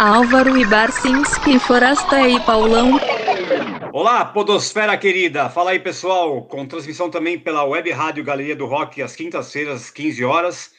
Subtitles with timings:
[0.00, 2.98] Álvaro e Barcinski, Forasta e Paulão.
[3.92, 5.50] Olá, Podosfera querida!
[5.50, 10.24] Fala aí, pessoal, com transmissão também pela Web Rádio Galeria do Rock, às quintas-feiras, 15
[10.24, 10.70] horas,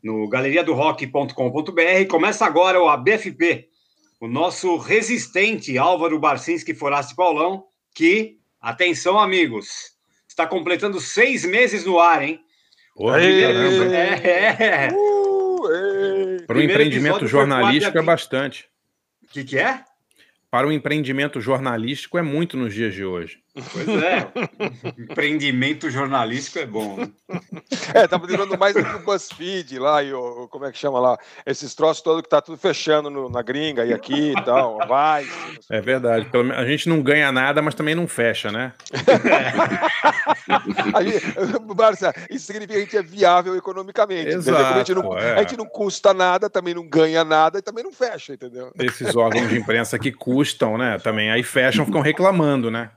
[0.00, 2.06] no galeriadorock.com.br.
[2.08, 3.66] Começa agora o ABFP,
[4.20, 9.96] o nosso resistente Álvaro Barcinski Foraste Paulão, que, atenção, amigos,
[10.28, 12.38] está completando seis meses no ar, hein?
[12.94, 14.88] Oi, é, é.
[14.92, 15.19] Uh,
[16.50, 18.68] Para um empreendimento jornalístico é bastante.
[19.22, 19.84] O que, que é?
[20.50, 23.38] Para um empreendimento jornalístico é muito nos dias de hoje.
[23.54, 24.28] Pois é.
[24.98, 26.96] Empreendimento jornalístico é bom.
[26.96, 27.10] Né?
[27.94, 31.00] É, tá lembrando mais do que o BuzzFeed lá, e o, como é que chama
[31.00, 31.18] lá?
[31.44, 35.26] Esses troços todos que tá tudo fechando no, na gringa e aqui e tal, vai.
[35.68, 36.28] É verdade.
[36.56, 38.72] A gente não ganha nada, mas também não fecha, né?
[40.50, 42.34] É.
[42.34, 44.30] isso significa que a gente é viável economicamente.
[44.30, 45.34] Exato, a, gente não, é.
[45.34, 48.72] a gente não custa nada, também não ganha nada e também não fecha, entendeu?
[48.78, 50.98] Esses órgãos de imprensa que custam, né?
[50.98, 52.90] Também aí fecham, ficam reclamando, né?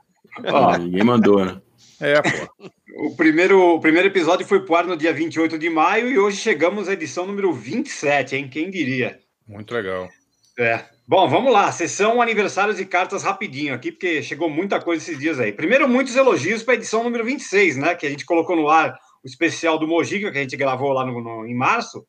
[0.80, 1.62] Ninguém mandou, né?
[2.00, 2.72] É, pô.
[2.96, 6.38] O primeiro, o primeiro episódio foi pro ar no dia 28 de maio e hoje
[6.38, 8.48] chegamos à edição número 27, hein?
[8.48, 9.20] Quem diria?
[9.48, 10.10] Muito legal.
[10.58, 10.86] É.
[11.08, 11.72] Bom, vamos lá.
[11.72, 15.52] Sessão aniversários e cartas rapidinho aqui, porque chegou muita coisa esses dias aí.
[15.52, 17.96] Primeiro, muitos elogios para a edição número 26, né?
[17.96, 21.06] Que a gente colocou no ar o especial do Mojica, que a gente gravou lá
[21.06, 22.06] no, no em março.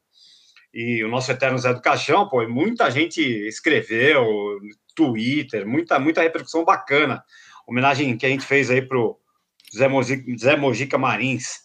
[0.72, 4.26] E o nosso Eterno Zé do Caixão, pô, muita gente escreveu,
[4.94, 7.22] Twitter, muita, muita repercussão bacana
[7.66, 9.18] homenagem que a gente fez aí pro
[9.76, 11.64] Zé Mojica, Zé Mojica Marins.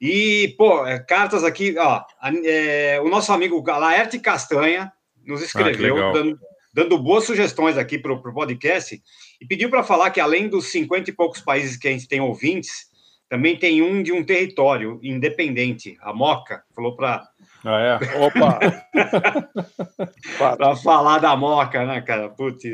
[0.00, 2.02] E, pô, é, cartas aqui, ó,
[2.44, 4.92] é, o nosso amigo Laerte Castanha
[5.24, 6.38] nos escreveu, ah, dando,
[6.72, 9.02] dando, boas sugestões aqui pro, pro podcast,
[9.40, 12.20] e pediu para falar que além dos 50 e poucos países que a gente tem
[12.20, 12.90] ouvintes,
[13.28, 17.26] também tem um de um território independente, a Moca, falou para
[17.64, 18.18] ah, é?
[18.18, 18.58] Opa!
[20.38, 22.28] para falar da Moca, né, cara?
[22.28, 22.64] Putz.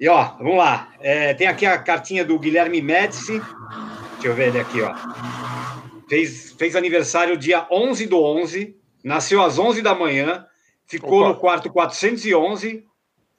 [0.00, 0.92] E ó, vamos lá.
[1.00, 3.40] É, tem aqui a cartinha do Guilherme Médici.
[4.12, 4.94] Deixa eu ver ele aqui, ó.
[6.08, 10.46] Fez, fez aniversário dia 11 do 11, nasceu às 11 da manhã,
[10.86, 11.28] ficou Opa.
[11.28, 12.84] no quarto 411.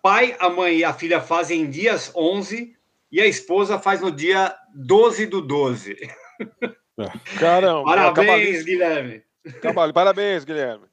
[0.02, 2.76] Pai, a mãe e a filha fazem dias 11
[3.12, 5.96] e a esposa faz no dia 12 do 12.
[7.40, 7.84] Caramba!
[7.86, 9.24] Parabéns, Guilherme!
[9.62, 9.94] Trabalho.
[9.94, 10.86] Parabéns, Guilherme.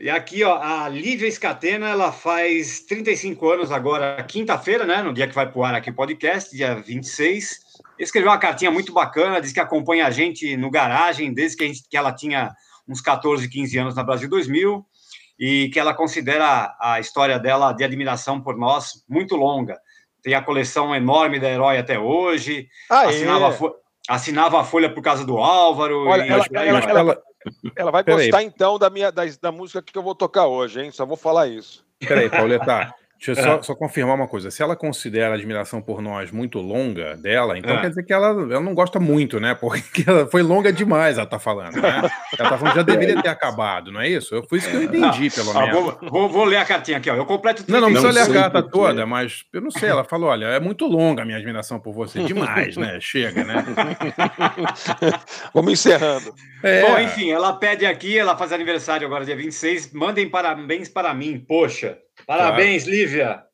[0.00, 5.02] E aqui, ó, a Lívia Escatena, ela faz 35 anos agora, quinta-feira, né?
[5.02, 7.58] No dia que vai pro ar aqui o podcast, dia 26.
[7.98, 11.66] Escreveu uma cartinha muito bacana, diz que acompanha a gente no garagem desde que, a
[11.66, 12.52] gente, que ela tinha
[12.88, 14.84] uns 14, 15 anos na Brasil 2000
[15.38, 19.78] e que ela considera a história dela de admiração por nós muito longa.
[20.22, 22.68] Tem a coleção enorme da Herói até hoje.
[22.88, 23.74] Assinava,
[24.08, 26.06] assinava a Folha por causa do Álvaro.
[26.06, 27.22] Olha, ela, ela, ela,
[27.76, 30.90] ela vai gostar então da minha da, da música que eu vou tocar hoje, hein?
[30.90, 31.84] Só vou falar isso.
[31.98, 32.94] Peraí, Pauleta.
[33.24, 34.50] Deixa eu só, só, confirmar uma coisa.
[34.50, 37.80] Se ela considera a admiração por nós muito longa dela, então é.
[37.80, 39.54] quer dizer que ela, ela não gosta muito, né?
[39.54, 42.10] Porque ela foi longa demais, ela tá falando, né?
[42.36, 44.42] Ela tá falando que já deveria ter acabado, não é isso?
[44.48, 45.68] Foi isso que eu entendi, pelo menos.
[45.68, 47.14] Ah, vou, vou, vou, ler a cartinha aqui, ó.
[47.14, 49.88] Eu completo Não, não, não precisa ler a carta toda, mas eu não sei.
[49.88, 52.24] Ela falou: olha, é muito longa a minha admiração por você.
[52.24, 52.98] Demais, né?
[53.00, 53.64] Chega, né?
[55.54, 56.34] Vamos encerrando.
[56.62, 56.82] É.
[56.82, 59.92] Bom, enfim, ela pede aqui, ela faz aniversário agora, dia 26.
[59.92, 61.98] Mandem parabéns para mim, poxa.
[62.26, 62.96] Parabéns, claro.
[62.96, 63.44] Lívia.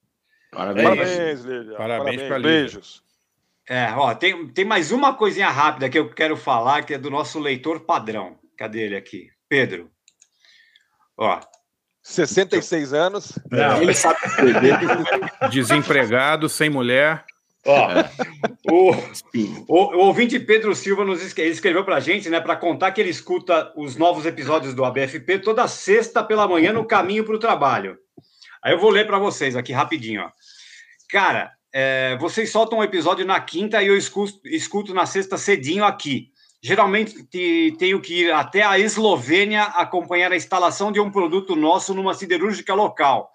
[0.51, 1.77] Parabéns, Parabéns Lívia.
[1.77, 2.39] Parabéns, Parabéns Lívia.
[2.41, 3.09] Beijos.
[3.69, 7.11] É, ó, tem, tem mais uma coisinha rápida que eu quero falar, que é do
[7.11, 8.39] nosso leitor padrão.
[8.57, 9.29] Cadê ele aqui?
[9.47, 9.91] Pedro.
[11.17, 11.39] Ó.
[12.03, 13.39] 66 anos.
[13.51, 14.79] Não, ele sabe escrever.
[15.51, 17.25] Desempregado, sem mulher.
[17.67, 18.11] Ó, é.
[18.71, 18.93] o,
[19.69, 23.11] o, o, ouvinte Pedro Silva nos escreveu para a gente, né, para contar que ele
[23.11, 27.99] escuta os novos episódios do ABFP toda sexta pela manhã no caminho para o trabalho.
[28.63, 30.31] Aí eu vou ler para vocês aqui rapidinho, ó.
[31.11, 35.85] Cara, é, vocês soltam um episódio na quinta e eu escuto, escuto na sexta cedinho
[35.85, 36.31] aqui.
[36.63, 37.23] Geralmente
[37.79, 42.75] tenho que ir até a Eslovênia acompanhar a instalação de um produto nosso numa siderúrgica
[42.75, 43.31] local.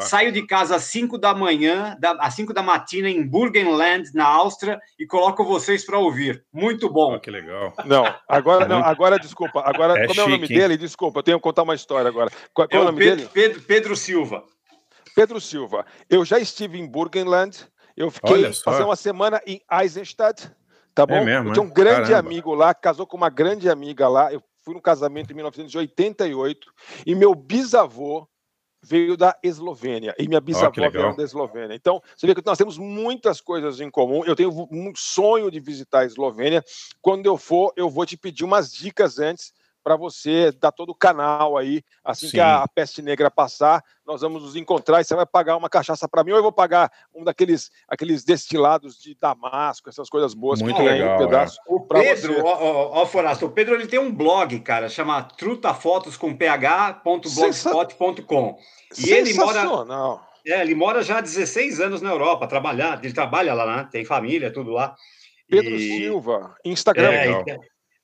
[0.00, 4.26] Saio de casa às 5 da manhã, da, às 5 da matina, em Burgenland, na
[4.26, 6.44] Áustria, e coloco vocês para ouvir.
[6.52, 7.14] Muito bom.
[7.14, 7.72] Oh, que legal.
[7.84, 9.62] Não, agora, não, agora desculpa.
[9.64, 10.58] Agora, é como chique, é o nome hein?
[10.58, 10.76] dele?
[10.76, 12.30] Desculpa, eu tenho que contar uma história agora.
[12.52, 13.30] Qual, qual é, o nome Pedro, dele?
[13.32, 14.42] Pedro, Pedro Silva.
[15.16, 15.86] Pedro Silva.
[16.10, 17.66] Eu já estive em Burgenland.
[17.96, 20.52] Eu fiquei passei uma semana em Eisenstadt.
[20.94, 21.14] Tá é bom?
[21.14, 22.28] É mesmo, eu tinha um grande Caramba.
[22.28, 24.30] amigo lá, casou com uma grande amiga lá.
[24.30, 26.70] Eu fui no casamento em 1988
[27.06, 28.28] e meu bisavô
[28.82, 31.74] veio da Eslovênia e minha bisavó oh, veio da Eslovênia.
[31.74, 34.22] Então, você vê que nós temos muitas coisas em comum.
[34.26, 36.62] Eu tenho um sonho de visitar a Eslovênia.
[37.00, 39.54] Quando eu for, eu vou te pedir umas dicas antes
[39.86, 41.80] para você dar todo o canal aí.
[42.04, 42.32] Assim Sim.
[42.32, 46.08] que a, peste negra passar, nós vamos nos encontrar e você vai pagar uma cachaça
[46.08, 50.60] para mim ou eu vou pagar um daqueles aqueles destilados de Damasco, essas coisas boas.
[50.60, 51.14] Muito legal.
[51.14, 51.62] Um pedaço é.
[51.72, 56.16] O Pedro, ó, ó, ó, Forasto, o Pedro ele tem um blog, cara, chama trutafotos
[56.16, 58.58] com ph.blogspot.com.
[58.98, 59.62] E ele mora
[60.44, 63.88] é, ele mora já há 16 anos na Europa, trabalhar, ele trabalha lá, né?
[63.88, 64.96] tem família, tudo lá.
[65.48, 65.96] Pedro e...
[65.96, 67.12] Silva, Instagram.
[67.12, 67.44] É,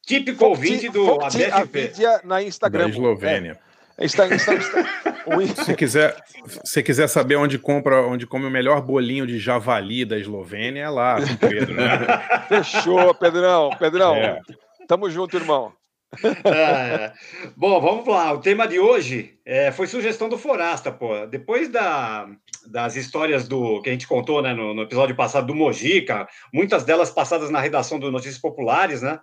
[0.04, 1.92] típico ouvinte do ABFP.
[2.24, 2.84] na Instagram.
[2.84, 3.58] Da Eslovênia.
[3.98, 4.04] É.
[4.04, 6.16] Está, está, está, se quiser,
[6.64, 10.88] se quiser saber onde compra, onde come o melhor bolinho de javali da Eslovênia, é
[10.88, 11.74] lá, Pedro.
[11.74, 11.98] Né?
[12.48, 13.70] Fechou, Pedrão.
[13.78, 14.40] Pedrão, é.
[14.88, 15.72] tamo junto, irmão.
[16.44, 17.10] É.
[17.56, 18.34] Bom, vamos lá.
[18.34, 21.26] O tema de hoje é, foi sugestão do Forasta, pô.
[21.26, 22.28] Depois da,
[22.66, 26.84] das histórias do que a gente contou né, no, no, episódio passado do Mojica, muitas
[26.84, 29.20] delas passadas na redação do Notícias Populares, né?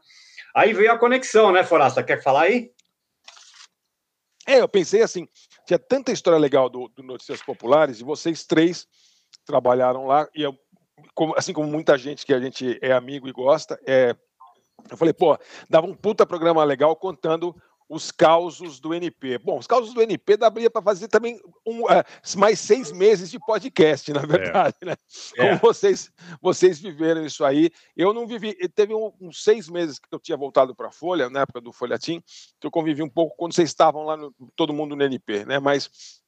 [0.55, 2.03] Aí veio a conexão, né, Forasta?
[2.03, 2.71] Quer falar aí?
[4.47, 5.27] É, eu pensei assim,
[5.65, 8.87] tinha tanta história legal do, do Notícias Populares e vocês três
[9.45, 10.57] trabalharam lá e eu,
[11.13, 14.15] como, assim como muita gente que a gente é amigo e gosta, é
[14.89, 15.37] eu falei, pô,
[15.69, 17.55] dava um puta programa legal contando
[17.89, 19.39] os causos do NP.
[19.39, 22.05] Bom, os causos do NP daria para fazer também um, uh,
[22.37, 24.85] mais seis meses de podcast, na verdade, é.
[24.85, 24.95] né?
[25.35, 25.57] Como é.
[25.57, 27.71] vocês, vocês viveram isso aí.
[27.97, 28.53] Eu não vivi.
[28.69, 31.59] Teve uns um, um seis meses que eu tinha voltado para a Folha, na época
[31.59, 32.21] do Folhatim,
[32.59, 35.57] que eu convivi um pouco quando vocês estavam lá, no, todo mundo no NP, né?
[35.57, 36.19] Mas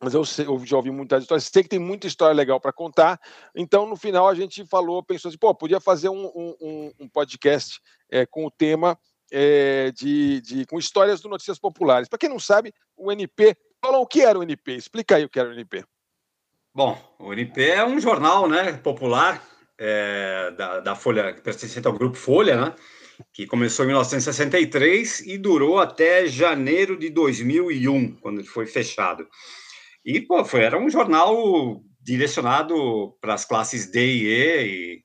[0.00, 2.72] mas eu, sei, eu, já ouvi muitas histórias, sei que tem muita história legal para
[2.72, 3.18] contar.
[3.54, 7.80] Então, no final, a gente falou, pensou assim, pô, podia fazer um, um, um podcast
[8.10, 8.98] é, com o tema
[9.36, 12.08] é, de, de, com histórias do Notícias Populares.
[12.08, 13.56] Para quem não sabe, o NP.
[13.84, 14.76] Fala o que era o NP?
[14.76, 15.84] Explica aí o que era o NP.
[16.72, 19.44] Bom, o NP é um jornal né, popular
[19.76, 22.74] é, da, da Folha, pertencente ao Grupo Folha, né?
[23.32, 29.26] que começou em 1963 e durou até janeiro de 2001, quando ele foi fechado.
[30.04, 35.04] E, pô, foi, era um jornal direcionado para as classes D E,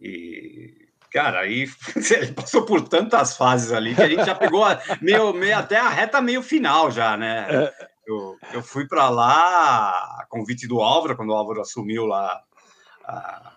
[0.00, 0.85] e, e
[1.16, 1.66] cara, aí
[2.14, 5.78] ele passou por tantas fases ali que a gente já pegou a, meio, meio, até
[5.78, 7.46] a reta meio final já, né?
[7.48, 7.86] É.
[8.06, 9.88] Eu, eu fui para lá
[10.20, 12.40] a convite do Álvaro, quando o Álvaro assumiu lá
[13.02, 13.52] a, a,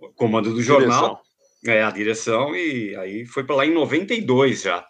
[0.00, 1.20] o comando do jornal,
[1.62, 1.74] direção.
[1.74, 4.84] é, a direção, e aí foi para lá em 92 já.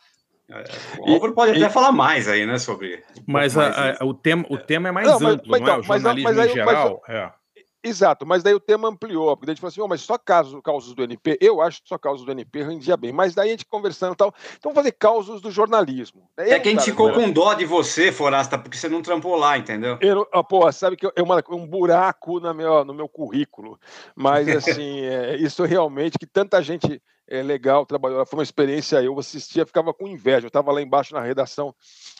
[0.48, 0.64] É,
[1.00, 3.02] o Álvaro pode até e, falar mais aí, né, sobre.
[3.26, 5.78] Mas a, a, o, tema, o tema é mais não, amplo, mas, não é?
[5.78, 7.02] O jornalismo mas, mas, em geral.
[7.06, 7.39] Mas, é.
[7.82, 10.18] Exato, mas daí o tema ampliou, porque daí a gente falou assim, oh, mas só
[10.18, 13.48] casos, causas do NP, eu acho que só causas do NP rendia bem, mas daí
[13.48, 16.28] a gente conversando e tal, então vamos fazer causas do jornalismo.
[16.36, 19.34] Daí, é que a gente ficou com dó de você, Forasta, porque você não trampou
[19.34, 19.96] lá, entendeu?
[20.02, 23.80] Eu, ah, pô, sabe que é uma, um buraco no meu, no meu currículo,
[24.14, 29.18] mas assim, é, isso realmente, que tanta gente é legal, trabalhou foi uma experiência, eu
[29.18, 31.74] assistia, ficava com inveja, eu estava lá embaixo na redação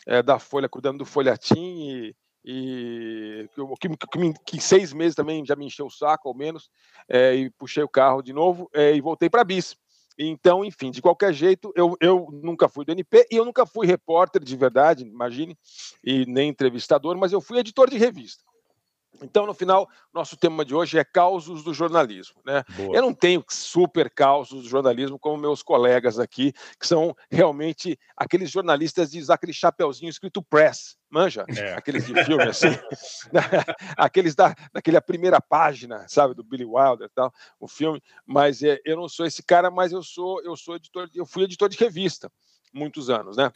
[0.07, 3.47] é, da Folha, cuidando do folhetim e e
[3.79, 6.69] que, que, que, em seis meses também já me encheu o saco, ao menos,
[7.07, 9.75] é, e puxei o carro de novo é, e voltei para a BIS.
[10.17, 13.87] Então, enfim, de qualquer jeito, eu, eu nunca fui do NP e eu nunca fui
[13.87, 15.57] repórter de verdade, imagine,
[16.03, 18.43] e nem entrevistador, mas eu fui editor de revista.
[19.21, 22.41] Então, no final, nosso tema de hoje é causos do jornalismo.
[22.45, 22.63] Né?
[22.93, 28.49] Eu não tenho super causos do jornalismo como meus colegas aqui, que são realmente aqueles
[28.49, 31.45] jornalistas de usar aquele chapeuzinho escrito press, manja?
[31.49, 31.73] É.
[31.73, 32.67] Aqueles de filme assim,
[33.97, 38.01] aqueles da, daquela primeira página, sabe, do Billy Wilder e tal, o filme.
[38.25, 41.43] Mas é, eu não sou esse cara, mas eu sou, eu sou editor, eu fui
[41.43, 42.31] editor de revista
[42.73, 43.51] muitos anos, né?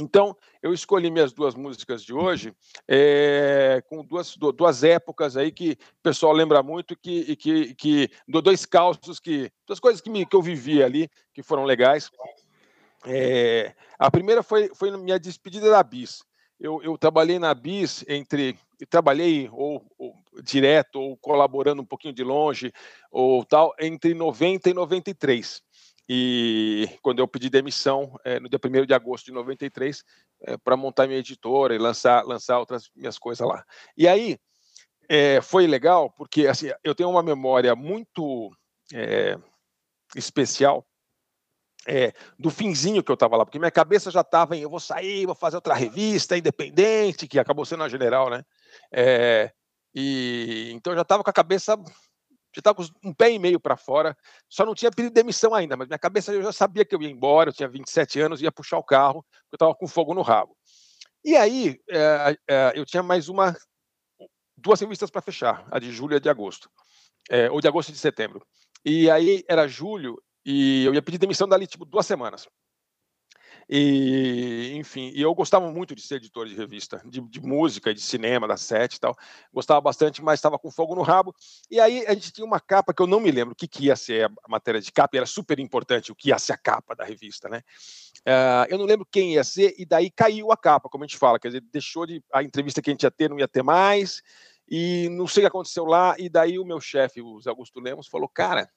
[0.00, 2.54] Então, eu escolhi minhas duas músicas de hoje
[2.86, 8.10] é, com duas, duas épocas aí que o pessoal lembra muito que, e que, que
[8.28, 12.10] dois causos que duas coisas que, me, que eu vivi ali que foram legais.
[13.04, 16.22] É, a primeira foi, foi minha despedida da Bis.
[16.60, 18.56] Eu, eu trabalhei na Bis entre
[18.88, 22.72] trabalhei ou, ou, direto ou colaborando um pouquinho de longe
[23.10, 25.62] ou tal entre 90 e 93
[26.08, 30.02] e quando eu pedi demissão é, no dia 1 de agosto de 93
[30.42, 33.64] é, para montar minha editora e lançar, lançar outras minhas coisas lá.
[33.96, 34.38] E aí
[35.08, 38.50] é, foi legal porque assim, eu tenho uma memória muito
[40.16, 40.86] especial
[41.86, 44.78] é, do finzinho que eu estava lá, porque minha cabeça já estava em eu vou
[44.78, 48.44] sair, vou fazer outra revista independente, que acabou sendo a general, né?
[48.92, 49.50] É,
[49.94, 51.76] e então eu já estava com a cabeça
[52.54, 54.16] já estava com um pé e meio para fora,
[54.48, 57.10] só não tinha pedido demissão ainda, mas minha cabeça eu já sabia que eu ia
[57.10, 60.56] embora, eu tinha 27 anos, ia puxar o carro, eu estava com fogo no rabo.
[61.24, 63.56] E aí, é, é, eu tinha mais uma,
[64.56, 66.70] duas revistas para fechar, a de julho e a de agosto,
[67.30, 68.46] é, ou de agosto e de setembro.
[68.84, 72.48] E aí era julho e eu ia pedir demissão dali, tipo, duas semanas.
[73.70, 78.00] E, enfim, e eu gostava muito de ser editor de revista, de, de música, de
[78.00, 79.14] cinema, da sete e tal.
[79.52, 81.34] Gostava bastante, mas estava com fogo no rabo.
[81.70, 83.86] E aí a gente tinha uma capa que eu não me lembro o que, que
[83.86, 86.56] ia ser a matéria de capa, e era super importante o que ia ser a
[86.56, 87.62] capa da revista, né?
[88.20, 91.18] Uh, eu não lembro quem ia ser, e daí caiu a capa, como a gente
[91.18, 92.22] fala, quer dizer, deixou de.
[92.32, 94.22] A entrevista que a gente ia ter não ia ter mais,
[94.66, 97.80] e não sei o que aconteceu lá, e daí o meu chefe, o Zé Augusto
[97.80, 98.70] Lemos, falou: cara,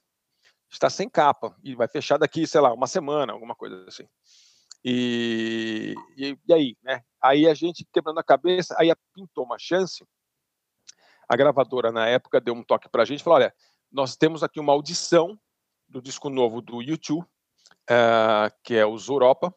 [0.70, 4.06] está sem capa, e vai fechar daqui, sei lá, uma semana, alguma coisa assim.
[4.84, 7.04] E, e, e, aí, né?
[7.22, 10.04] Aí a gente quebrando a cabeça, aí pintou uma chance.
[11.30, 13.54] A gravadora na época deu um toque para a gente, falou: olha,
[13.92, 15.40] nós temos aqui uma audição
[15.88, 19.54] do disco novo do YouTube, uh, que é os Europa,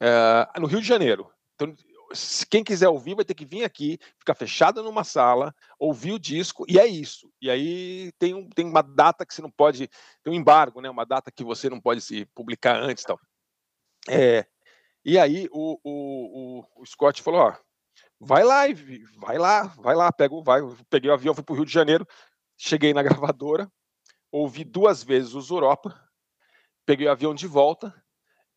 [0.00, 1.30] uh, no Rio de Janeiro.
[1.54, 1.74] Então,
[2.14, 6.18] se quem quiser ouvir vai ter que vir aqui, ficar fechada numa sala, ouvir o
[6.18, 7.30] disco, e é isso.
[7.40, 9.88] E aí tem, um, tem uma data que você não pode,
[10.22, 10.88] tem um embargo, né?
[10.88, 13.18] Uma data que você não pode se publicar antes, tal.
[14.08, 14.46] É,
[15.04, 17.56] e aí o, o, o, o Scott falou: ó,
[18.20, 18.64] vai lá,
[19.16, 20.60] vai lá, vai lá, pega, vai.
[20.88, 22.06] Peguei o avião, fui para o Rio de Janeiro,
[22.56, 23.70] cheguei na gravadora,
[24.30, 25.98] ouvi duas vezes os Europa,
[26.86, 27.94] peguei o avião de volta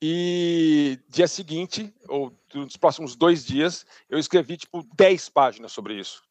[0.01, 6.23] e dia seguinte, ou nos próximos dois dias, eu escrevi tipo 10 páginas sobre isso.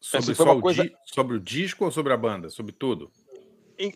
[0.00, 0.90] Sobre, assim, uma coisa...
[1.04, 2.48] sobre o disco ou sobre a banda?
[2.48, 3.12] Sobre tudo?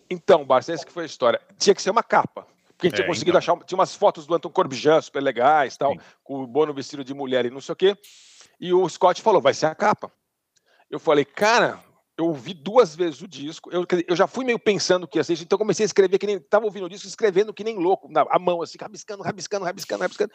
[0.09, 1.41] Então, Barça, essa que foi a história.
[1.57, 2.47] Tinha que ser uma capa.
[2.75, 3.55] Porque a gente é, tinha conseguido então.
[3.55, 3.65] achar.
[3.65, 5.99] Tinha umas fotos do Anton Corbijan super legais, tal, Sim.
[6.23, 7.97] com o Bono vestido de mulher e não sei o quê.
[8.59, 10.11] E o Scott falou: vai ser a capa.
[10.89, 11.83] Eu falei, cara,
[12.17, 15.33] eu ouvi duas vezes o disco, eu, eu já fui meio pensando que ia ser
[15.33, 18.09] isso, então comecei a escrever que nem, estava ouvindo o disco, escrevendo que nem louco,
[18.09, 20.31] na a mão assim, rabiscando, rabiscando, rabiscando, rabiscando.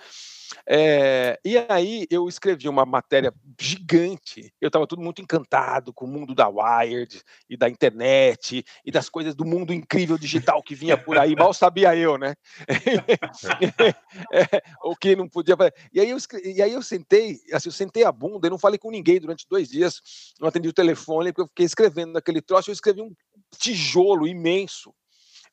[0.67, 6.09] É, e aí eu escrevi uma matéria gigante, eu estava tudo muito encantado com o
[6.09, 10.97] mundo da Wired e da internet e das coisas do mundo incrível digital que vinha
[10.97, 12.35] por aí, mal sabia eu, né?
[14.33, 15.57] é, o que não podia.
[15.93, 18.79] E aí eu, e aí eu sentei, assim, eu sentei a bunda e não falei
[18.79, 20.01] com ninguém durante dois dias,
[20.41, 23.15] não atendi o telefone, porque eu fiquei escrevendo naquele troço, eu escrevi um
[23.59, 24.95] tijolo imenso,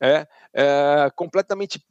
[0.01, 1.83] é, é, completamente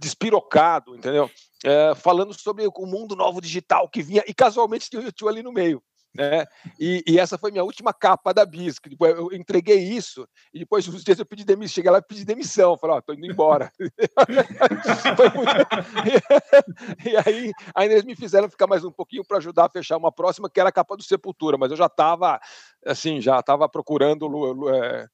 [0.00, 1.30] despirocado, entendeu?
[1.64, 5.42] É, falando sobre o mundo novo digital que vinha, e casualmente tinha o YouTube ali
[5.42, 5.82] no meio.
[6.16, 6.46] Né?
[6.80, 8.76] E, e, essa foi minha última capa da Bis.
[8.88, 11.74] Depois eu entreguei isso e depois uns dias eu pedi demissão.
[11.74, 12.78] Cheguei lá e pedi demissão.
[12.78, 13.70] Falei, ó, oh, tô indo embora.
[17.04, 20.10] e aí ainda eles me fizeram ficar mais um pouquinho para ajudar a fechar uma
[20.10, 22.40] próxima que era a capa do Sepultura, mas eu já estava
[22.84, 24.26] assim, já estava procurando
[24.70, 25.06] é,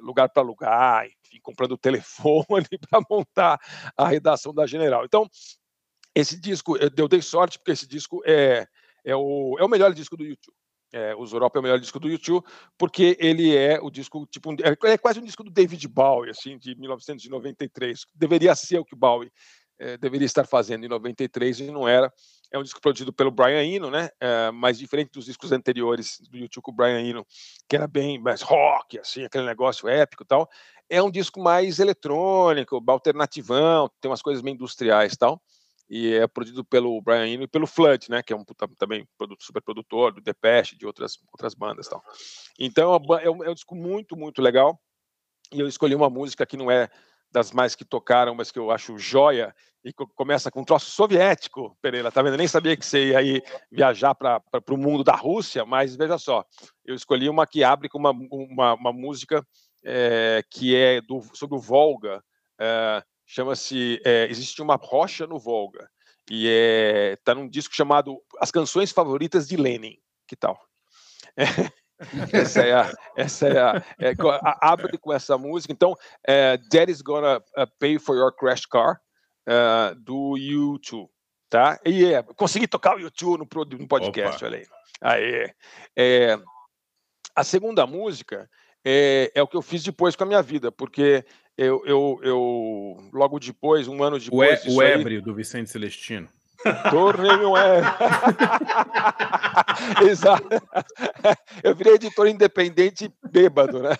[0.00, 3.58] lugar para lugar, enfim, comprando telefone para montar
[3.96, 5.04] a redação da General.
[5.04, 5.28] Então,
[6.14, 8.66] esse disco, eu dei sorte porque esse disco é
[9.04, 10.54] é o, é o melhor disco do YouTube.
[10.92, 12.44] É, Os Europa é o melhor disco do YouTube,
[12.76, 16.58] porque ele é o disco, tipo, é, é quase um disco do David Bowie, assim,
[16.58, 18.06] de 1993.
[18.14, 19.30] Deveria ser o que Bowie
[19.80, 22.12] é, deveria estar fazendo em 93 e não era.
[22.52, 24.10] É um disco produzido pelo Brian Eno, né?
[24.20, 27.26] É, mas diferente dos discos anteriores do YouTube com o Brian Eno,
[27.66, 30.48] que era bem mais rock, assim, aquele negócio épico e tal.
[30.88, 35.42] É um disco mais eletrônico, alternativão, tem umas coisas meio industriais e tal
[35.90, 38.44] e é produzido pelo Brian Eno e pelo Flood, né, que é um
[38.78, 39.04] também
[39.40, 42.00] super produtor do Depeche, de outras outras bandas, tal.
[42.56, 44.80] Então é, é um, é um disco muito muito legal
[45.52, 46.88] e eu escolhi uma música que não é
[47.30, 51.76] das mais que tocaram, mas que eu acho joia e começa com um troço soviético,
[51.80, 52.34] Pereira, tá vendo?
[52.34, 56.18] Eu nem sabia que você ia aí viajar para o mundo da Rússia, mas veja
[56.18, 56.44] só,
[56.84, 59.46] eu escolhi uma que abre com uma, uma, uma música
[59.82, 62.22] é, que é do, sobre o Volga,
[62.60, 65.88] é, chama-se é, Existe uma Rocha no Volga,
[66.30, 69.96] e é, tá num disco chamado As Canções Favoritas de Lenin.
[70.28, 70.60] Que tal?
[72.32, 75.72] Essa é a, essa é a, é, a, abre com essa música.
[75.72, 75.94] Então,
[76.26, 79.00] é, Daddy's Gonna uh, Pay for Your Crash Car,
[79.46, 81.10] uh, do YouTube,
[81.48, 81.78] tá?
[81.84, 84.46] E é, consegui tocar o YouTube no, no podcast, Opa.
[84.46, 84.66] olha aí.
[85.02, 85.54] Aê.
[85.96, 86.38] É,
[87.34, 88.48] a segunda música
[88.84, 91.24] é, é o que eu fiz depois com a minha vida, porque
[91.56, 94.64] eu, eu, eu logo depois, um ano depois.
[94.64, 96.28] O, é, o ébrio do Vicente Celestino.
[96.66, 97.90] Um ébrio.
[100.08, 100.48] Exato.
[101.62, 103.96] Eu virei editor independente bêbado, né?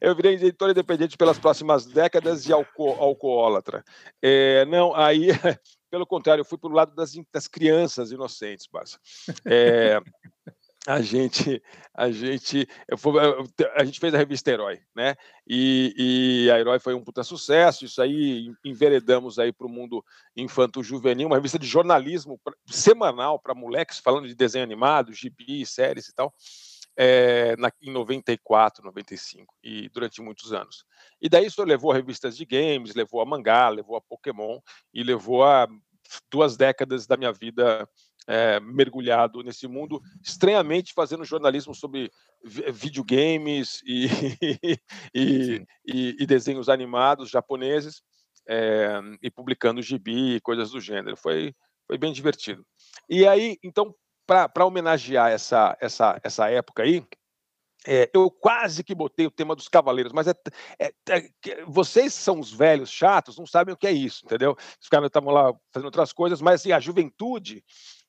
[0.00, 3.82] Eu virei editor independente pelas próximas décadas e alco alcoólatra.
[4.20, 5.28] É, não, aí,
[5.90, 8.98] pelo contrário, eu fui para o lado das, das crianças inocentes, Barça.
[9.44, 10.00] É,
[10.86, 11.62] a gente
[11.94, 12.68] a gente
[13.74, 15.14] a gente fez a revista Herói, né?
[15.46, 15.94] E,
[16.46, 17.84] e a Herói foi um puta sucesso.
[17.84, 20.04] Isso aí enveredamos aí para o mundo
[20.36, 26.08] infanto juvenil, uma revista de jornalismo semanal para moleques falando de desenho animado, gibi, séries
[26.08, 26.34] e tal.
[26.96, 30.84] é, na, em 94, 95 e durante muitos anos.
[31.20, 34.60] E daí isso levou a revistas de games, levou a mangá, levou a Pokémon
[34.92, 35.66] e levou a
[36.30, 37.88] duas décadas da minha vida
[38.26, 42.10] é, mergulhado nesse mundo, estranhamente fazendo jornalismo sobre
[42.42, 44.06] videogames e,
[45.14, 48.02] e, e, e desenhos animados japoneses
[48.48, 51.16] é, e publicando gibi e coisas do gênero.
[51.16, 51.54] Foi,
[51.86, 52.64] foi bem divertido.
[53.08, 53.94] E aí, então,
[54.26, 57.06] para homenagear essa, essa, essa época aí,
[57.86, 60.34] é, eu quase que botei o tema dos cavaleiros, mas é,
[60.78, 64.56] é, é, vocês são os velhos chatos, não sabem o que é isso, entendeu?
[64.80, 67.62] Os caras estavam lá fazendo outras coisas, mas assim, a juventude,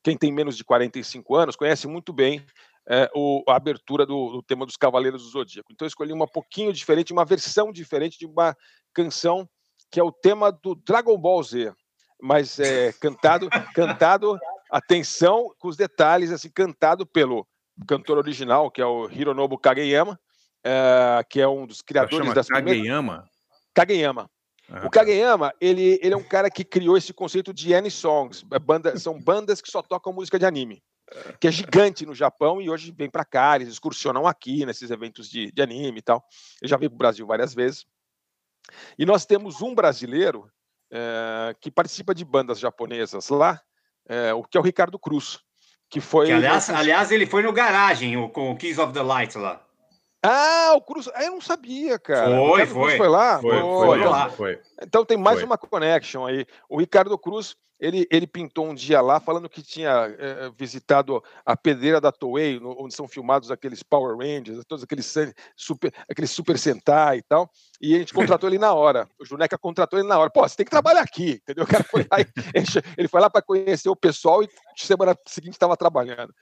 [0.05, 2.45] quem tem menos de 45 anos, conhece muito bem
[2.87, 5.73] é, o, a abertura do, do, tema dos Cavaleiros do Zodíaco.
[5.73, 8.55] Então eu escolhi uma pouquinho diferente, uma versão diferente de uma
[8.93, 9.49] canção
[9.89, 11.73] que é o tema do Dragon Ball Z,
[12.21, 14.37] mas é, cantado, cantado,
[14.69, 17.47] atenção com os detalhes, assim, cantado pelo
[17.87, 20.19] cantor original, que é o Hironobu Kageyama,
[20.63, 23.27] é, que é um dos criadores das Kageyama?
[23.73, 24.29] Kageyama.
[24.69, 24.89] Ah, o.
[24.89, 28.45] Kageyama, ele, ele é um cara que criou esse conceito de N-Songs.
[28.51, 30.83] É banda, são bandas que só tocam música de anime,
[31.39, 35.29] que é gigante no Japão e hoje vem para cá, eles excursionam aqui nesses eventos
[35.29, 36.23] de, de anime e tal.
[36.61, 37.85] Ele já veio para o Brasil várias vezes.
[38.97, 40.49] E nós temos um brasileiro
[40.91, 43.61] é, que participa de bandas japonesas lá,
[44.07, 45.39] é, o que é o Ricardo Cruz.
[45.87, 46.27] Que foi.
[46.27, 49.64] Que, aliás, aliás, ele foi no garagem o, com o Keys of the Light lá.
[50.27, 51.07] Ah, o Cruz.
[51.13, 52.35] Ah, eu não sabia, cara.
[52.35, 52.97] Foi, foi.
[52.97, 53.39] foi lá?
[53.39, 54.29] Foi, foi, foi, lá.
[54.29, 54.59] foi.
[54.81, 55.45] Então tem mais foi.
[55.45, 56.45] uma connection aí.
[56.67, 61.57] O Ricardo Cruz ele, ele pintou um dia lá falando que tinha é, visitado a
[61.57, 65.13] pedreira da Toei, no, onde são filmados aqueles Power Rangers, todos aqueles
[65.55, 67.49] super, aqueles Super Sentai e tal.
[67.81, 69.07] E a gente contratou ele na hora.
[69.19, 70.29] O Juneca contratou ele na hora.
[70.29, 71.65] Pô, você tem que trabalhar aqui, entendeu?
[71.65, 72.17] O cara foi lá,
[72.97, 76.33] ele foi lá para conhecer o pessoal e semana seguinte estava trabalhando.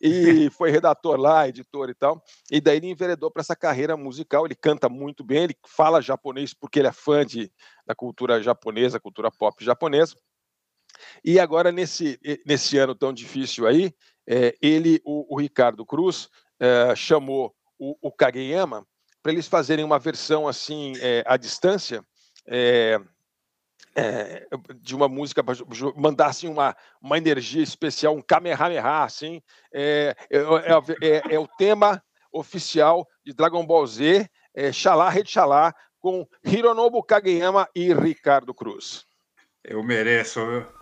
[0.00, 2.22] E foi redator lá, editor e tal.
[2.50, 4.44] E daí ele enveredou para essa carreira musical.
[4.44, 7.50] Ele canta muito bem, ele fala japonês porque ele é fã de,
[7.86, 10.14] da cultura japonesa, cultura pop japonesa.
[11.24, 13.92] E agora, nesse, nesse ano tão difícil aí,
[14.26, 16.28] é, ele, o, o, Ricardo Cruz,
[16.60, 18.86] é, chamou o, o Kageyama
[19.22, 22.04] para eles fazerem uma versão assim é, à distância
[22.46, 23.00] é,
[23.94, 24.46] é,
[24.80, 25.44] de uma música
[25.96, 33.34] mandassem uma, uma energia especial, um Kamehameha, assim, é, é, é, o tema oficial de
[33.34, 34.70] Dragon Ball Z, é
[35.10, 39.04] Rede Xalá, com Hironobu Kageyama e Ricardo Cruz.
[39.62, 40.81] Eu mereço, viu?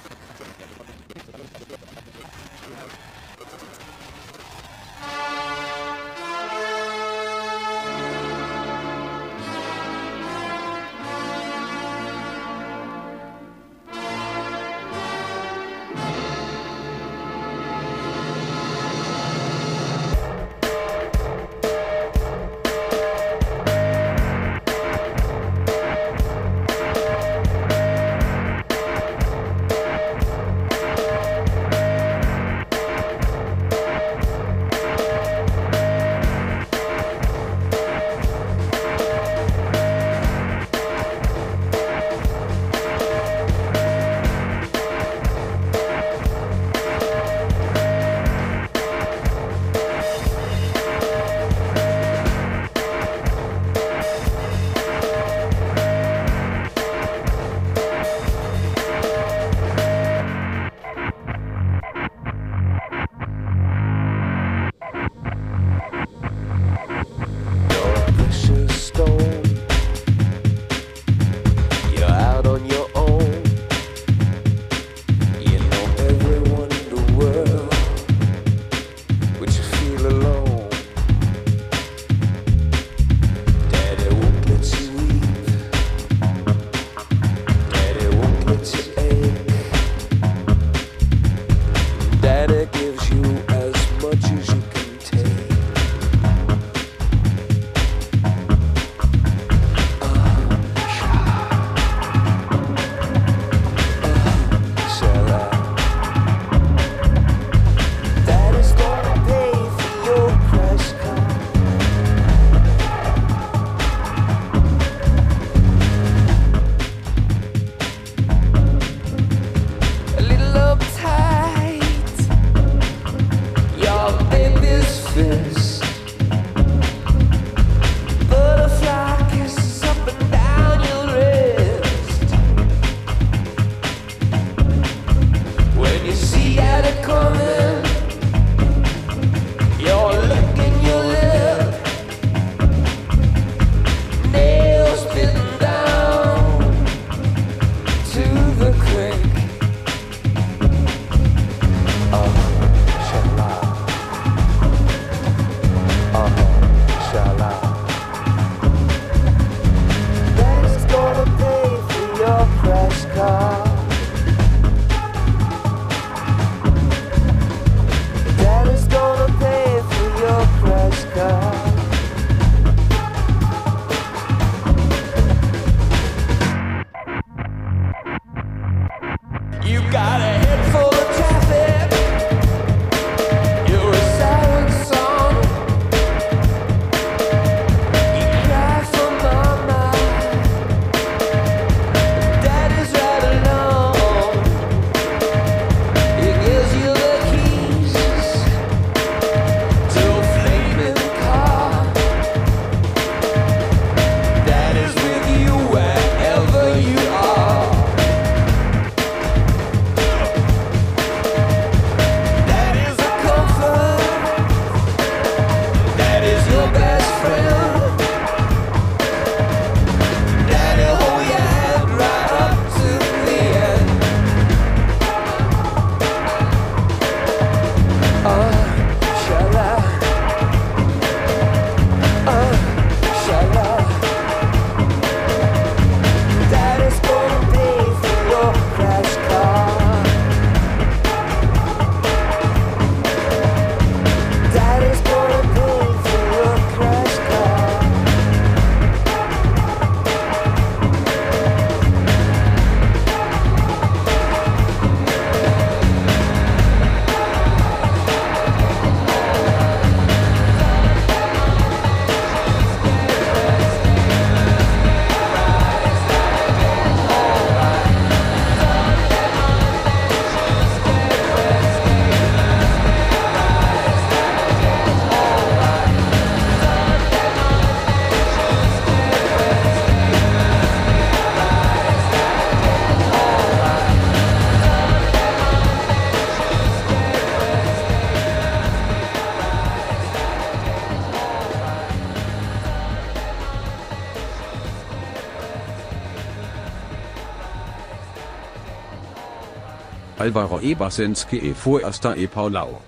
[300.31, 302.79] Alvaro Ebersenski e Fuesta e Paulau.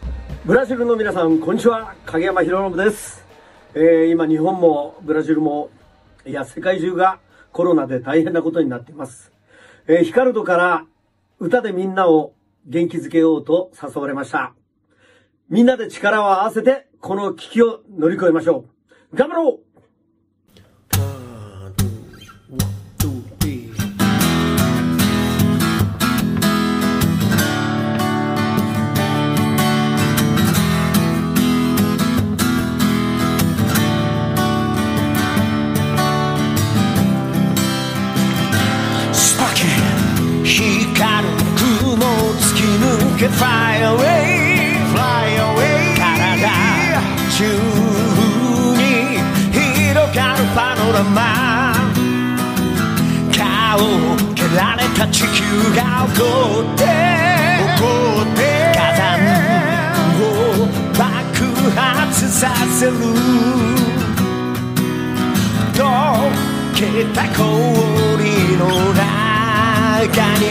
[0.46, 1.94] ブラジルの皆さん、こんにちは。
[2.06, 3.26] 影山博信です。
[3.76, 5.70] えー、今、日本もブラジルも、
[6.26, 7.20] いや、世界中が
[7.52, 9.34] コロナで大変なことになっています。
[9.88, 10.86] えー、ヒカルドから
[11.38, 12.34] 歌でみんなを
[12.66, 14.54] 元気づけようと誘われました。
[15.50, 18.64] みんなで力を合わせて、この危機を乗り越えましょ
[19.12, 19.18] う。
[19.18, 19.73] 頑張ろう
[43.24, 45.96] can fly away, fly away.
[45.96, 46.44] 体
[47.32, 47.46] 中
[48.76, 48.84] に
[49.54, 51.74] 広がるパノラマ
[53.32, 55.40] 顔を蹴られた地球
[55.74, 56.20] が怒
[56.62, 56.84] って
[57.64, 57.80] 怒
[58.24, 58.40] って
[58.76, 59.02] 火山
[60.20, 60.68] を
[61.00, 61.02] 爆
[61.80, 62.42] 発さ
[62.78, 62.92] せる
[65.74, 65.80] 溶
[66.76, 67.48] けた氷
[68.58, 68.62] の
[68.94, 70.44] 中に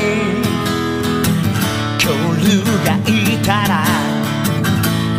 [2.03, 3.85] 恐竜がいたら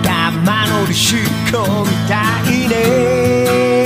[0.03, 1.15] 玉乗りし
[1.49, 3.82] こみたいね。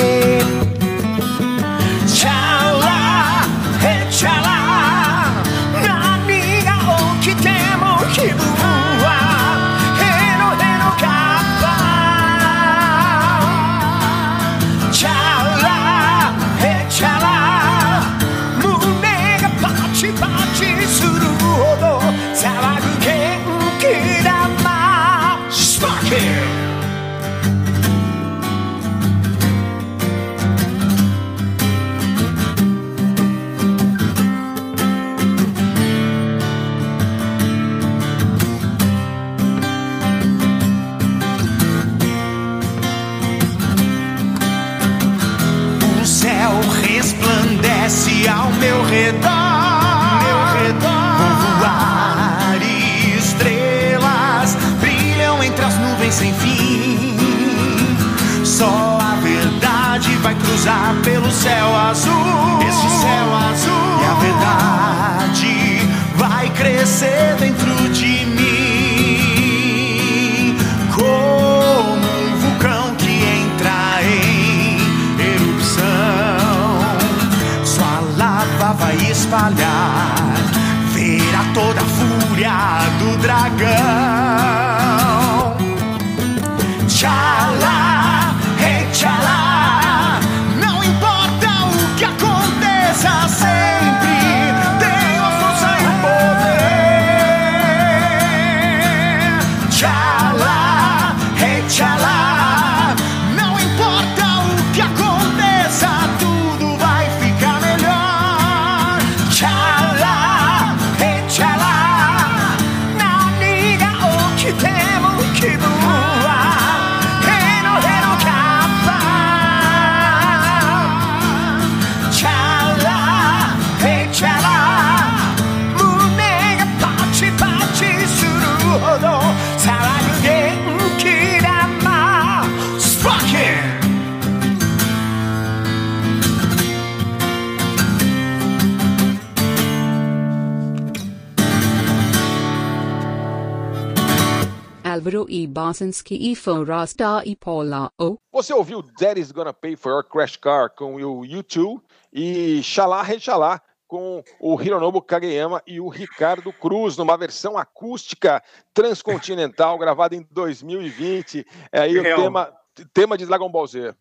[145.78, 148.18] Basinski e Forasta e Paula O.
[148.32, 151.80] Você ouviu Daddy's Gonna Pay for Your Crash Car com o U2
[152.12, 158.42] e Xalá Rechalá com o Hironobu Kageyama e o Ricardo Cruz, numa versão acústica
[158.74, 161.46] transcontinental gravada em 2020.
[161.72, 162.52] É aí o tema,
[162.92, 163.94] tema de Dragon Ball Z.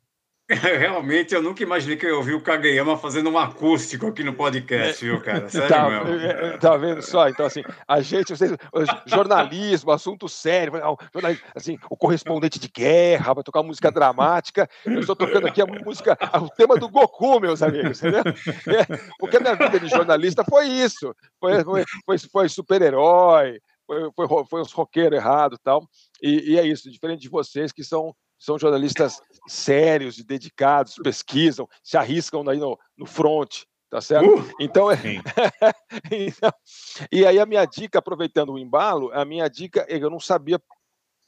[0.79, 4.33] Realmente, eu nunca imaginei que eu ia ouvir o Kageyama fazendo um acústico aqui no
[4.33, 5.49] podcast, viu, cara?
[5.49, 6.21] Sério Tá, mesmo.
[6.21, 7.29] é, é, tá vendo só?
[7.29, 8.53] Então, assim, a gente, vocês,
[9.07, 10.75] jornalismo, assunto sério,
[11.53, 14.69] assim, o correspondente de guerra, vai tocar música dramática.
[14.85, 18.23] Eu estou tocando aqui a música, o tema do Goku, meus amigos, entendeu?
[18.23, 18.87] É,
[19.19, 21.13] porque a minha vida de jornalista foi isso.
[21.41, 25.83] Foi, foi, foi, foi super-herói, foi, foi, foi uns roqueiros errados e tal.
[26.23, 31.69] E, e é isso, diferente de vocês que são, são jornalistas sérios e dedicados, pesquisam,
[31.83, 34.27] se arriscam aí no, no front, tá certo?
[34.61, 34.97] Então, é,
[36.11, 36.53] então,
[37.11, 40.21] e aí a minha dica, aproveitando o embalo, a minha dica, é que eu não
[40.21, 40.61] sabia.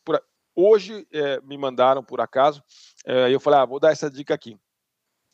[0.05, 0.23] por
[0.55, 2.63] hoje eh, me mandaram por acaso,
[3.07, 4.59] eh, eu falei, ah, vou dar essa dica aqui.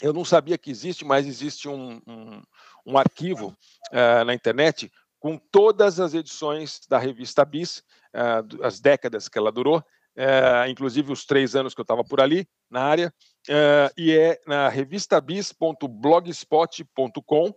[0.02, 2.42] Eu não sabia que existe, mas existe um, um,
[2.84, 3.56] um arquivo
[3.90, 4.92] eh, na internet
[5.24, 9.82] com todas as edições da revista Bis, uh, as décadas que ela durou,
[10.16, 13.10] uh, inclusive os três anos que eu estava por ali, na área,
[13.48, 17.54] uh, e é na revistabis.blogspot.com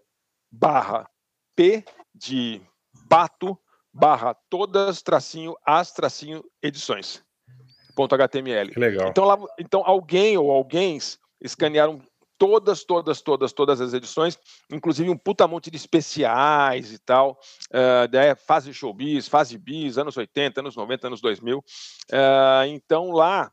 [0.52, 1.10] barra
[1.56, 2.62] P de
[3.10, 3.58] pato
[3.93, 7.26] barra todas tracinho as tracinho edições
[7.98, 8.70] ponto .html.
[8.70, 9.10] Que legal.
[9.10, 11.00] Então, lá, então alguém ou alguém
[11.41, 12.00] escanearam
[12.38, 14.38] todas, todas, todas, todas as edições,
[14.71, 17.39] inclusive um puta monte de especiais e tal,
[17.71, 21.58] uh, né, fase showbiz, fase bis, anos 80, anos 90, anos 2000.
[21.58, 21.63] Uh,
[22.12, 23.52] eh, então lá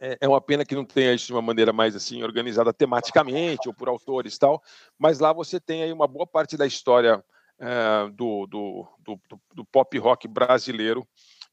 [0.00, 3.68] é, é uma pena que não tenha isso de uma maneira mais assim organizada tematicamente
[3.68, 4.62] ou por autores e tal,
[4.98, 7.22] mas lá você tem aí uma boa parte da história
[7.60, 9.20] uh, do, do, do,
[9.54, 11.06] do pop rock brasileiro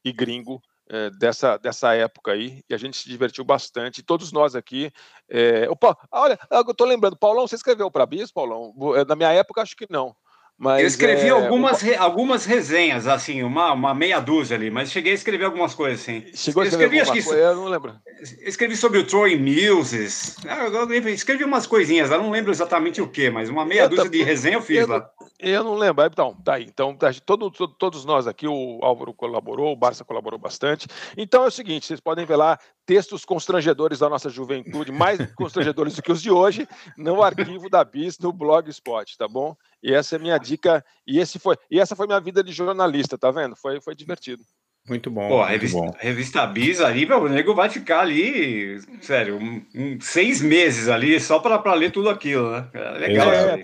[0.04, 4.54] e gringo é, dessa, dessa época aí, e a gente se divertiu bastante, todos nós
[4.54, 4.90] aqui.
[5.28, 5.68] É,
[6.10, 8.74] olha, eu estou lembrando, Paulão, você escreveu para Bis, Paulão?
[9.06, 10.16] Na minha época, acho que não.
[10.58, 11.94] Mas, eu escrevi é, algumas, o...
[11.98, 16.24] algumas resenhas, assim, uma, uma meia dúzia ali, mas cheguei a escrever algumas coisas, assim.
[16.34, 17.40] Chegou a escrever eu escrevi, coisa?
[17.40, 17.94] Eu não lembro.
[18.40, 20.66] Escrevi sobre o Troy Muses, ah,
[21.10, 24.20] escrevi umas coisinhas, eu não lembro exatamente o que, mas uma meia eu dúzia de
[24.24, 25.08] resenha eu fiz eu, lá.
[25.38, 26.64] Eu não lembro, então, tá aí.
[26.64, 30.88] Então, tá, todo, todo, todos nós aqui, o Álvaro colaborou, o Barça colaborou bastante.
[31.16, 35.94] Então é o seguinte, vocês podem ver lá textos constrangedores da nossa juventude, mais constrangedores
[35.94, 36.66] do que os de hoje,
[36.96, 39.54] no arquivo da BIS, no Blogspot, tá bom?
[39.82, 40.84] E essa é a minha dica.
[41.06, 43.56] E, esse foi, e essa foi minha vida de jornalista, tá vendo?
[43.56, 44.42] Foi, foi divertido.
[44.88, 45.28] Muito bom.
[45.28, 45.94] Pô, a revista, bom.
[45.98, 51.20] revista Bis ali, meu, o nego vai ficar ali, sério, um, um, seis meses ali
[51.20, 52.68] só para ler tudo aquilo, né?
[52.72, 53.30] É legal.
[53.30, 53.62] É,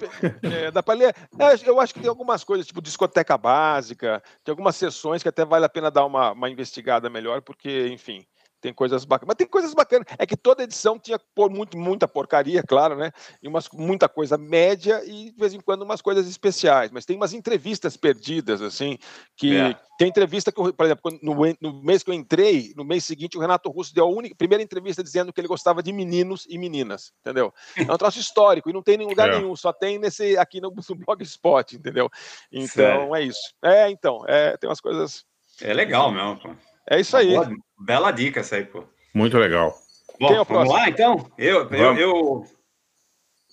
[0.67, 1.15] é, dá para ler.
[1.39, 5.47] É, eu acho que tem algumas coisas, tipo discoteca básica, tem algumas sessões que até
[5.47, 8.27] vale a pena dar uma, uma investigada melhor, porque, enfim,
[8.65, 9.29] tem coisas bacanas.
[9.29, 10.07] Mas tem coisas bacanas.
[10.19, 13.13] É que toda edição tinha por muito, muita porcaria, claro, né?
[13.43, 16.91] E umas, muita coisa média e, de vez em quando, umas coisas especiais.
[16.91, 18.97] Mas tem umas entrevistas perdidas, assim,
[19.37, 19.55] que.
[19.55, 19.77] É.
[19.97, 23.41] Tem entrevista que, por exemplo, no, no, mês que eu entrei, no mês seguinte, o
[23.41, 27.13] Renato Russo deu a única, primeira entrevista dizendo que ele gostava de meninos e meninas,
[27.21, 27.55] entendeu?
[27.77, 29.39] É um troço histórico e não tem em lugar é.
[29.39, 32.11] nenhum, só tem nesse aqui no, no Blogspot, entendeu?
[32.51, 33.15] Então Sério?
[33.15, 33.55] é isso.
[33.63, 35.25] É, então, é, tem umas coisas.
[35.63, 36.57] É legal mesmo, pô.
[36.89, 37.35] É isso aí.
[37.35, 38.85] Boa, bela dica essa aí, pô.
[39.15, 39.75] Muito legal.
[40.21, 41.31] Bom, Quem é o vamos lá, então?
[41.37, 42.47] Eu, eu, eu,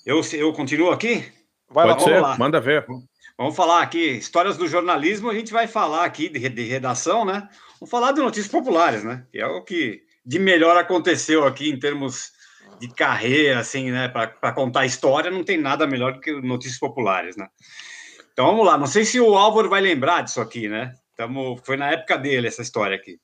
[0.06, 1.26] eu, eu, continuo aqui?
[1.70, 2.38] Vai Pode lá, ser, lá.
[2.38, 2.86] manda ver.
[3.38, 7.48] Vamos falar aqui, histórias do jornalismo, a gente vai falar aqui de, de redação, né?
[7.80, 9.26] Vamos falar de notícias populares, né?
[9.32, 12.32] Que é o que de melhor aconteceu aqui em termos
[12.80, 14.08] de carreira, assim, né?
[14.08, 17.48] Para contar história, não tem nada melhor do que notícias populares, né?
[18.34, 20.94] Então vamos lá, não sei se o Álvaro vai lembrar disso aqui, né?
[21.21, 23.19] Tamo, foi na época dele essa história aqui.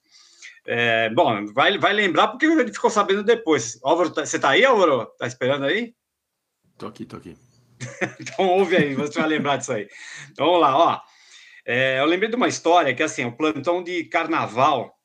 [0.67, 3.79] É, bom, vai, vai lembrar porque ele ficou sabendo depois.
[3.83, 5.07] Álvaro, tá, você tá aí, Álvaro?
[5.17, 5.95] Tá esperando aí?
[6.77, 7.35] Tô aqui, tô aqui.
[8.21, 9.87] então ouve aí, você vai lembrar disso aí.
[10.31, 11.01] Então vamos lá, ó.
[11.65, 14.95] É, eu lembrei de uma história que assim, o plantão de carnaval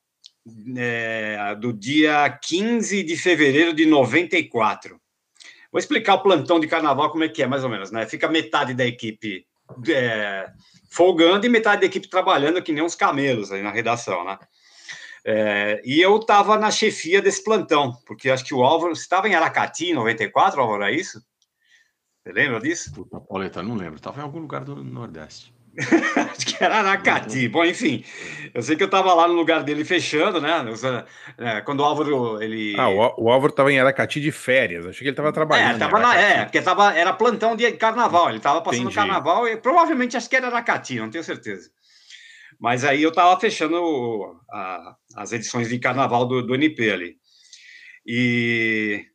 [0.77, 5.01] é, do dia 15 de fevereiro de 94.
[5.71, 8.05] Vou explicar o plantão de carnaval como é que é, mais ou menos, né?
[8.05, 9.47] Fica metade da equipe
[9.89, 10.51] é,
[10.91, 14.37] folgando e metade da equipe trabalhando que nem uns camelos aí na redação, né?
[15.25, 19.35] É, e eu estava na chefia desse plantão, porque acho que o Álvaro estava em
[19.35, 21.23] Aracati em 94, Álvaro, é isso?
[22.23, 22.93] Você lembra disso?
[22.93, 23.95] Puta, Pauleta, não lembro.
[23.95, 25.53] Estava em algum lugar do Nordeste.
[26.31, 27.47] Acho que era Aracati.
[27.47, 28.03] Bom, enfim,
[28.53, 30.51] eu sei que eu estava lá no lugar dele fechando, né?
[31.37, 32.41] É, quando o Álvaro.
[32.41, 32.75] Ele...
[32.77, 34.85] Ah, o, Álvaro estava em Aracati de férias.
[34.85, 35.75] Achei que ele estava trabalhando.
[35.75, 38.29] É, tava na, é, porque tava, era plantão de carnaval.
[38.29, 38.95] Ele estava passando Entendi.
[38.95, 41.69] carnaval e provavelmente acho que era Aracati, não tenho certeza.
[42.59, 47.15] Mas aí eu estava fechando a, as edições de carnaval do, do NP ali.
[48.05, 49.05] E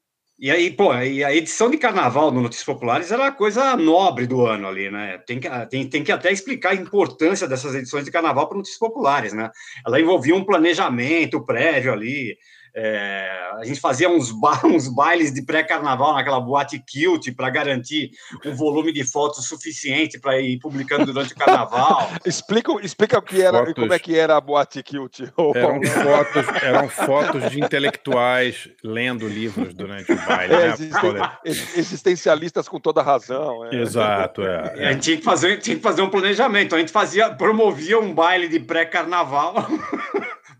[0.40, 4.24] e aí, pô, e a edição de carnaval do Notícias Populares era a coisa nobre
[4.24, 5.18] do ano ali, né?
[5.26, 8.78] Tem que, tem, tem que até explicar a importância dessas edições de carnaval para Notícias
[8.78, 9.50] Populares, né?
[9.84, 12.38] Ela envolvia um planejamento prévio ali,
[12.74, 18.10] é, a gente fazia uns, ba uns bailes de pré-carnaval naquela boate Kilt para garantir
[18.44, 22.10] um volume de fotos suficiente para ir publicando durante o carnaval.
[22.24, 25.20] explica, explica o que era, fotos, como é que era a boate Kilt.
[25.54, 30.54] Eram fotos, eram fotos de intelectuais lendo livros durante o baile.
[30.54, 31.38] É, né?
[31.44, 33.66] existencialistas com toda razão.
[33.66, 33.76] É.
[33.76, 34.42] Exato.
[34.42, 36.74] É, A gente tinha que, fazer, tinha que fazer um planejamento.
[36.74, 39.66] A gente fazia, promovia um baile de pré-carnaval.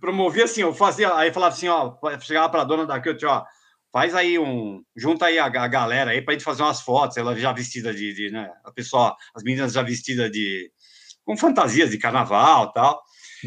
[0.01, 3.45] Promovia assim, eu fazia, aí falava assim, ó, chegava para a dona da Cult, ó,
[3.93, 7.17] faz aí um, junta aí a, a galera aí para a gente fazer umas fotos,
[7.17, 10.71] ela já vestida de, de, né, a pessoa, as meninas já vestidas de,
[11.25, 13.03] com fantasias de carnaval tal.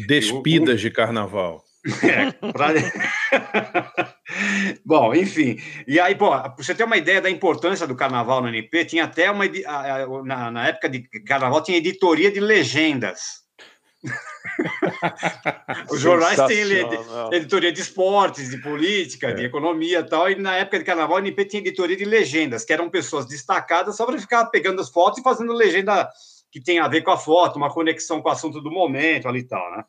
[0.06, 1.64] Despidas eu, de carnaval.
[2.04, 2.68] É, pra...
[4.86, 5.58] bom, enfim.
[5.84, 9.28] E aí, pra você ter uma ideia da importância do carnaval no NP, tinha até
[9.28, 9.44] uma.
[10.24, 13.42] Na, na época de carnaval, tinha editoria de legendas.
[15.90, 16.62] Os jornais têm
[17.32, 19.34] editoria de esportes, de política, é.
[19.34, 22.64] de economia e tal, e na época de carnaval, o NP tinha editoria de legendas,
[22.64, 26.08] que eram pessoas destacadas só para ficar pegando as fotos e fazendo legenda
[26.50, 29.40] que tem a ver com a foto, uma conexão com o assunto do momento ali
[29.40, 29.84] e tal, né?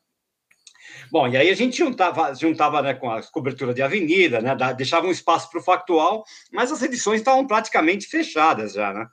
[1.12, 5.06] Bom, e aí a gente juntava, juntava né, com a cobertura de avenida, né, deixava
[5.06, 9.08] um espaço para o factual, mas as edições estavam praticamente fechadas já, né?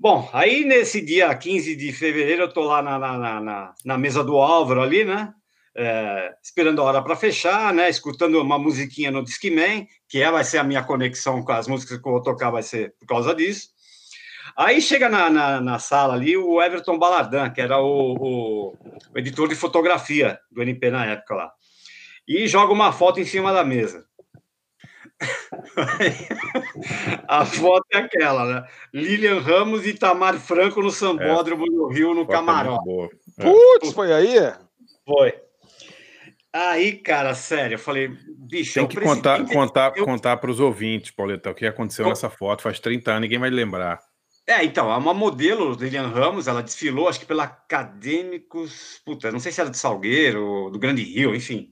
[0.00, 4.22] Bom, aí nesse dia 15 de fevereiro, eu estou lá na, na, na, na, mesa
[4.22, 5.34] do Álvaro ali, né?
[5.76, 7.90] É, esperando a hora para fechar, né?
[7.90, 11.98] Escutando uma musiquinha no Discman, que é, vai ser a minha conexão com as músicas
[11.98, 13.70] que eu vou tocar, vai ser por causa disso.
[14.56, 18.68] Aí chega na, na, na, sala ali o Everton Balardan, que era o, o,
[19.12, 21.52] o, editor de fotografia do NP na época lá,
[22.26, 24.07] e joga uma foto em cima da mesa.
[27.26, 28.64] a foto é aquela, né?
[28.92, 31.70] Lilian Ramos e Tamar Franco no Sambódromo é.
[31.70, 33.16] no Rio, no Camarote.
[33.38, 33.42] É.
[33.42, 34.36] Putz, foi aí?
[35.04, 35.34] Foi.
[36.52, 38.74] Aí, cara, sério, eu falei, bicho.
[38.74, 40.04] Tem que contar, contar, eu...
[40.04, 42.08] contar para os ouvintes, Pauleta, o que aconteceu eu...
[42.08, 44.00] nessa foto faz 30 anos, ninguém vai lembrar.
[44.46, 49.38] É, então, é uma modelo, Lilian Ramos, ela desfilou, acho que pela Acadêmicos, puta, não
[49.38, 51.70] sei se era de Salgueiro, do Grande Rio, enfim.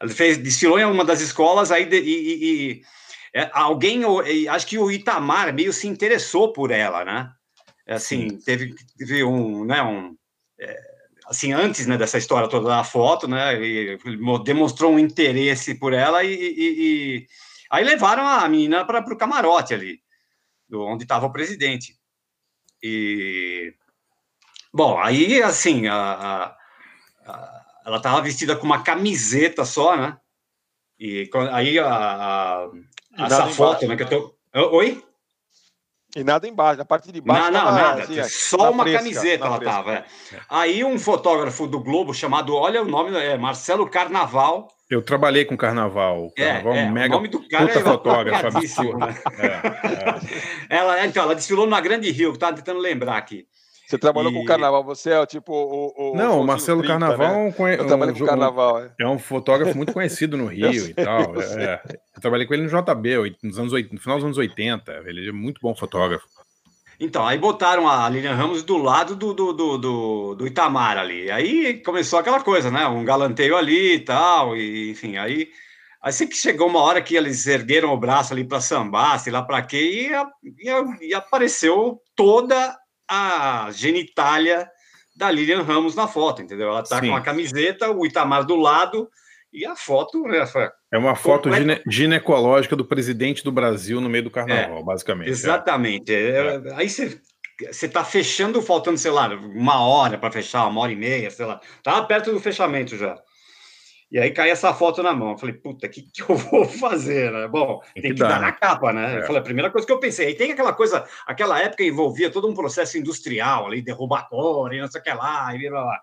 [0.00, 2.82] Ela fez, desfilou em uma das escolas, aí de, e, e
[3.34, 4.02] é, alguém,
[4.48, 7.32] acho que o Itamar meio se interessou por ela, né?
[7.86, 10.16] Assim, teve, teve um, né, um,
[10.58, 10.94] é,
[11.26, 13.98] assim, antes né, dessa história toda da foto, né, ele
[14.44, 17.26] demonstrou um interesse por ela e, e, e
[17.70, 20.00] aí levaram a menina para o camarote ali,
[20.72, 21.94] onde estava o presidente.
[22.82, 23.74] E
[24.72, 26.56] bom, aí assim, a, a,
[27.84, 30.16] ela estava vestida com uma camiseta só, né?
[30.98, 32.68] E aí a,
[33.18, 33.96] essa foto, né?
[33.96, 34.34] Que eu tô...
[34.76, 35.02] Oi?
[36.16, 37.50] E nada embaixo, na parte de baixo.
[37.50, 38.02] Não, não, nada.
[38.04, 39.74] Assim, só uma fresca, camiseta ela fresca.
[39.74, 39.92] tava.
[39.94, 40.04] É.
[40.48, 44.68] Aí um fotógrafo do Globo chamado, olha o nome, é Marcelo Carnaval.
[44.88, 46.30] Eu trabalhei com Carnaval.
[46.36, 48.98] Carnaval é, é, mega o nome do cara puta é fotógrafo, absurdo.
[48.98, 49.14] Né?
[49.38, 50.20] É, é.
[50.78, 53.48] ela, então, ela desfilou na Grande Rio, que tava tentando lembrar aqui.
[53.86, 54.34] Você trabalhou e...
[54.34, 56.12] com carnaval, você é tipo o.
[56.12, 57.52] o não, o Marcelo 30, Carnaval né?
[57.52, 57.76] conhe...
[57.76, 58.82] Eu trabalhei um, com carnaval.
[58.82, 58.92] É.
[58.98, 61.34] é um fotógrafo muito conhecido no Rio e tal.
[61.40, 61.82] É,
[62.14, 64.90] eu trabalhei com ele no JB, nos anos, no final dos anos 80.
[65.04, 66.26] Ele é muito bom fotógrafo.
[66.98, 71.30] Então, aí botaram a Lilian Ramos do lado do, do, do, do, do Itamar ali.
[71.30, 72.86] Aí começou aquela coisa, né?
[72.86, 75.48] Um galanteio ali e tal, e enfim, aí.
[76.00, 79.42] Assim que chegou uma hora que eles ergueram o braço ali para sambar, sei lá
[79.42, 80.10] para quê,
[80.42, 82.76] e, e, e apareceu toda
[83.08, 84.68] a genitália
[85.16, 86.68] da Lilian Ramos na foto, entendeu?
[86.68, 87.08] Ela tá Sim.
[87.08, 89.08] com a camiseta, o Itamar do lado
[89.52, 90.44] e a foto, né?
[90.92, 95.30] É uma foto gine ginecológica do presidente do Brasil no meio do carnaval, é, basicamente.
[95.30, 96.12] Exatamente.
[96.12, 96.56] É.
[96.56, 97.20] É, aí você
[97.70, 101.46] você está fechando, faltando, sei lá, uma hora para fechar, uma hora e meia, sei
[101.46, 101.60] lá.
[101.82, 103.16] Tá perto do fechamento já.
[104.14, 105.32] E aí cai essa foto na mão.
[105.32, 107.32] Eu falei, puta, o que, que eu vou fazer?
[107.32, 107.48] Né?
[107.48, 109.16] Bom, tem, tem que, dar, dar na capa, né?
[109.16, 109.18] É.
[109.18, 110.28] Eu falei, a primeira coisa que eu pensei.
[110.28, 115.00] Aí tem aquela coisa, aquela época envolvia todo um processo industrial ali, derrubatório, não sei
[115.00, 116.00] o que lá, e blá, blá,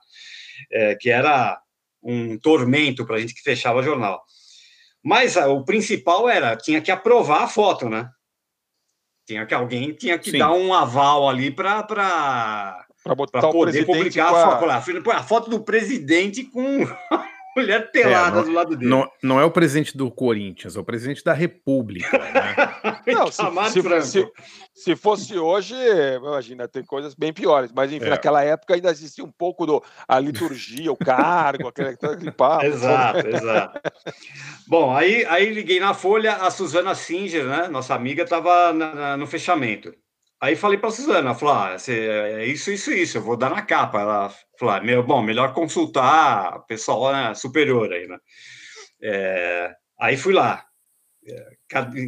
[0.73, 1.57] é, que era
[2.03, 4.21] um tormento para a gente que fechava jornal.
[5.01, 8.09] Mas a, o principal era, tinha que aprovar a foto, né?
[9.25, 10.37] Tinha que alguém tinha que Sim.
[10.37, 12.85] dar um aval ali para para
[13.53, 14.57] poder publicar a...
[14.75, 16.85] A, foto, a foto do presidente com
[17.55, 18.89] mulher pelada é, não, do lado dele.
[18.89, 22.17] Não, não é o presidente do Corinthians, é o presidente da República.
[22.17, 22.55] Né?
[23.13, 23.41] não, se,
[23.71, 24.31] se, se,
[24.73, 25.75] se, fosse hoje,
[26.15, 28.09] imagina, tem coisas bem piores, mas enfim, é.
[28.09, 32.65] naquela época ainda existia um pouco do, a liturgia, o cargo, aquele, aquele papo.
[32.71, 33.79] Exato, exato.
[34.67, 38.73] Bom, aí, aí liguei na Folha, a Suzana Singer, né, nossa amiga, estava
[39.17, 39.93] no fechamento.
[40.41, 43.61] Aí falei para a Suzana, falou, ah, é isso, isso, isso, eu vou dar na
[43.61, 44.01] capa.
[44.01, 48.17] Ela falou, ah, meu, bom, melhor consultar o pessoal né, superior aí, né?
[49.01, 50.63] É, aí fui lá.
[51.27, 51.57] É,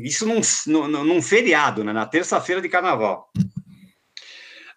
[0.03, 3.27] isso num, num feriado, né, na terça-feira de carnaval.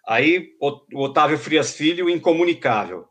[0.07, 3.05] Aí o Otávio Frias Filho, incomunicável.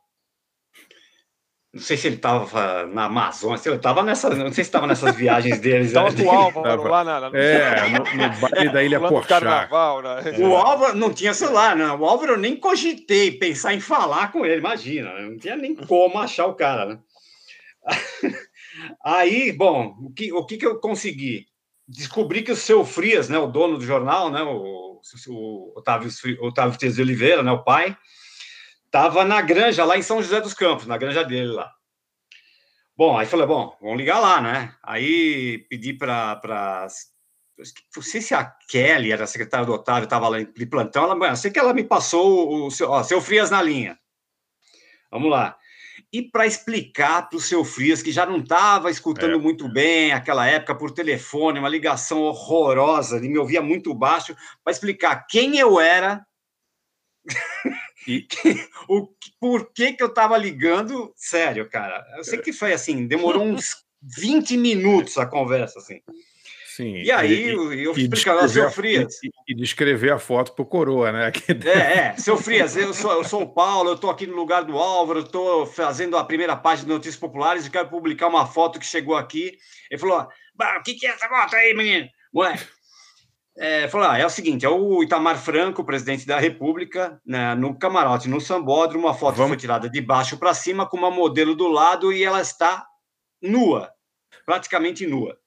[1.77, 4.87] Não sei se ele estava na Amazônia, se ele estava nessa, não sei se estava
[4.87, 5.89] nessas viagens deles.
[5.89, 9.29] Estava com o Álvaro lá na, na É, no, no baile da Ilha Porchat.
[9.29, 10.22] Carnaval, né?
[10.39, 12.01] O Álvaro não tinha celular, não.
[12.01, 15.20] O Álvaro eu nem cogitei pensar em falar com ele, imagina.
[15.20, 16.99] Não tinha nem como achar o cara, né?
[19.05, 21.47] Aí, bom, o que, o que, que eu consegui?
[21.87, 26.11] Descobri que o seu Frias, né, o dono do jornal, né, o, o Otávio,
[26.41, 27.95] Otávio Frias de Oliveira, né, o pai,
[28.97, 31.70] Estava na granja, lá em São José dos Campos, na granja dele lá.
[32.97, 34.74] Bom, aí falei, bom, vamos ligar lá, né?
[34.82, 36.36] Aí pedi para.
[36.36, 36.86] Pra...
[37.94, 41.05] Não sei se a Kelly era a secretária do Otávio, estava lá de plantão.
[41.05, 43.99] Ela, sei que ela me passou o seu, ó, seu Frias na linha.
[45.11, 45.59] Vamos lá.
[46.11, 49.38] E para explicar para o seu Frias, que já não estava escutando é.
[49.38, 54.34] muito bem aquela época por telefone, uma ligação horrorosa, ele me ouvia muito baixo,
[54.64, 56.26] para explicar quem eu era,
[58.07, 58.27] e
[58.89, 59.09] o
[59.41, 62.05] por que, que eu estava ligando, sério, cara.
[62.16, 66.01] Eu sei que foi assim, demorou uns 20 minutos a conversa, assim.
[66.77, 66.97] Sim.
[66.97, 69.14] E aí e, eu explicando, ao seu Frias.
[69.24, 71.33] E, e descrever a foto pro Coroa, né?
[71.64, 74.62] É, é, seu Frias, eu sou, eu sou o Paulo, eu estou aqui no lugar
[74.62, 78.79] do Álvaro, estou fazendo a primeira página de Notícias Populares e quero publicar uma foto
[78.79, 79.57] que chegou aqui.
[79.91, 82.11] Ele falou: o que, que é essa foto aí, menino?
[82.31, 82.66] Moleque.
[83.59, 87.79] É, falou: ah, é o seguinte, é o Itamar Franco, presidente da República, né, no
[87.79, 89.51] camarote, no Sambódromo, uma foto Vamos...
[89.51, 92.87] foi tirada de baixo para cima, com uma modelo do lado e ela está
[93.41, 93.91] nua,
[94.45, 95.39] praticamente nua.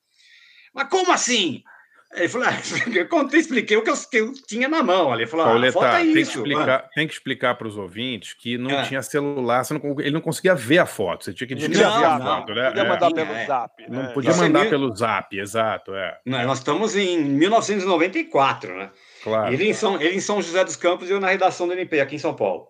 [0.73, 1.63] Mas como assim?
[2.11, 2.57] Ele falou, ah,
[2.95, 5.13] eu contei, expliquei o que eu, que eu, tinha na mão.
[5.13, 8.33] Ele falou, Pauleta, ah, é tem, isso, que explicar, tem que explicar para os ouvintes
[8.33, 8.83] que não é.
[8.83, 12.53] tinha celular, não, ele não conseguia ver a foto, você tinha que descrever a foto.
[12.53, 12.65] Né?
[12.69, 12.89] Podia é.
[12.89, 13.45] mandar pelo é.
[13.45, 13.83] zap.
[13.87, 14.11] Não né?
[14.11, 14.69] podia mandar mil...
[14.71, 15.93] pelo zap, exato.
[15.93, 16.17] É.
[16.25, 18.89] Não, nós estamos em 1994, né?
[19.23, 19.53] Claro.
[19.53, 21.99] Ele em, São, ele em São José dos Campos e eu na redação do NP,
[21.99, 22.67] aqui em São Paulo.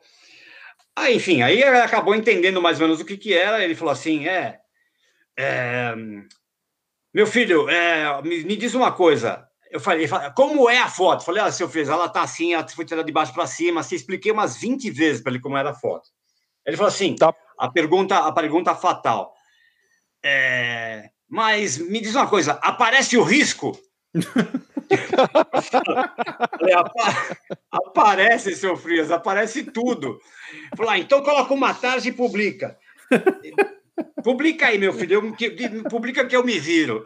[0.98, 3.64] Aí, enfim, aí acabou entendendo mais ou menos o que, que era.
[3.64, 4.60] Ele falou assim: é,
[5.38, 5.96] é
[7.14, 9.47] meu filho, é, me, me, diz uma coisa.
[9.72, 11.22] Eu falei, como é a foto?
[11.22, 13.82] Eu falei, ah, seu filho, ela tá assim, ela foi tirada de baixo para cima.
[13.82, 16.10] Assim, expliquei umas 20 vezes para ele como era a foto.
[16.66, 17.34] Ele falou assim: tá.
[17.57, 19.34] a, pergunta, a pergunta fatal.
[20.24, 23.78] É, mas me diz uma coisa: aparece o risco?
[26.51, 26.76] falei,
[27.72, 30.20] aparece, seu Frias, aparece tudo.
[30.76, 32.78] Falei, ah, então coloca uma tarde e publica.
[34.24, 35.14] Publica aí, meu filho.
[35.14, 35.50] Eu, que,
[35.89, 37.04] publica que eu me viro.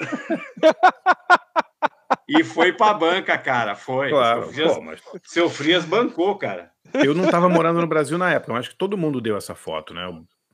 [2.28, 3.76] e foi pra banca, cara.
[3.76, 4.10] Foi.
[4.10, 4.46] Claro.
[4.46, 5.02] Seu Frias, Pô, mas...
[5.24, 6.72] seu Frias bancou, cara.
[6.94, 9.56] Eu não estava morando no Brasil na época, mas acho que todo mundo deu essa
[9.56, 10.08] foto, né?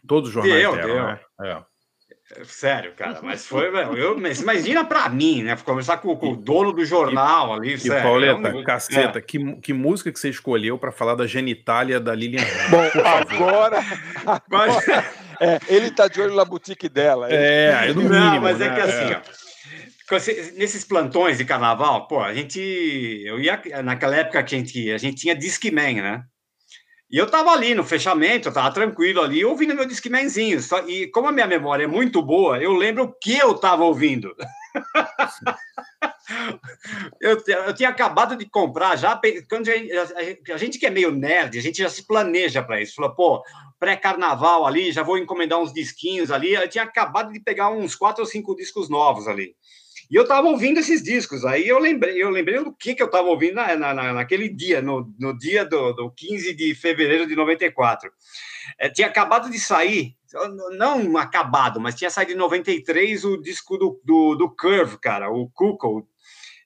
[0.07, 1.03] Todos os jornais deu, deram, deu.
[1.03, 1.19] né?
[1.41, 1.63] É.
[2.43, 5.57] Sério, cara, mas foi, eu, mas imagina para mim, né?
[5.65, 8.03] Conversar com, com, o dono do jornal ali, e, sério.
[8.03, 8.63] Pauleta, é um...
[8.63, 9.21] caceta, é.
[9.21, 13.79] que, que música que você escolheu para falar da genitália da Lilian Bom, agora,
[14.27, 15.05] agora
[15.39, 17.27] é, ele tá de olho na boutique dela.
[17.31, 18.67] É, é no mínimo, Não, mas né?
[18.67, 19.17] é que assim, é.
[19.17, 19.21] ó,
[20.57, 22.59] nesses plantões de carnaval, pô, a gente,
[23.25, 26.23] eu ia, naquela época que a gente, a gente tinha Discman, né?
[27.11, 30.61] E eu tava ali no fechamento, eu tava tranquilo ali, ouvindo meu Discmanzinho.
[30.61, 33.83] Só, e como a minha memória é muito boa, eu lembro o que eu tava
[33.83, 34.35] ouvindo.
[37.19, 39.19] eu, eu tinha acabado de comprar já.
[39.49, 42.79] Quando a gente, a gente que é meio nerd, a gente já se planeja para
[42.79, 42.93] isso.
[42.93, 43.43] Falou, pô,
[43.79, 46.53] pré-carnaval ali, já vou encomendar uns disquinhos ali.
[46.53, 49.55] Eu tinha acabado de pegar uns quatro ou cinco discos novos ali.
[50.09, 51.45] E eu estava ouvindo esses discos.
[51.45, 54.81] Aí eu lembrei, eu lembrei do que, que eu estava ouvindo na, na, naquele dia,
[54.81, 58.11] no, no dia do, do 15 de fevereiro de 94.
[58.79, 60.15] É, tinha acabado de sair,
[60.77, 65.47] não acabado, mas tinha saído em 93 o disco do, do, do Curve, cara, o
[65.51, 66.07] Cuckoo.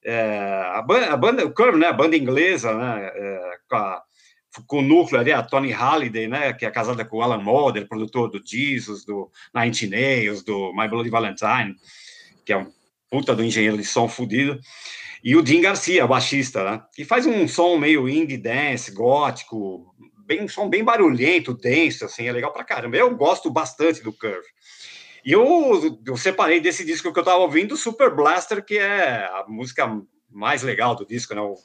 [0.05, 4.01] É, a, banda, a banda, o Curve, né, a banda inglesa, né, é, com, a,
[4.67, 7.85] com, o núcleo ali, a Tony Halliday, né, que é casada com o Alan Moore,
[7.85, 11.75] produtor do Jesus, do Nine Nails, do My Bloody Valentine,
[12.45, 12.71] que é um
[13.09, 14.59] puta do engenheiro de som fudido,
[15.23, 16.83] e o Dean Garcia, baixista, né?
[16.93, 19.95] Que faz um som meio indie dance, gótico,
[20.25, 22.97] bem, um som bem barulhento, denso, assim, é legal pra caramba.
[22.97, 24.47] Eu gosto bastante do Curve.
[25.25, 29.45] E eu, eu separei desse disco que eu tava ouvindo, Super Blaster, que é a
[29.47, 29.89] música
[30.29, 31.41] mais legal do disco, né?
[31.41, 31.55] O,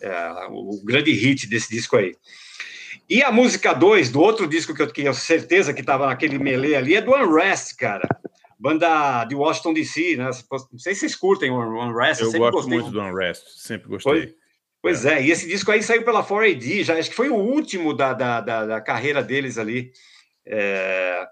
[0.00, 2.14] é, o grande hit desse disco aí.
[3.08, 6.74] E a música 2 do outro disco que eu tinha certeza que estava naquele melee
[6.74, 8.08] ali é do Unrest, cara
[8.58, 10.24] banda de Washington DC, né?
[10.24, 12.22] Não sei se vocês curtem o Unrest.
[12.22, 12.78] Eu, gosto gostei.
[12.78, 14.12] muito do Unrest, sempre gostei.
[14.12, 14.34] Pois,
[14.82, 15.18] pois é.
[15.18, 15.22] é.
[15.24, 18.40] e esse disco aí saiu pela 4AD, já acho que foi o último da, da,
[18.40, 19.92] da, da carreira deles ali.
[20.44, 21.26] É,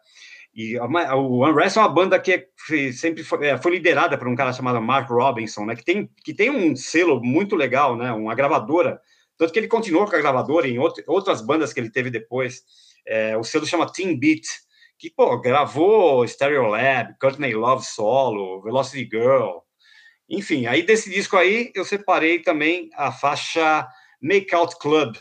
[0.55, 4.29] e a, o Unrest é uma banda que é, sempre foi, é, foi, liderada por
[4.29, 5.75] um cara chamado Mark Robinson, né?
[5.75, 8.13] Que tem, que tem um selo muito legal, né?
[8.13, 9.01] Uma gravadora.
[9.37, 12.63] Tanto que ele continuou com a gravadora em outro, outras bandas que ele teve depois.
[13.07, 14.45] É, o selo chama Team Beat
[14.97, 19.59] que, pô, gravou Stereo Lab, Courtney Love Solo, Velocity Girl,
[20.29, 23.87] enfim, aí desse disco aí eu separei também a faixa
[24.23, 25.17] Make Out Club.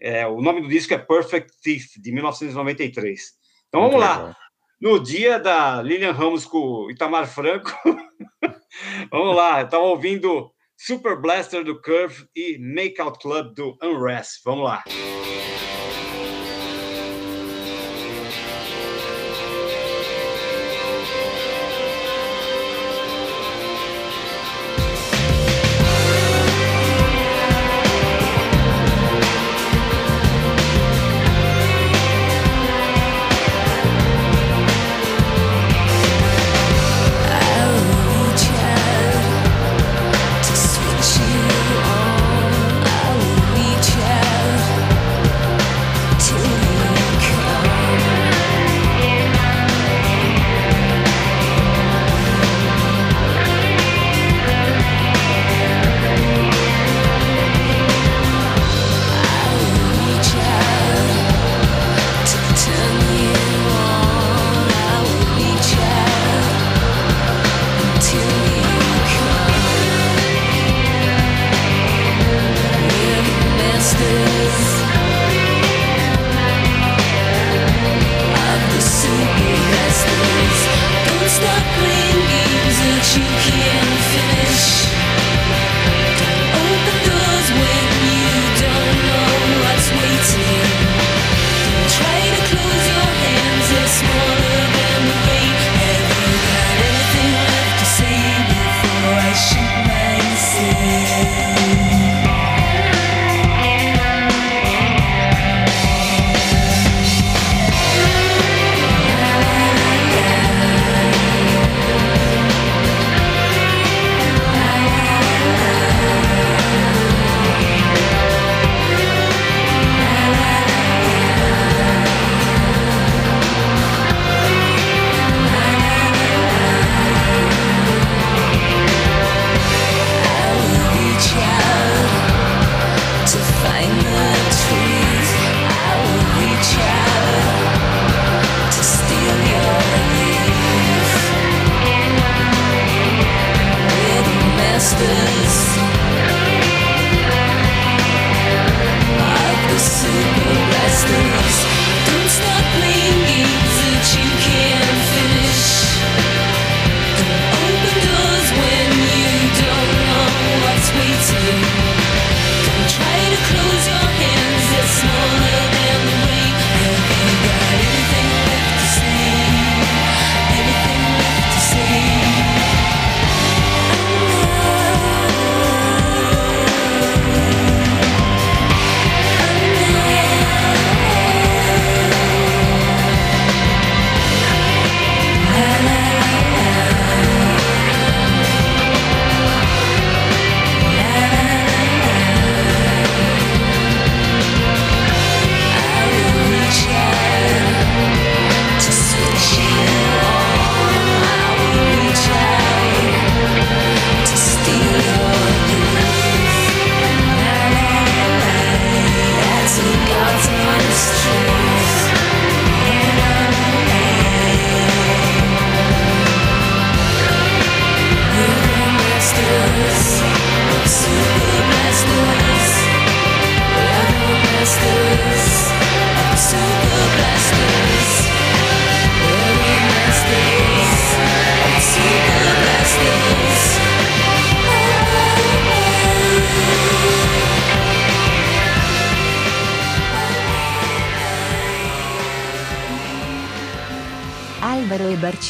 [0.00, 3.32] É, o nome do disco é Perfect Thief, de 1993.
[3.68, 4.36] Então Muito vamos lá.
[4.80, 7.70] No dia da Lilian Ramos com Itamar Franco,
[9.12, 14.40] vamos lá, estava ouvindo Super Blaster do Curve e Make Out Club do Unrest.
[14.42, 14.82] Vamos lá.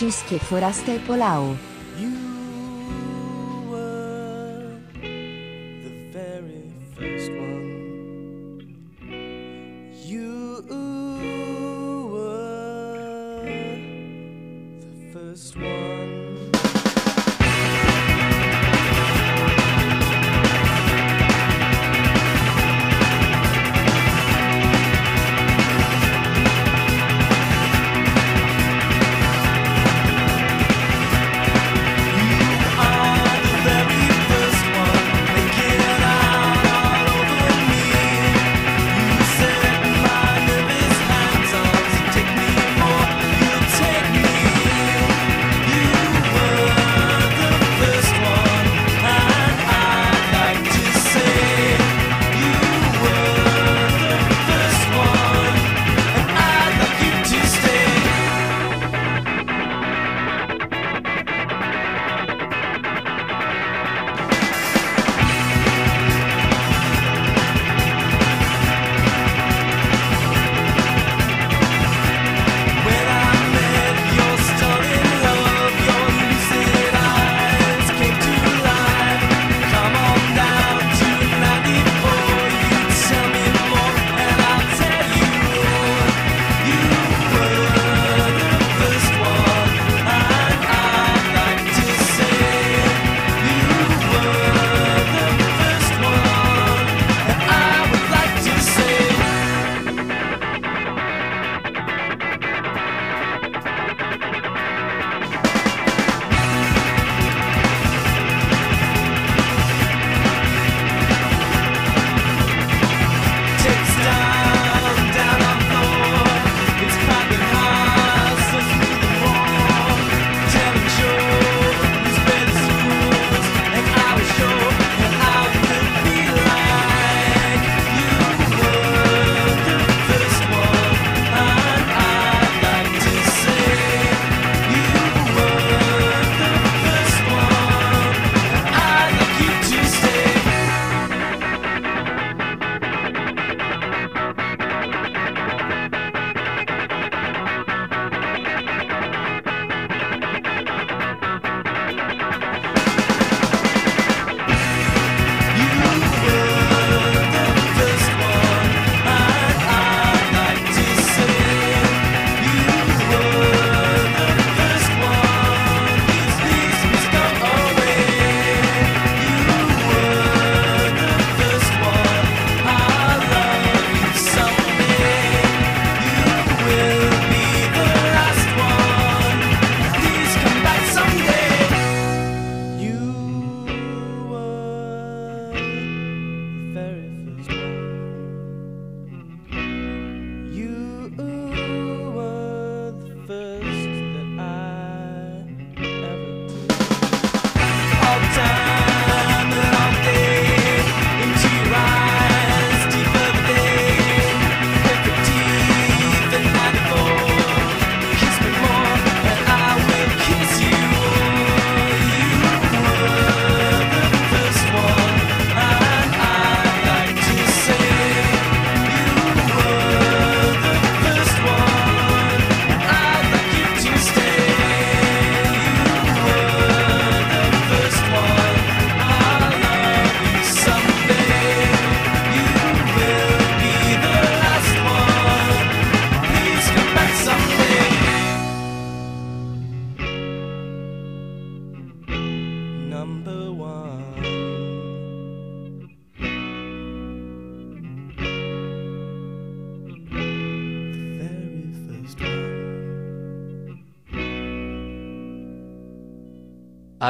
[0.01, 1.55] Marcinski Forasta e Polau.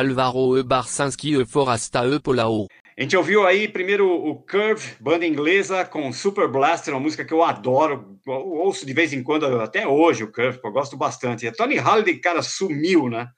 [0.01, 0.63] Alvaro E.
[0.63, 1.45] Barsanski E.
[1.45, 2.19] Forasta E.
[2.19, 2.67] Polao.
[2.99, 7.33] A gente ouviu aí primeiro o Curve, banda inglesa, com Super Blaster, uma música que
[7.33, 11.45] eu adoro, eu ouço de vez em quando, até hoje o Curve, eu gosto bastante.
[11.45, 13.29] E a Tony Halliday, cara, sumiu, né?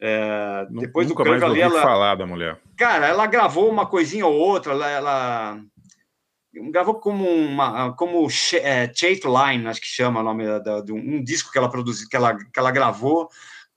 [0.00, 1.80] É, depois Nunca do Curve ali, ela...
[1.82, 2.58] falar da mulher.
[2.76, 5.60] Cara, ela gravou uma coisinha ou outra, ela, ela
[6.70, 11.22] gravou como uma como é, Chate Line, acho que chama o nome da, de um
[11.22, 13.28] disco que ela produziu, que ela, que ela gravou,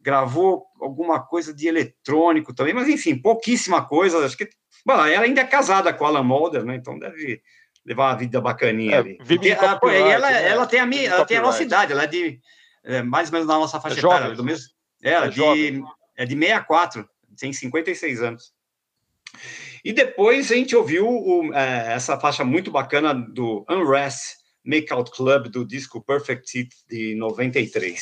[0.10, 4.26] gravou alguma coisa de eletrônico também, mas enfim, pouquíssima coisa.
[4.26, 4.50] Acho que
[4.84, 6.76] bom, ela ainda é casada com a Alan Mulder, né?
[6.76, 7.42] Então deve
[7.86, 9.18] levar uma vida bacaninha é, ali.
[9.22, 10.50] Vive ela, ela, né?
[10.50, 12.40] ela, tem a minha, ela tem a nossa idade, ela é de
[12.84, 14.66] é, mais ou menos na nossa faixa é etária, do mesmo,
[15.04, 15.84] É, é de,
[16.18, 17.08] é de 64,
[17.38, 18.52] tem 56 anos.
[19.86, 25.50] E depois a gente ouviu o, é, essa faixa muito bacana do Unrest Makeout Club
[25.50, 28.02] do disco Perfect Teeth de 93.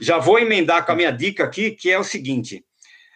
[0.00, 2.64] Já vou emendar com a minha dica aqui, que é o seguinte.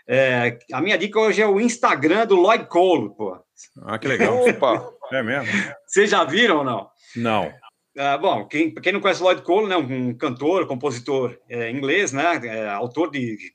[0.07, 3.39] É, a minha dica hoje é o Instagram do Lloyd Cole, pô.
[3.83, 4.43] Ah, que legal.
[4.49, 4.91] Opa!
[5.13, 5.49] É mesmo?
[5.87, 6.89] Vocês já viram ou não?
[7.17, 7.53] Não.
[7.97, 12.41] Ah, bom, quem, quem não conhece Lloyd Cole, né, um cantor, compositor é, inglês, né,
[12.45, 13.53] é, autor de, de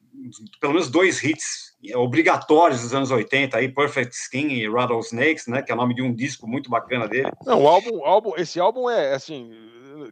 [0.60, 5.72] pelo menos dois hits obrigatórios dos anos 80, aí, Perfect Skin e Rattlesnakes, né, que
[5.72, 7.32] é o nome de um disco muito bacana dele.
[7.46, 9.52] Não, o álbum, álbum esse álbum é, assim,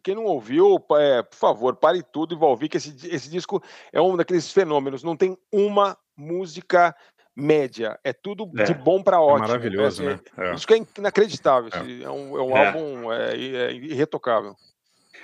[0.04, 3.62] quem não ouviu, é, por favor, pare tudo e vá ouvir, que esse, esse disco
[3.92, 6.96] é um daqueles fenômenos, não tem uma música
[7.36, 8.64] média, é tudo é.
[8.64, 9.46] de bom para é ótimo.
[9.46, 10.56] É maravilhoso, é, assim, né?
[10.56, 13.14] Isso que é inacreditável, é, um, é um álbum
[13.72, 14.56] irretocável.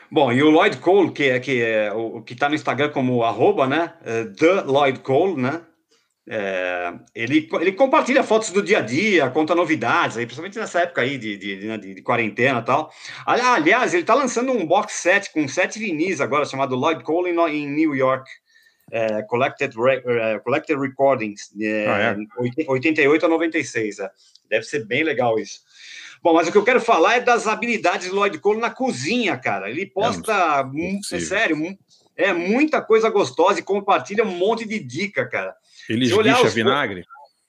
[0.09, 3.23] Bom, e o Lloyd Cole, que é, que é o que está no Instagram como
[3.23, 3.93] arroba, né?
[4.37, 5.61] The Lloyd Cole, né?
[6.29, 11.01] É, ele, ele compartilha fotos do dia a dia, conta novidades, aí, principalmente nessa época
[11.01, 12.91] aí de, de, de, né, de quarentena e tal.
[13.25, 17.67] Aliás, ele está lançando um box set com sete vinis agora, chamado Lloyd Cole em,
[17.67, 18.29] New York.
[18.89, 22.65] É, collected, uh, collected Recordings, é, ah, é?
[22.69, 23.99] 88 a 96.
[23.99, 24.09] É.
[24.49, 25.59] Deve ser bem legal isso.
[26.23, 29.37] Bom, mas o que eu quero falar é das habilidades do Lloyd Cole na cozinha,
[29.37, 29.69] cara.
[29.69, 30.69] Ele posta,
[31.11, 31.57] é, sério,
[32.15, 35.53] é muita coisa gostosa e compartilha um monte de dica, cara.
[35.89, 37.05] Ele esguicha vinagre?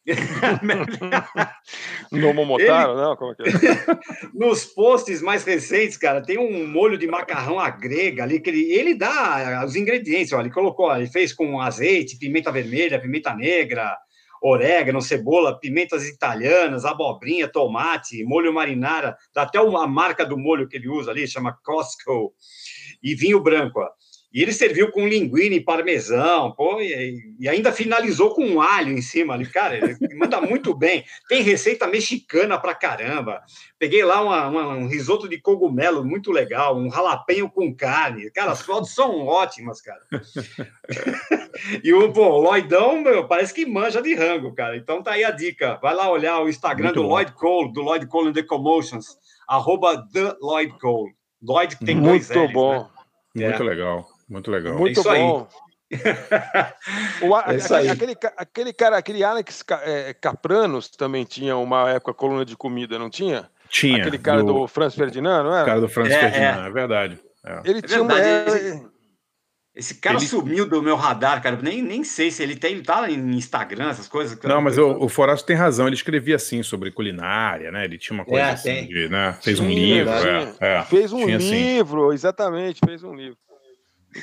[2.11, 3.14] no Momotaro, não?
[3.16, 3.45] Como é que é?
[4.32, 8.72] Nos posts mais recentes, cara, tem um molho de macarrão à grega ali que ele,
[8.72, 10.32] ele dá os ingredientes.
[10.32, 13.95] Ó, ele colocou, ele fez com azeite, pimenta vermelha, pimenta negra,
[14.41, 20.76] orégano, cebola, pimentas italianas, abobrinha, tomate, molho marinara, dá até uma marca do molho que
[20.76, 22.32] ele usa ali, chama Costco,
[23.03, 23.80] e vinho branco.
[23.80, 23.89] Ó.
[24.39, 28.97] E ele serviu com linguine e parmesão, pô, e, e, ainda finalizou com um alho
[28.97, 29.45] em cima ali.
[29.45, 31.05] Cara, ele manda muito bem.
[31.28, 33.43] Tem receita mexicana pra caramba.
[33.80, 38.30] Peguei lá uma, uma, um risoto de cogumelo muito legal, um ralapenho com carne.
[38.30, 40.03] Cara, as fotos são ótimas, cara.
[41.82, 44.76] e o, pô, o Lloydão, meu, parece que manja de rango, cara.
[44.76, 45.80] Então tá aí a dica.
[45.82, 47.09] Vai lá olhar o Instagram muito do bom.
[47.09, 49.16] Lloyd Cole, do Lloyd Cole and the Commotions,
[49.49, 51.12] arroba The Lloyd Cole.
[51.43, 52.89] Lloyd tem muito dois Muito bom.
[53.34, 53.49] Né?
[53.49, 53.66] Muito é.
[53.66, 54.18] legal.
[54.29, 54.79] Muito legal.
[54.79, 55.49] Muito é bom.
[57.22, 62.45] o, é aquele, aquele, aquele, cara, aquele Alex é, Capranos também tinha uma época coluna
[62.45, 63.49] de comida, não tinha?
[63.70, 63.99] Tinha.
[63.99, 65.62] Aquele cara do, do Franz Ferdinand, não é?
[65.62, 67.18] O cara do Franz é, Ferdinand, é, é verdade.
[67.64, 68.57] Ele tinha verdade, uma.
[68.59, 68.87] Esse,
[69.74, 70.26] esse cara ele...
[70.26, 71.57] sumiu do meu radar, cara.
[71.62, 74.39] Nem, nem sei se ele tem, ele tá em Instagram, essas coisas.
[74.43, 75.87] Não, mas o, o Forasto tem razão.
[75.87, 77.85] Ele escrevia assim sobre culinária, né?
[77.85, 79.39] Ele tinha uma coisa assim, de, né?
[79.41, 80.12] Fez um livro.
[80.91, 82.14] fez um livro, assim.
[82.14, 83.39] exatamente, fez um livro.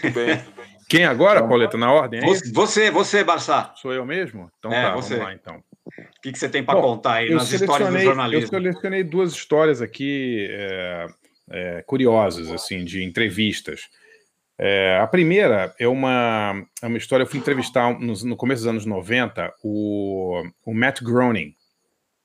[0.04, 0.42] Muito bem.
[0.88, 2.20] Quem agora, então, Pauleta, na ordem?
[2.20, 3.72] É você, você, Barça.
[3.76, 4.52] Sou eu mesmo?
[4.60, 5.16] Então é, tá, você.
[5.16, 5.64] vamos lá então.
[5.86, 8.46] O que, que você tem para contar aí nas histórias do jornalismo?
[8.46, 11.08] Eu selecionei duas histórias aqui é,
[11.52, 13.82] é, curiosas, assim, de entrevistas.
[14.58, 18.70] É, a primeira é uma, é uma história, eu fui entrevistar no, no começo dos
[18.70, 21.54] anos 90 o, o Matt Groening,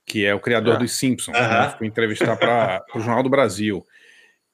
[0.07, 0.79] que é o criador ah.
[0.79, 1.37] dos Simpsons.
[1.37, 1.67] Uh -huh.
[1.67, 1.75] né?
[1.77, 3.85] Fui entrevistar para o Jornal do Brasil.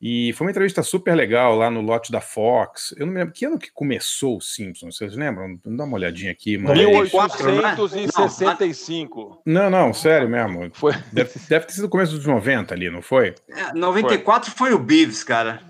[0.01, 2.95] E foi uma entrevista super legal lá no lote da Fox.
[2.99, 5.59] Eu não me lembro que ano que começou o Simpsons, vocês lembram?
[5.65, 6.59] Dá uma olhadinha aqui.
[6.59, 6.77] Mas...
[6.77, 9.41] 1865.
[9.47, 10.71] Não, não, sério mesmo.
[10.75, 10.93] Foi.
[11.13, 13.35] Deve, deve ter sido o começo dos 90 ali, não foi?
[13.49, 15.63] É, 94 foi, foi o Beavis, cara.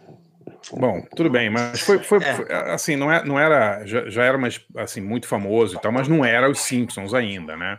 [0.72, 2.34] Bom, tudo bem, mas foi, foi, é.
[2.34, 5.92] foi assim, não, é, não era, já, já era mais, assim, muito famoso e tal,
[5.92, 7.78] mas não era os Simpsons ainda, né?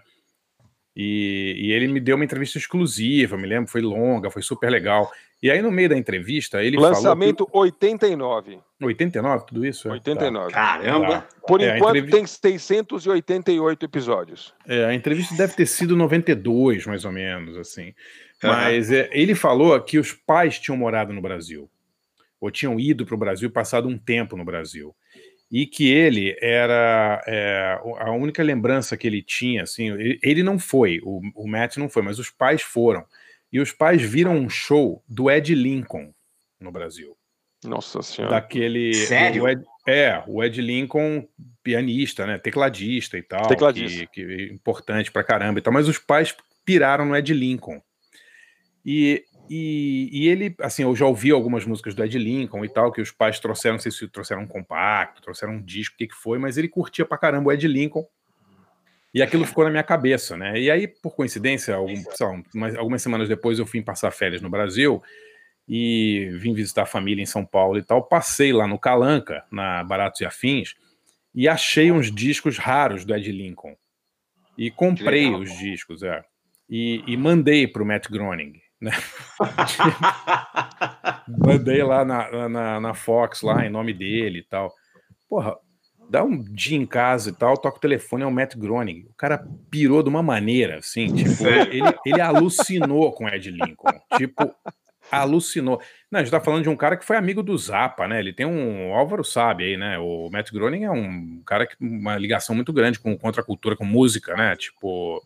[0.96, 5.12] E, e, ele me deu uma entrevista exclusiva, me lembro, foi longa, foi super legal.
[5.42, 7.66] E aí, no meio da entrevista, ele Lançamento falou.
[7.66, 8.60] Lançamento 89.
[8.82, 9.90] 89, tudo isso?
[9.90, 10.52] 89.
[10.52, 10.56] Tá.
[10.56, 11.08] Caramba!
[11.08, 11.28] Tá.
[11.48, 12.42] Por é, enquanto, entrevista...
[12.42, 14.54] tem 688 episódios.
[14.68, 17.94] É, a entrevista deve ter sido 92, mais ou menos, assim.
[18.42, 21.70] Mas é, ele falou que os pais tinham morado no Brasil,
[22.40, 24.96] ou tinham ido para o Brasil, passado um tempo no Brasil
[25.52, 30.60] e que ele era é, a única lembrança que ele tinha, assim, ele, ele não
[30.60, 33.06] foi, o, o, Matt não foi, mas os pais foram.
[33.52, 36.14] E os pais viram um show do Ed Lincoln
[36.60, 37.18] no Brasil.
[37.64, 38.36] Nossa Senhora.
[38.36, 38.94] Daquele.
[38.94, 39.44] Sério?
[39.44, 41.28] O Ed, é, o Ed Lincoln,
[41.64, 42.38] pianista, né?
[42.38, 43.48] Tecladista e tal.
[43.48, 44.06] Tecladista.
[44.08, 45.74] Que, que é importante pra caramba e tal.
[45.74, 46.36] Mas os pais
[46.66, 47.82] piraram no Ed Lincoln.
[48.86, 52.92] E e, e, ele, assim, eu já ouvi algumas músicas do Ed Lincoln e tal,
[52.92, 56.08] que os pais trouxeram, não sei se trouxeram um compacto, trouxeram um disco, o que,
[56.08, 58.06] que foi, mas ele curtia pra caramba o Ed Lincoln.
[59.18, 60.60] E aquilo ficou na minha cabeça, né?
[60.60, 62.04] E aí, por coincidência, algum,
[62.54, 65.02] lá, algumas semanas depois eu fui passar férias no Brasil
[65.68, 68.04] e vim visitar a família em São Paulo e tal.
[68.04, 70.76] Passei lá no Calanca, na Baratos e Afins,
[71.34, 73.76] e achei uns discos raros do Ed Lincoln.
[74.56, 76.24] E comprei os discos, é.
[76.70, 78.62] E, e mandei para o Matt Groening.
[78.80, 78.92] Né?
[81.28, 84.72] mandei lá na, na, na, Fox, lá em nome dele e tal.
[85.28, 85.58] Porra,
[86.10, 89.08] dá um dia em casa e tal, toca o telefone, é o Matt Groening.
[89.10, 94.00] O cara pirou de uma maneira, assim, tipo, ele, ele alucinou com Ed Lincoln.
[94.18, 94.54] Tipo,
[95.12, 95.82] alucinou.
[96.12, 98.20] Não, a gente tá falando de um cara que foi amigo do Zappa, né?
[98.20, 98.92] Ele tem um.
[98.92, 99.98] O Álvaro sabe aí, né?
[100.00, 104.36] O Matt Groening é um cara que uma ligação muito grande com contracultura, com música,
[104.36, 104.56] né?
[104.56, 105.24] Tipo.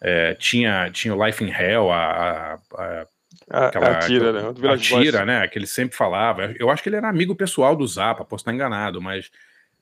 [0.00, 3.06] É, tinha, tinha o Life in Hell, a, a,
[3.48, 4.70] a aquela, a tira, né?
[4.70, 5.48] A tira, né?
[5.48, 6.54] Que ele sempre falava.
[6.58, 9.30] Eu acho que ele era amigo pessoal do Zappa, posso estar enganado, mas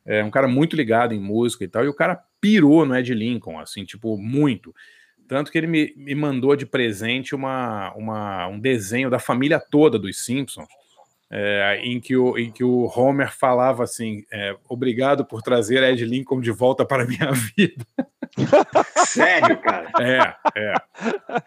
[0.04, 1.84] é um cara muito ligado em música e tal.
[1.84, 4.74] E o cara pirou no Ed Lincoln, assim, tipo, muito.
[5.28, 9.98] Tanto que ele me, me mandou de presente uma, uma, um desenho da família toda
[9.98, 10.68] dos Simpsons,
[11.34, 16.04] é, em, que o, em que o Homer falava assim: é, obrigado por trazer Ed
[16.04, 17.86] Lincoln de volta para a minha vida.
[19.06, 19.90] Sério, cara?
[19.98, 20.74] É, é.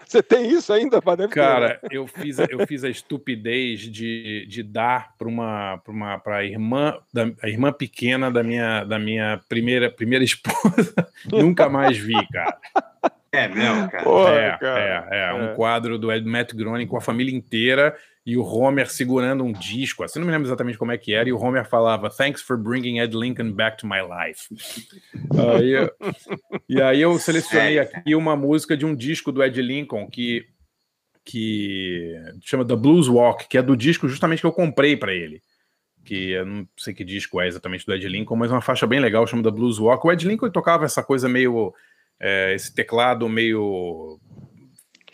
[0.03, 1.27] Você tem isso ainda, Padre?
[1.27, 6.17] Cara, eu fiz, a, eu fiz a estupidez de, de dar para uma, pra uma
[6.17, 10.95] pra irmã, da, a irmã pequena da minha, da minha primeira, primeira esposa.
[11.29, 12.57] Nunca mais vi, cara.
[13.31, 14.03] É mesmo, cara.
[14.03, 15.09] Porra, é, cara.
[15.11, 17.95] É, é, é, um quadro do Ed Matt Groening com a família inteira
[18.25, 20.03] e o Homer segurando um disco.
[20.03, 21.29] Assim, não me lembro exatamente como é que era.
[21.29, 24.47] E o Homer falava: Thanks for bringing Ed Lincoln back to my life.
[25.37, 25.89] aí,
[26.67, 30.47] e aí eu selecionei aqui uma música de um disco do Ed Lincoln que
[31.23, 35.41] que chama The Blues Walk, que é do disco justamente que eu comprei para ele.
[36.03, 38.85] Que eu não sei que disco é exatamente do Ed Lincoln, mas é uma faixa
[38.85, 40.05] bem legal, chama The Blues Walk.
[40.05, 41.73] O Ed Lincoln tocava essa coisa meio
[42.19, 44.19] é, esse teclado meio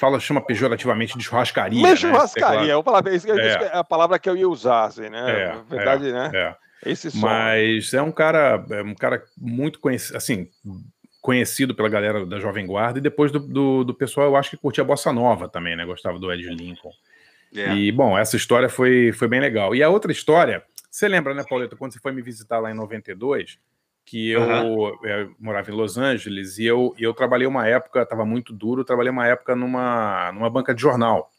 [0.01, 1.79] fala, chama pejorativamente de churrascaria.
[1.79, 1.95] Meio né?
[1.95, 3.69] churrascaria, falava, isso, é.
[3.71, 5.31] é a palavra que eu ia usar, assim, né?
[5.31, 6.31] É, é verdade, é, né?
[6.33, 6.55] É.
[6.91, 7.19] Esse som.
[7.19, 10.49] Mas é um cara, é um cara muito conhecido, assim,
[11.21, 14.57] conhecido pela galera da Jovem Guarda e depois do, do, do, pessoal, eu acho que
[14.57, 15.85] curtia Bossa Nova também, né?
[15.85, 16.91] Gostava do Ed Lincoln.
[17.53, 17.75] Yeah.
[17.75, 19.75] E, bom, essa história foi, foi bem legal.
[19.75, 22.73] E a outra história, você lembra, né, Pauleta, quando você foi me visitar lá em
[22.73, 23.59] 92,
[24.05, 25.05] que eu, uhum.
[25.05, 29.11] eu, morava em Los Angeles e eu, eu trabalhei uma época, estava muito duro, trabalhei
[29.11, 31.29] uma época numa, numa banca de jornal.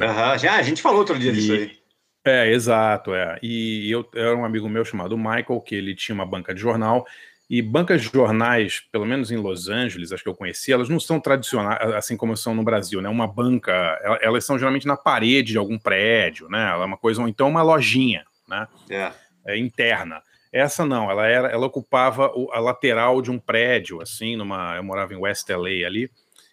[0.00, 0.38] Uhum.
[0.38, 1.78] Já, a gente falou outro dia e, disso aí.
[2.24, 3.38] É, exato, é.
[3.42, 7.06] E eu era um amigo meu chamado Michael, que ele tinha uma banca de jornal,
[7.50, 11.00] e bancas de jornais, pelo menos em Los Angeles, acho que eu conheci, elas não
[11.00, 13.08] são tradicionais, assim como são no Brasil, né?
[13.08, 13.72] Uma banca,
[14.20, 16.70] elas são geralmente na parede de algum prédio, né?
[16.70, 18.68] Ela é uma coisa, ou então uma lojinha, né?
[18.90, 19.12] É.
[19.46, 20.22] É, interna.
[20.52, 25.12] Essa não, ela era, ela ocupava a lateral de um prédio, assim, numa, eu morava
[25.12, 26.10] em West LA ali,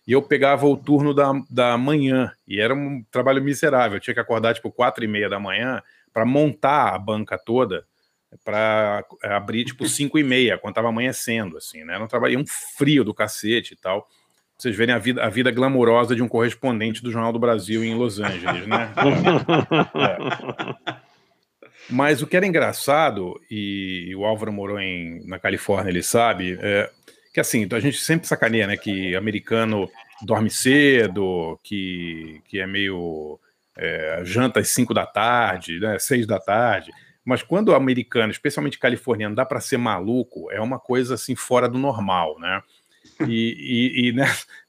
[0.07, 4.13] e eu pegava o turno da, da manhã, e era um trabalho miserável, eu tinha
[4.13, 5.81] que acordar tipo quatro e meia da manhã
[6.13, 7.85] para montar a banca toda,
[8.43, 11.95] para abrir tipo cinco e meia, quando estava amanhecendo, assim, né?
[11.95, 14.01] Era um trabalho, um frio do cacete e tal.
[14.01, 14.09] Pra
[14.57, 17.93] vocês verem a vida, a vida glamourosa de um correspondente do Jornal do Brasil em
[17.93, 18.93] Los Angeles, né?
[20.91, 21.04] é.
[21.89, 26.89] Mas o que era engraçado, e, o Álvaro morou em, na Califórnia, ele sabe, é,
[27.33, 29.89] que assim, a gente sempre sacaneia, né, que americano
[30.21, 33.39] dorme cedo, que, que é meio
[33.77, 36.91] é, janta às 5 da tarde, né, 6 da tarde.
[37.23, 41.67] Mas quando o americano, especialmente californiano, dá para ser maluco, é uma coisa assim fora
[41.67, 42.61] do normal, né?
[43.27, 44.13] E, e, e,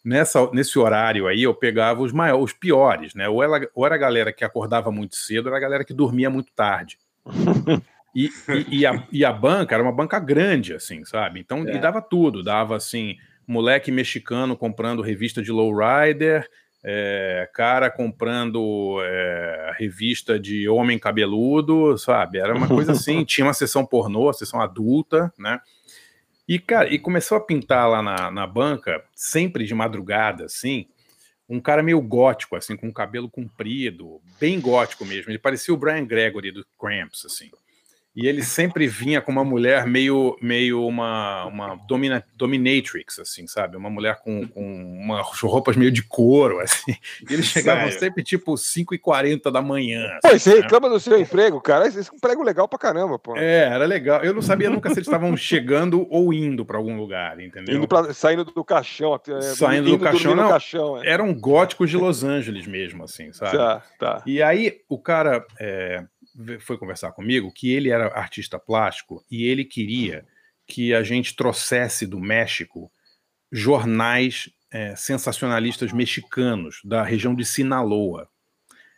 [0.04, 3.28] nessa, nesse horário aí eu pegava os maiores, os piores, né?
[3.28, 5.92] Ou era, ou era a galera que acordava muito cedo, ou era a galera que
[5.92, 6.98] dormia muito tarde.
[8.14, 8.30] E,
[8.70, 11.38] e, e, a, e a banca era uma banca grande, assim, sabe?
[11.38, 11.78] Então, é.
[11.78, 13.16] dava tudo, dava assim,
[13.46, 16.48] moleque mexicano comprando revista de lowrider,
[16.82, 22.38] é, cara comprando é, revista de homem cabeludo, sabe?
[22.38, 25.60] Era uma coisa assim, tinha uma sessão pornô, sessão adulta, né?
[26.48, 30.86] E, cara, e começou a pintar lá na, na banca, sempre de madrugada, assim,
[31.48, 35.30] um cara meio gótico, assim, com cabelo comprido, bem gótico mesmo.
[35.30, 37.50] Ele parecia o Brian Gregory do Cramps, assim.
[38.16, 43.76] E ele sempre vinha com uma mulher meio, meio uma, uma domina, dominatrix, assim, sabe?
[43.76, 46.96] Uma mulher com, com umas roupas meio de couro, assim.
[47.28, 47.98] E eles chegavam Sério?
[47.98, 50.18] sempre, tipo, 5h40 da manhã.
[50.22, 50.60] Pô, assim, você né?
[50.62, 51.86] reclama do seu emprego, cara?
[51.86, 53.36] Esse é um emprego legal pra caramba, pô.
[53.36, 54.24] É, era legal.
[54.24, 57.76] Eu não sabia nunca se eles estavam chegando ou indo para algum lugar, entendeu?
[57.76, 59.20] Indo pra, saindo do caixão.
[59.28, 60.48] É, saindo do caixão, não.
[60.48, 61.06] Caixão, é.
[61.06, 63.58] Eram góticos de Los Angeles mesmo, assim, sabe?
[63.58, 64.22] Tá, tá.
[64.24, 65.44] E aí, o cara...
[65.60, 66.02] É,
[66.60, 70.26] foi conversar comigo que ele era artista plástico e ele queria
[70.66, 72.90] que a gente trouxesse do México
[73.50, 78.28] jornais é, sensacionalistas mexicanos da região de Sinaloa.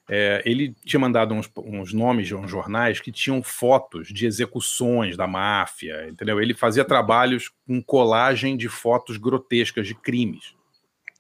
[0.09, 5.17] é, ele tinha mandado uns, uns, nomes de uns jornais que tinham fotos de execuções
[5.17, 6.41] da máfia, entendeu?
[6.41, 10.55] Ele fazia trabalhos com colagem de fotos grotescas de crimes.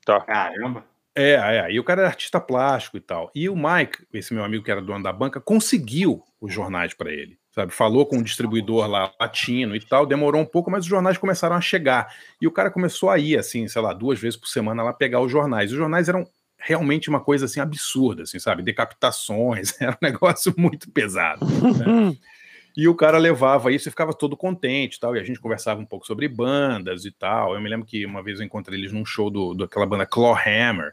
[0.06, 0.20] Tá.
[0.22, 0.86] Caramba.
[1.20, 3.28] É, é, e o cara era artista plástico e tal.
[3.34, 7.10] E o Mike, esse meu amigo que era dono da banca, conseguiu os jornais para
[7.12, 7.72] ele, sabe?
[7.72, 11.56] Falou com um distribuidor lá latino e tal, demorou um pouco, mas os jornais começaram
[11.56, 12.14] a chegar.
[12.40, 15.20] E o cara começou a ir, assim, sei lá, duas vezes por semana lá pegar
[15.20, 15.72] os jornais.
[15.72, 16.24] Os jornais eram
[16.56, 18.62] realmente uma coisa assim absurda, assim, sabe?
[18.62, 21.44] Decapitações, era um negócio muito pesado.
[21.44, 22.16] Né?
[22.76, 25.16] E o cara levava isso e ficava todo contente tal.
[25.16, 27.54] E a gente conversava um pouco sobre bandas e tal.
[27.54, 30.92] Eu me lembro que uma vez eu encontrei eles num show do, daquela banda Clawhammer.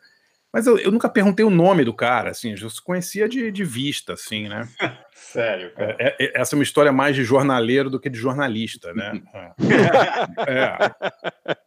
[0.55, 3.65] Mas eu, eu nunca perguntei o nome do cara, assim, eu se conhecia de, de
[3.65, 4.65] vista, assim, né?
[5.13, 5.97] Sério, cara.
[5.99, 9.21] É, é, essa é uma história mais de jornaleiro do que de jornalista, né?
[10.47, 11.51] é.
[11.51, 11.57] é.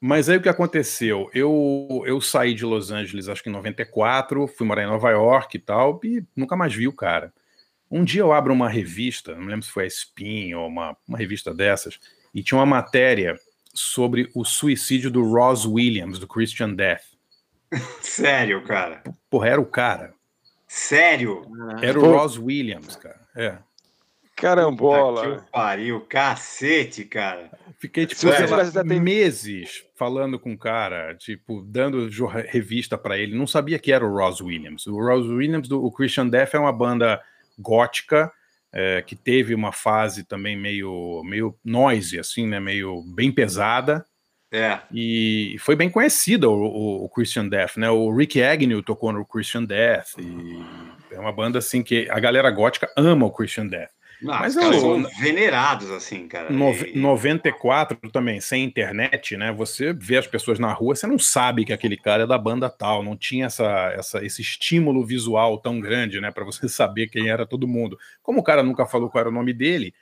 [0.00, 1.28] Mas aí o que aconteceu?
[1.34, 5.56] Eu, eu saí de Los Angeles, acho que em 94, fui morar em Nova York
[5.56, 7.32] e tal, e nunca mais vi o cara.
[7.90, 11.18] Um dia eu abro uma revista, não lembro se foi a Spin ou uma, uma
[11.18, 11.98] revista dessas,
[12.32, 13.36] e tinha uma matéria
[13.74, 17.17] sobre o suicídio do Ross Williams, do Christian Death.
[18.00, 19.02] Sério, cara?
[19.30, 20.14] Porra, era o cara.
[20.66, 21.42] Sério?
[21.82, 23.20] Era o Ross Williams, cara.
[23.36, 23.58] É.
[24.36, 25.40] Carambola.
[25.40, 27.50] Que pariu, cacete, cara.
[27.78, 32.08] Fiquei, tipo, sei lá, meses falando com o cara, tipo, dando
[32.46, 33.36] revista para ele.
[33.36, 34.86] Não sabia que era o Ross Williams.
[34.86, 37.20] O Ross Williams, do o Christian Death, é uma banda
[37.58, 38.32] gótica
[38.72, 42.60] é, que teve uma fase também meio, meio noise, assim, né?
[42.60, 44.04] Meio bem pesada.
[44.50, 44.78] É.
[44.92, 47.90] E foi bem conhecida o, o, o, Christian Death, né?
[47.90, 50.18] O Rick Agnew tocou no Christian Death.
[50.18, 53.90] E é uma banda assim que a galera gótica ama o Christian Death.
[54.20, 56.50] Não, Mas caras são venerados, assim, cara.
[56.50, 56.98] No, e...
[56.98, 59.52] 94 também, sem internet, né?
[59.52, 62.68] Você vê as pessoas na rua, você não sabe que aquele cara é da banda
[62.68, 66.32] tal, não tinha essa, essa, esse estímulo visual tão grande, né?
[66.32, 67.96] para você saber quem era todo mundo.
[68.20, 69.94] Como o cara nunca falou qual era o nome dele,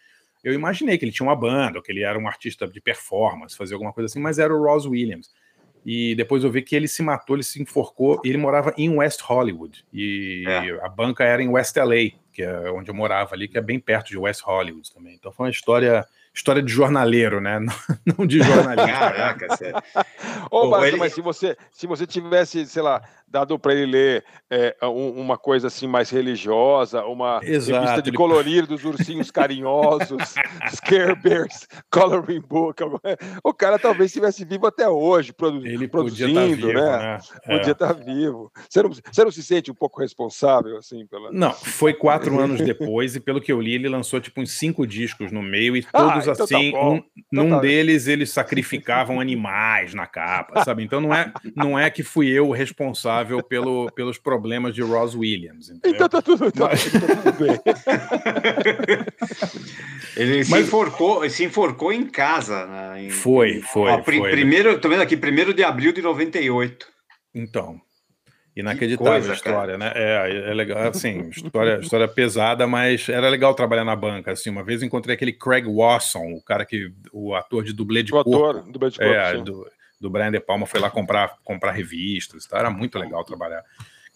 [0.47, 3.75] eu imaginei que ele tinha uma banda, que ele era um artista de performance, fazia
[3.75, 5.35] alguma coisa assim, mas era o Ross Williams.
[5.85, 9.21] E depois eu vi que ele se matou, ele se enforcou, ele morava em West
[9.23, 9.85] Hollywood.
[9.93, 10.85] E é.
[10.85, 13.81] a banca era em West LA, que é onde eu morava ali, que é bem
[13.81, 15.17] perto de West Hollywood também.
[15.17, 17.59] Então foi uma história história de jornaleiro, né?
[18.05, 18.87] Não, de jornalista.
[18.87, 19.83] Caraca, sério.
[20.51, 20.97] Ô, Ô ele...
[20.97, 23.03] mas se você, se você tivesse, sei lá,
[23.37, 27.81] dado para ele ler é, um, uma coisa assim mais religiosa, uma Exato.
[27.81, 30.35] revista de colorir dos ursinhos carinhosos,
[30.75, 32.83] Scare Bears, Coloring Book.
[33.45, 36.75] O cara talvez estivesse vivo até hoje, produ ele produzindo, tá vivo, né?
[36.75, 37.19] né?
[37.45, 38.51] Podia estar tá vivo.
[38.69, 41.31] Você não, você não se sente um pouco responsável, assim, pela.
[41.31, 44.87] Não, foi quatro anos depois, e pelo que eu li, ele lançou tipo uns cinco
[44.87, 48.07] discos no meio, e ah, todos ah, então assim, tá um, então num tá deles
[48.07, 50.83] eles sacrificavam animais na capa, sabe?
[50.83, 54.83] Então não é, não é que fui eu o responsável responsável pelo, pelos problemas de
[54.83, 55.69] Ross Williams.
[55.69, 55.95] Entendeu?
[55.95, 56.93] Então tá tudo, tá, Mas...
[56.93, 57.61] tá tudo bem.
[60.17, 60.49] Ele Mas...
[60.49, 62.67] se, enforcou, se enforcou em casa.
[62.67, 63.05] Né?
[63.05, 64.31] Em, foi, foi, ó, foi.
[64.31, 66.87] Primeiro, tô vendo aqui, primeiro de abril de 98.
[67.35, 67.81] Então,
[68.57, 69.79] Inacreditável coisa, a história, cara.
[69.79, 69.93] né?
[69.95, 74.33] É, é legal, assim, história, história pesada, mas era legal trabalhar na banca.
[74.33, 78.15] Assim, uma vez encontrei aquele Craig Wasson, o cara que, o ator de dublê de
[78.15, 78.35] o corpo.
[78.35, 79.67] Ator, dublê de corpo, é, do,
[80.01, 82.59] do Brian De Palma foi lá comprar, comprar revistas, tá?
[82.59, 83.63] era muito legal trabalhar.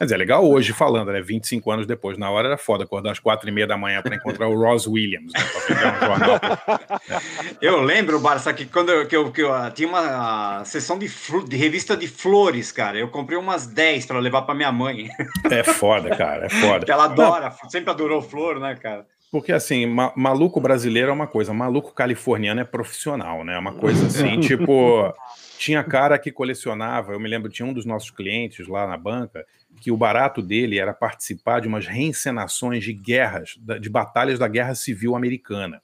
[0.01, 1.21] Quer dizer, é legal hoje falando, né?
[1.21, 2.17] 25 anos depois.
[2.17, 4.87] Na hora era foda acordar às quatro e meia da manhã para encontrar o Ross
[4.87, 5.41] Williams, né?
[5.43, 6.41] Um jornal.
[7.61, 11.07] Eu lembro, Barça, que quando eu, que eu, que eu uh, tinha uma sessão de,
[11.47, 12.97] de, revista de flores, cara.
[12.97, 15.11] Eu comprei umas 10 para levar para minha mãe.
[15.51, 16.47] É foda, cara.
[16.47, 16.87] É foda.
[16.87, 17.69] que ela adora, Não.
[17.69, 19.05] sempre adorou flor, né, cara?
[19.31, 23.55] Porque assim, ma maluco brasileiro é uma coisa, maluco californiano é profissional, né?
[23.55, 25.13] É uma coisa assim, tipo.
[25.61, 29.45] Tinha cara que colecionava, eu me lembro, tinha um dos nossos clientes lá na banca,
[29.79, 34.75] que o barato dele era participar de umas reencenações de guerras, de batalhas da Guerra
[34.75, 35.83] Civil Americana.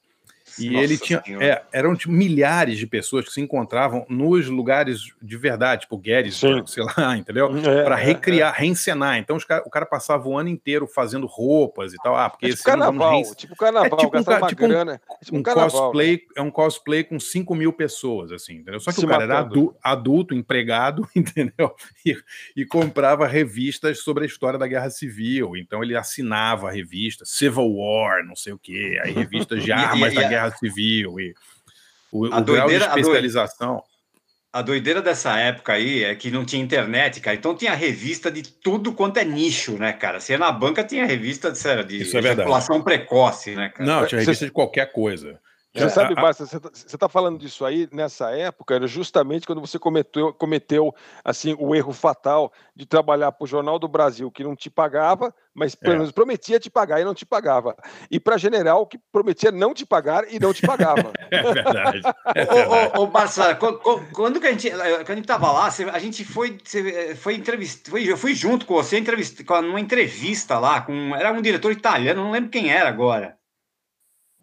[0.59, 1.23] E Nossa ele tinha.
[1.41, 6.71] É, eram tipo, milhares de pessoas que se encontravam nos lugares de verdade, tipo Gettysburg,
[6.71, 7.51] sei lá, entendeu?
[7.59, 9.19] É, para é, recriar, é, reencenar.
[9.19, 12.17] Então cara, o cara passava o ano inteiro fazendo roupas e tal.
[12.17, 15.37] Ah, porque é tipo carnaval, tipo carnaval, é tipo um, tipo um, grana, é tipo
[15.37, 16.23] um, um carnaval, cosplay, né?
[16.37, 18.81] é um cosplay com 5 mil pessoas, assim, entendeu?
[18.81, 19.33] Só que se o cara matando.
[19.33, 21.75] era adu, adulto, empregado, entendeu?
[22.05, 22.17] E,
[22.57, 25.57] e comprava revistas sobre a história da Guerra Civil.
[25.57, 30.15] Então ele assinava a revista, Civil War, não sei o quê, aí revistas de armas
[30.15, 31.34] da Guerra Guerra Civil e
[32.11, 33.82] o, a o grau de especialização.
[34.53, 37.36] A doideira dessa época aí é que não tinha internet, cara.
[37.36, 40.18] Então tinha revista de tudo quanto é nicho, né, cara?
[40.18, 43.84] Você na banca tinha revista de, de Isso é circulação precoce, né, cara?
[43.84, 45.38] Não, tinha revista de qualquer coisa.
[45.77, 49.79] Você sabe, Basta, você está tá falando disso aí nessa época, era justamente quando você
[49.79, 54.57] cometeu, cometeu assim o erro fatal de trabalhar para o Jornal do Brasil, que não
[54.57, 55.99] te pagava, mas pelo é.
[55.99, 57.77] menos prometia te pagar e não te pagava.
[58.11, 61.12] E para General, que prometia não te pagar e não te pagava.
[61.31, 62.03] é verdade.
[62.35, 62.97] É verdade.
[62.97, 65.99] Ô, ô, ô Barça, quando que a gente, eh, quando a gente estava lá, a
[65.99, 70.81] gente foi, eh, foi entrevista, foi, eu fui junto com você entrevista, numa entrevista lá,
[70.81, 73.37] com, era um diretor italiano, não lembro quem era agora.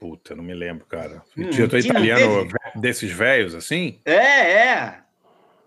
[0.03, 1.23] Puta, não me lembro, cara.
[1.37, 2.45] Hum, Diretor italiano
[2.75, 4.01] desses velhos, assim?
[4.03, 4.97] É, é.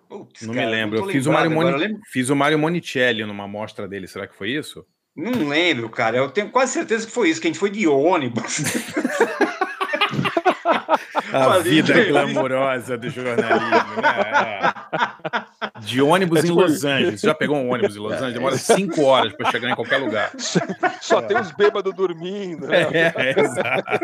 [0.06, 0.98] Putz, não cara, me lembro.
[0.98, 1.98] Eu fiz o, Mario Moni...
[2.12, 4.06] fiz o Mario Monicelli numa mostra dele.
[4.06, 4.84] Será que foi isso?
[5.16, 6.18] Não lembro, cara.
[6.18, 8.58] Eu tenho quase certeza que foi isso, que a gente foi de ônibus.
[11.32, 14.74] a vida glamourosa do jornalismo, né?
[15.80, 17.20] De ônibus é, em Los Angeles.
[17.20, 18.34] Você já pegou um ônibus em Los Angeles?
[18.34, 20.32] Demora cinco horas para chegar em qualquer lugar.
[21.00, 22.66] Só tem os bêbados dormindo.
[22.66, 22.82] Né?
[22.92, 23.98] É, é, exato.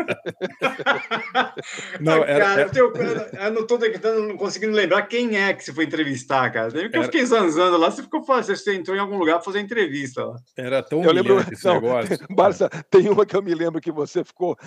[1.99, 2.71] Não, era, cara, era...
[2.75, 3.79] Eu, eu não estou
[4.15, 6.71] não conseguindo lembrar quem é que você foi entrevistar, cara.
[6.71, 6.97] Porque era...
[6.97, 10.35] eu fiquei zanzando lá, você ficou você entrou em algum lugar para fazer entrevista lá.
[10.57, 12.17] Era tão eu lembro, esse não, negócio.
[12.29, 14.57] Barça, tem uma que eu me lembro que você ficou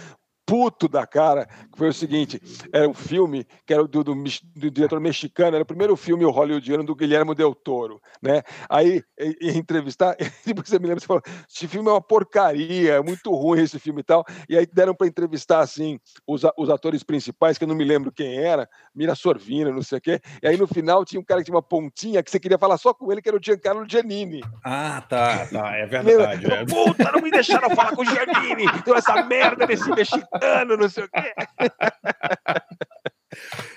[0.47, 2.41] puto da cara, que foi o seguinte:
[2.73, 6.85] era um filme que era do, do, do diretor mexicano, era o primeiro filme hollywoodiano
[6.85, 8.43] do Guilherme Del Toro, né?
[8.71, 9.03] Aí,
[9.41, 10.17] ia entrevistar,
[10.47, 13.79] e você me lembra, você falou: esse filme é uma porcaria, é muito ruim esse
[13.81, 14.25] filme e tal.
[14.49, 18.13] E aí deram para entrevistar, assim, os, os atores principais, que eu não me lembro
[18.13, 20.21] quem era, Mira Sorvina, não sei o quê.
[20.41, 22.79] E aí no final tinha um cara que tinha uma pontinha que você queria falar
[22.79, 24.43] só com ele, que era o Giancarlo Giannini.
[24.65, 26.47] Ah, tá, tá, é verdade.
[26.47, 26.65] É.
[26.65, 30.89] Puta, não me deixaram falar com o Giannini, deu essa merda desse mexicano ano, não
[30.89, 31.35] sei o quê.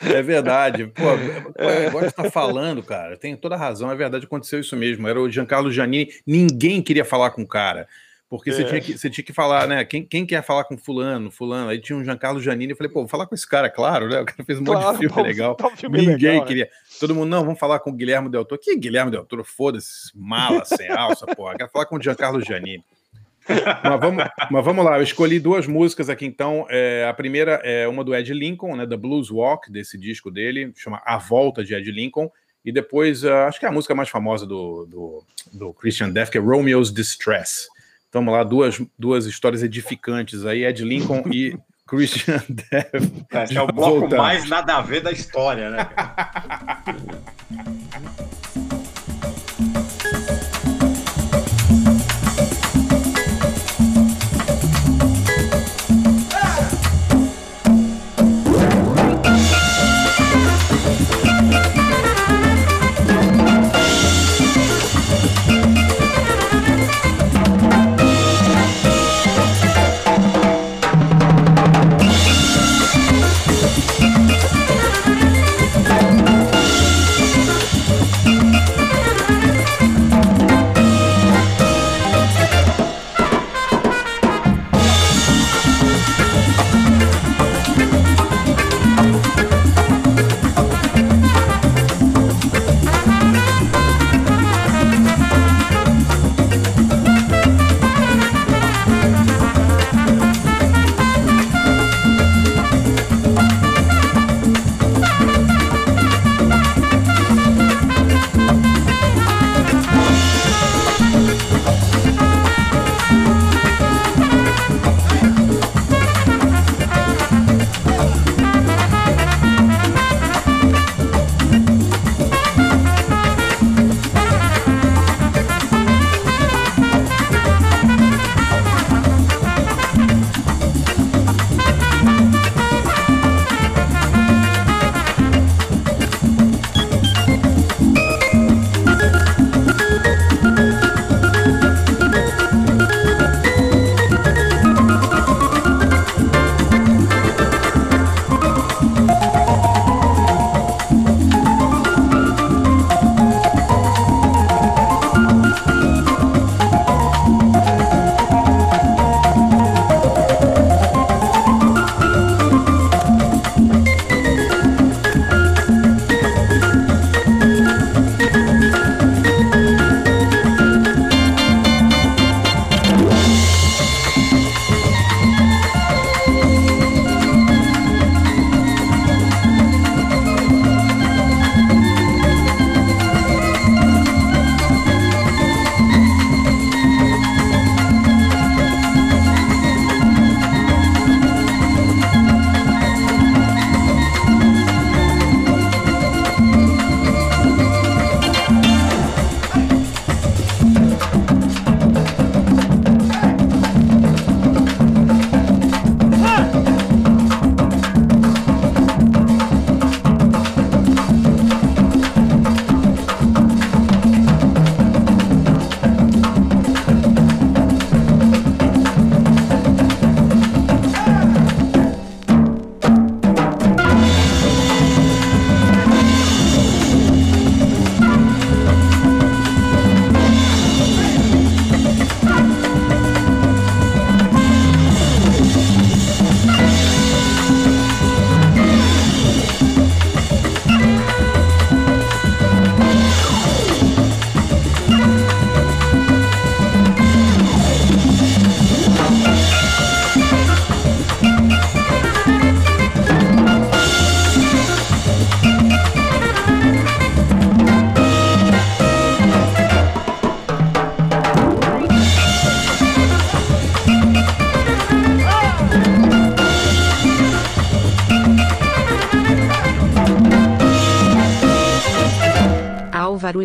[0.02, 0.88] É verdade.
[0.88, 1.04] Pô,
[1.58, 1.88] é.
[1.88, 5.08] agora você está falando, cara, tem toda a razão, é verdade, aconteceu isso mesmo.
[5.08, 7.88] Era o Giancarlo Giannini, ninguém queria falar com o cara.
[8.30, 8.54] Porque é.
[8.54, 9.84] você, tinha que, você tinha que falar, né?
[9.84, 11.70] Quem, quem quer falar com fulano, fulano?
[11.70, 14.22] Aí tinha um Giancarlo Giannini, eu falei, pô, vou falar com esse cara, claro, né?
[14.22, 15.56] O cara fez um claro, monte de filme legal.
[15.56, 16.66] Tá um filme Ninguém legal, queria.
[16.66, 16.72] Né?
[17.00, 18.62] Todo mundo, não, vamos falar com o Guilherme Del Toro.
[18.64, 19.44] Que Guilherme Del Toro?
[19.44, 21.58] Foda-se, mala, sem alça, porra.
[21.58, 22.84] Quero falar com o Giancarlo Giannini
[23.84, 26.66] mas, vamos, mas vamos lá, eu escolhi duas músicas aqui então.
[26.70, 30.72] É, a primeira é uma do Ed Lincoln, né, da Blues Walk, desse disco dele,
[30.76, 32.32] chama A Volta de Ed Lincoln.
[32.64, 35.24] E depois, uh, acho que é a música mais famosa do, do,
[35.54, 37.68] do Christian Death, que é Romeo's Distress.
[38.10, 42.94] Então, vamos lá, duas, duas histórias edificantes aí, Ed Lincoln e Christian Death.
[43.32, 44.18] É, é o bloco voltamos.
[44.18, 45.90] mais nada a ver da história, né?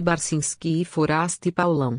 [0.00, 1.98] Barcinski e Foraste Paulão.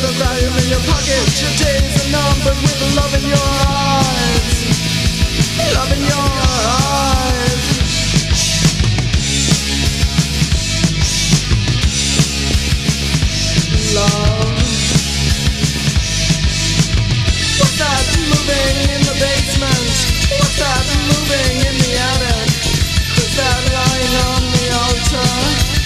[0.00, 4.62] the volume in your pockets Your days are numbered with love in your eyes
[5.74, 6.28] Love in your
[6.78, 7.66] eyes
[13.94, 14.54] Love
[17.58, 19.90] What's that moving in the basement?
[20.38, 22.50] What's that moving in the attic?
[23.18, 25.26] Who's that lying on the altar?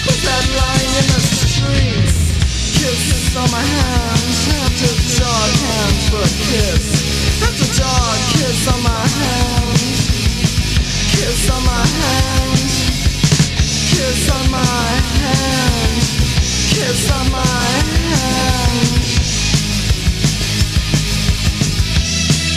[0.05, 2.13] Who's that lying in the streets?
[2.77, 6.85] Kiss on my hands Have to dog hands for a kiss.
[7.41, 9.81] Have to dog kiss on my hands.
[11.09, 12.73] Kiss on my hands.
[13.89, 14.85] Kiss on my
[15.17, 16.05] hands.
[16.73, 17.45] Kiss on my
[18.05, 19.01] hands.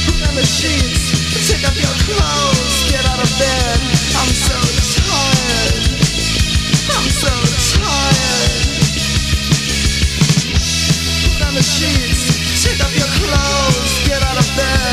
[0.05, 1.05] Put on the sheets
[1.49, 3.79] Take off your clothes Get out of bed.
[4.21, 4.59] I'm so
[5.01, 5.89] tired.
[6.91, 7.33] I'm so
[7.81, 8.66] tired
[11.57, 12.21] machines.
[12.85, 14.86] off your clothes, get out of bed.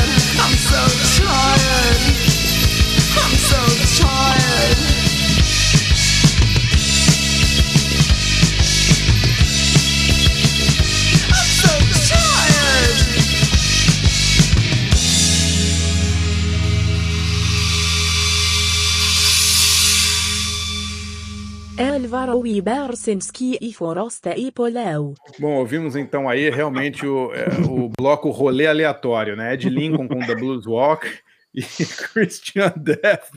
[23.60, 25.14] E Forosta e.
[25.38, 29.54] Bom, ouvimos então aí realmente o, é, o bloco rolê aleatório, né?
[29.54, 31.06] Ed Lincoln com The Blues Walk
[31.54, 31.62] e
[32.12, 33.30] Christian Death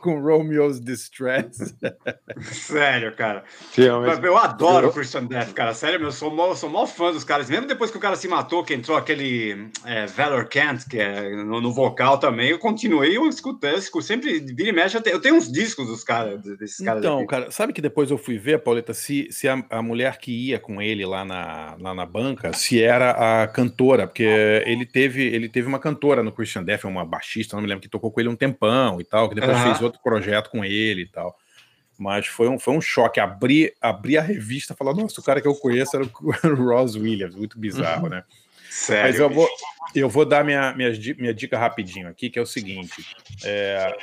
[0.00, 1.74] com Romeo's Distress.
[2.42, 3.44] Sério, cara.
[3.74, 4.24] Realmente.
[4.24, 5.72] Eu adoro o Christian Death, cara.
[5.72, 7.48] Sério, eu sou mó, sou mó fã dos caras.
[7.48, 11.30] Mesmo depois que o cara se matou, que entrou aquele é, Valor Kent, que é
[11.30, 14.96] no, no, vocal também, eu continuei, eu escutei, eu sempre vira e mexe.
[14.96, 17.02] Eu tenho, eu tenho uns discos dos caras, desses caras.
[17.02, 17.28] Então, aqui.
[17.28, 20.58] cara, sabe que depois eu fui ver, Pauleta, se, se a, a, mulher que ia
[20.58, 24.24] com ele lá na, lá na banca, se era a cantora, porque
[24.66, 28.10] ele teve, ele teve uma cantora no Christian Death, uma baixista, me lembro, que tocou
[28.10, 29.64] com ele um tempão e tal, que depois uhum.
[29.64, 31.36] fez outro projeto com ele e tal.
[31.98, 33.20] Mas foi um, foi um choque.
[33.20, 36.96] Abrir, abrir a revista e falar, nossa, o cara que eu conheço era o Ross
[36.96, 38.24] Williams, muito bizarro, né?
[38.72, 39.48] Sério, Mas eu vou,
[39.94, 43.04] eu vou dar minha, minha, minha dica rapidinho aqui, que é o seguinte:
[43.44, 43.94] é,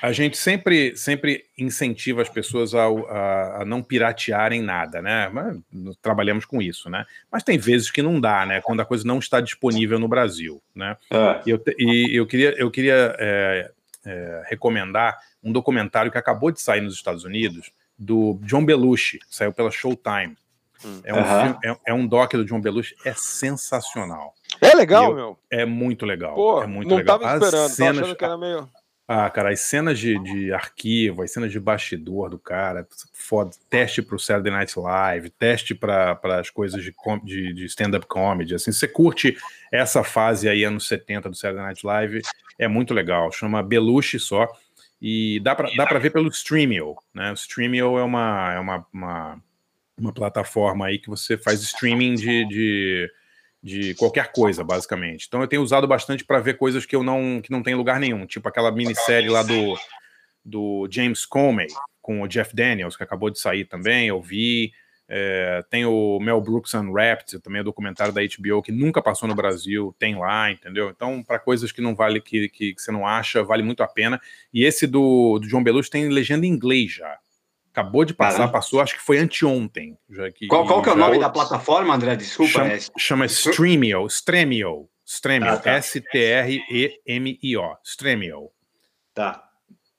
[0.00, 5.28] a gente sempre, sempre incentiva as pessoas a, a, a, não piratearem nada, né?
[5.28, 5.58] Mas,
[6.00, 7.04] trabalhamos com isso, né?
[7.30, 8.62] Mas tem vezes que não dá, né?
[8.62, 10.96] Quando a coisa não está disponível no Brasil, né?
[11.10, 11.42] É.
[11.44, 13.70] E, eu, e eu queria, eu queria é,
[14.06, 19.52] é, recomendar um documentário que acabou de sair nos Estados Unidos do John Belushi, saiu
[19.52, 20.38] pela Showtime.
[20.84, 21.00] Hum.
[21.04, 24.34] É, um filme, é, é, um doc do John Belushi, é sensacional.
[24.60, 25.38] É legal, eu, meu.
[25.50, 26.34] É muito legal.
[26.34, 27.18] Pô, é muito não legal.
[27.18, 28.68] tava esperando, As cenas, tava achando que era meio...
[29.12, 33.50] Ah, cara, as cenas de, de arquivo, as cenas de bastidor do cara, foda.
[33.68, 36.94] Teste pro Saturday Night Live, teste para as coisas de,
[37.24, 38.54] de, de stand-up comedy.
[38.54, 39.36] Assim, você curte
[39.72, 42.22] essa fase aí, anos 70 do Saturday Night Live,
[42.56, 43.32] é muito legal.
[43.32, 44.46] Chama Belushi só.
[45.02, 47.32] E dá para dá pra ver pelo Streamio, né?
[47.32, 49.42] O Streamio é uma, é uma, uma,
[50.00, 53.10] uma plataforma aí que você faz streaming de, de
[53.62, 55.26] de qualquer coisa, basicamente.
[55.28, 58.00] Então eu tenho usado bastante para ver coisas que eu não que não tem lugar
[58.00, 59.76] nenhum, tipo aquela minissérie lá do,
[60.44, 61.68] do James Comey
[62.00, 64.72] com o Jeff Daniels, que acabou de sair também, eu vi.
[65.12, 69.34] É, tem o Mel Brooks Unwrapped, também é documentário da HBO que nunca passou no
[69.34, 70.88] Brasil, tem lá, entendeu?
[70.88, 73.88] Então, para coisas que não vale, que, que, que, você não acha, vale muito a
[73.88, 74.20] pena.
[74.54, 77.18] E esse do, do John Belushi tem legenda em inglês já.
[77.72, 78.52] Acabou de passar, Caramba.
[78.52, 79.96] passou, acho que foi anteontem.
[80.10, 82.16] Já que, qual, qual que é o nome da plataforma, André?
[82.16, 82.52] Desculpa.
[82.52, 82.78] Chama, é...
[82.98, 84.88] chama Streamio, Stremio.
[85.06, 85.72] Stremio, ah, tá.
[85.72, 86.96] S-T-R-E-M-I-O.
[87.84, 88.50] Stremio.
[89.14, 89.50] Tá.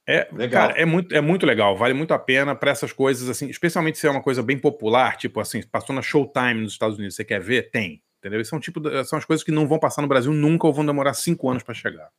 [0.08, 0.68] É, legal.
[0.68, 3.98] Cara, é muito, é muito legal, vale muito a pena para essas coisas, assim, especialmente
[3.98, 7.24] se é uma coisa bem popular, tipo assim, passou na Showtime nos Estados Unidos, você
[7.24, 7.70] quer ver?
[7.70, 8.44] Tem, entendeu?
[8.44, 11.14] São, tipo, são as coisas que não vão passar no Brasil nunca ou vão demorar
[11.14, 12.10] cinco anos para chegar.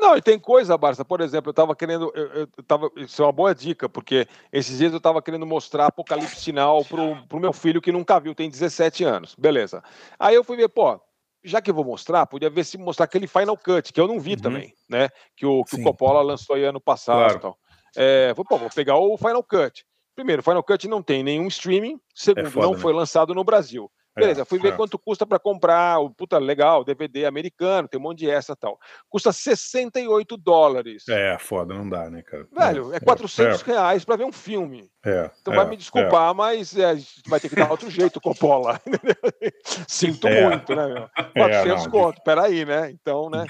[0.00, 3.26] Não, e tem coisa, Barça, por exemplo, eu estava querendo, eu, eu tava, isso é
[3.26, 7.52] uma boa dica, porque esses dias eu estava querendo mostrar Apocalipse Sinal pro, pro meu
[7.52, 9.84] filho que nunca viu, tem 17 anos, beleza.
[10.18, 10.98] Aí eu fui ver, pô,
[11.44, 14.18] já que eu vou mostrar, podia ver se mostrar aquele Final Cut, que eu não
[14.18, 14.38] vi uhum.
[14.38, 17.36] também, né, que o, que o Coppola lançou aí ano passado claro.
[17.36, 17.56] então.
[17.94, 19.84] É, vou, pô, vou pegar o Final Cut.
[20.14, 22.80] Primeiro, Final Cut não tem nenhum streaming, segundo, é foda, não né?
[22.80, 23.90] foi lançado no Brasil.
[24.14, 24.76] Beleza, fui ver é.
[24.76, 28.78] quanto custa para comprar o puta legal, DVD americano, tem um monte de essa tal.
[29.08, 31.08] Custa 68 dólares.
[31.08, 32.46] É, foda, não dá, né, cara?
[32.52, 33.64] Velho, é 400 é.
[33.64, 34.90] reais para ver um filme.
[35.04, 36.96] É, então vai me desculpar, mas é,
[37.26, 38.80] vai ter que dar outro jeito, Coppola.
[39.86, 41.08] Sinto muito, né, meu?
[41.32, 42.90] 400 não, conto, peraí, né?
[42.90, 43.46] Então, né?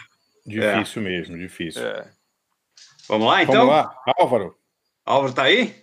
[0.47, 1.82] Difícil mesmo, difícil.
[3.09, 3.66] Vamos lá, então?
[3.66, 4.57] Vamos lá, Álvaro.
[5.05, 5.74] Álvaro tá aí?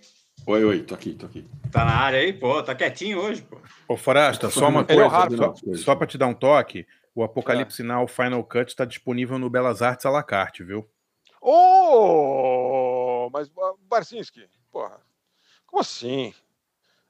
[0.48, 1.46] Oi, oi, tô aqui, tô aqui.
[1.70, 3.60] Tá na área aí, pô, tá quietinho hoje, pô.
[3.86, 7.84] Ô, Forasta, só uma coisa, só, só para te dar um toque, o Apocalipse é.
[7.84, 10.88] Now Final Cut está disponível no Belas Artes à la carte, viu?
[11.42, 13.50] Ô, oh, mas
[13.90, 14.98] Barcinski, porra,
[15.66, 16.32] como assim?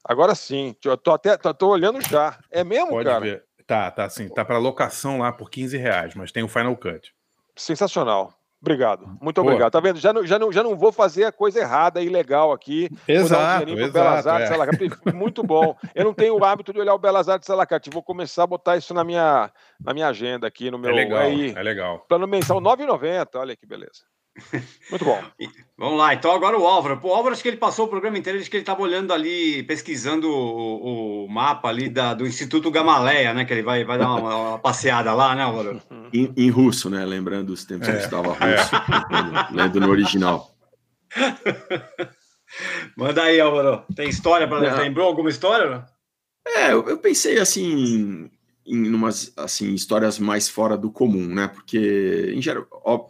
[0.02, 2.40] Agora sim, eu tô até tô, tô olhando já.
[2.51, 3.24] É mesmo, Pode cara?
[3.24, 3.44] Ver.
[3.65, 7.15] Tá, tá sim, tá para locação lá por 15 reais, mas tem o Final Cut.
[7.55, 8.38] Sensacional.
[8.60, 9.43] Obrigado, muito Pô.
[9.43, 9.70] obrigado.
[9.70, 9.98] Tá vendo?
[9.98, 12.90] Já não, já, não, já não vou fazer a coisa errada, ilegal aqui.
[13.06, 14.28] Exato, um exato.
[14.28, 14.51] Artes,
[15.06, 15.12] é.
[15.14, 15.76] Muito bom.
[15.94, 17.89] Eu não tenho o hábito de olhar o Belas Artes Salacate.
[17.89, 20.90] Vou começar a botar isso na minha, na minha agenda aqui, no meu.
[20.90, 22.05] É legal, aí, é legal.
[22.09, 23.28] Plano mensal 9,90.
[23.36, 24.02] Olha que beleza.
[24.90, 25.23] Muito bom.
[25.77, 26.98] Vamos lá, então agora o Álvaro.
[27.02, 29.62] O Álvaro, acho que ele passou o programa inteiro, acho que ele estava olhando ali,
[29.62, 33.44] pesquisando o, o, mapa ali da, do Instituto Gamaleia, né?
[33.44, 35.81] Que ele vai, vai dar uma, uma passeada lá, né, Álvaro?
[36.12, 37.05] Em, em, russo, né?
[37.05, 37.93] Lembrando os tempos é.
[37.93, 39.55] que estava russo, é.
[39.55, 40.51] lendo no original.
[42.97, 43.85] Manda aí, Álvaro.
[43.94, 45.85] Tem história para Lembrou alguma história?
[46.47, 48.31] É, eu, eu pensei assim,
[48.69, 51.49] em umas assim histórias mais fora do comum, né?
[51.49, 52.66] Porque em geral,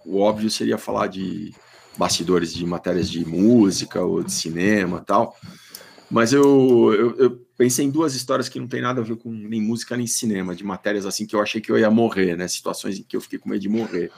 [0.07, 1.53] o óbvio seria falar de
[1.97, 5.37] bastidores de matérias de música ou de cinema, tal.
[6.09, 9.31] Mas eu, eu, eu, pensei em duas histórias que não tem nada a ver com
[9.31, 12.47] nem música nem cinema, de matérias assim que eu achei que eu ia morrer, né?
[12.47, 14.13] Situações em que eu fiquei com medo de morrer.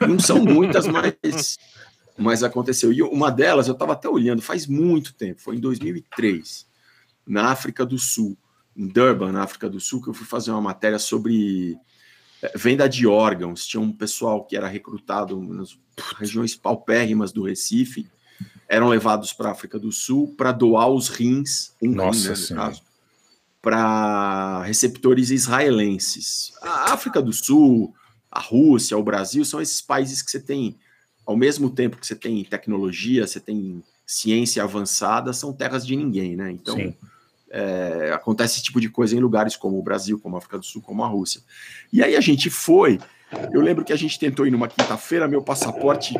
[0.00, 1.58] Não são muitas, mas
[2.18, 2.92] mas aconteceu.
[2.92, 6.66] E uma delas eu estava até olhando faz muito tempo, foi em 2003,
[7.26, 8.36] na África do Sul
[8.76, 11.76] em Durban, na África do Sul, que eu fui fazer uma matéria sobre
[12.42, 13.66] eh, venda de órgãos.
[13.66, 15.78] Tinha um pessoal que era recrutado nas
[16.18, 18.08] regiões paupérrimas do Recife,
[18.68, 22.46] eram levados para a África do Sul para doar os rins, um Nossa rim, né,
[22.50, 22.82] no caso,
[23.60, 26.52] para receptores israelenses.
[26.62, 27.94] A África do Sul,
[28.30, 30.78] a Rússia, o Brasil são esses países que você tem,
[31.26, 36.34] ao mesmo tempo que você tem tecnologia, você tem ciência avançada, são terras de ninguém,
[36.34, 36.50] né?
[36.50, 36.94] Então, Sim
[37.52, 40.64] é, acontece esse tipo de coisa em lugares como o Brasil, como a África do
[40.64, 41.42] Sul, como a Rússia.
[41.92, 42.98] E aí a gente foi.
[43.52, 46.14] Eu lembro que a gente tentou ir numa quinta-feira, meu passaporte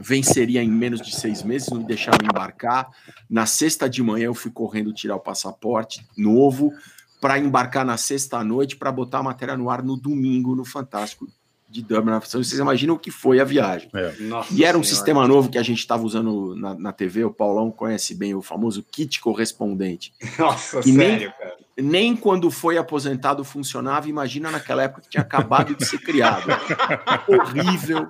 [0.00, 2.88] venceria em menos de seis meses, não me deixaram embarcar.
[3.28, 6.72] Na sexta de manhã eu fui correndo tirar o passaporte novo
[7.20, 11.26] para embarcar na sexta noite para botar a matéria no ar no domingo no Fantástico
[11.68, 12.18] de Dublin.
[12.18, 13.90] Vocês imaginam o que foi a viagem.
[13.94, 14.14] É.
[14.50, 14.84] e era um senhora.
[14.84, 18.42] sistema novo que a gente estava usando na, na, TV, o Paulão conhece bem o
[18.42, 20.12] famoso kit correspondente.
[20.38, 21.56] Nossa, sério, nem, cara.
[21.76, 26.46] Nem quando foi aposentado funcionava, imagina naquela época que tinha acabado de ser criado.
[27.28, 28.08] Horrível.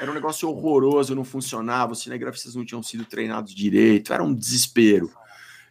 [0.00, 4.32] Era um negócio horroroso, não funcionava, os cinegrafistas não tinham sido treinados direito, era um
[4.32, 5.10] desespero.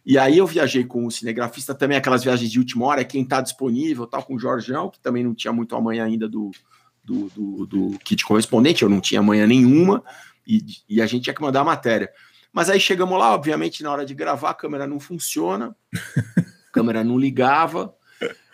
[0.08, 3.42] E aí eu viajei com o cinegrafista também, aquelas viagens de última hora, quem está
[3.42, 6.50] disponível, tal, com o Jorgeão, que também não tinha muito amanhã ainda do,
[7.04, 10.02] do, do, do kit correspondente, eu não tinha manhã nenhuma,
[10.46, 12.10] e, e a gente tinha que mandar a matéria.
[12.50, 15.76] Mas aí chegamos lá, obviamente, na hora de gravar, a câmera não funciona,
[16.38, 17.94] a câmera não ligava,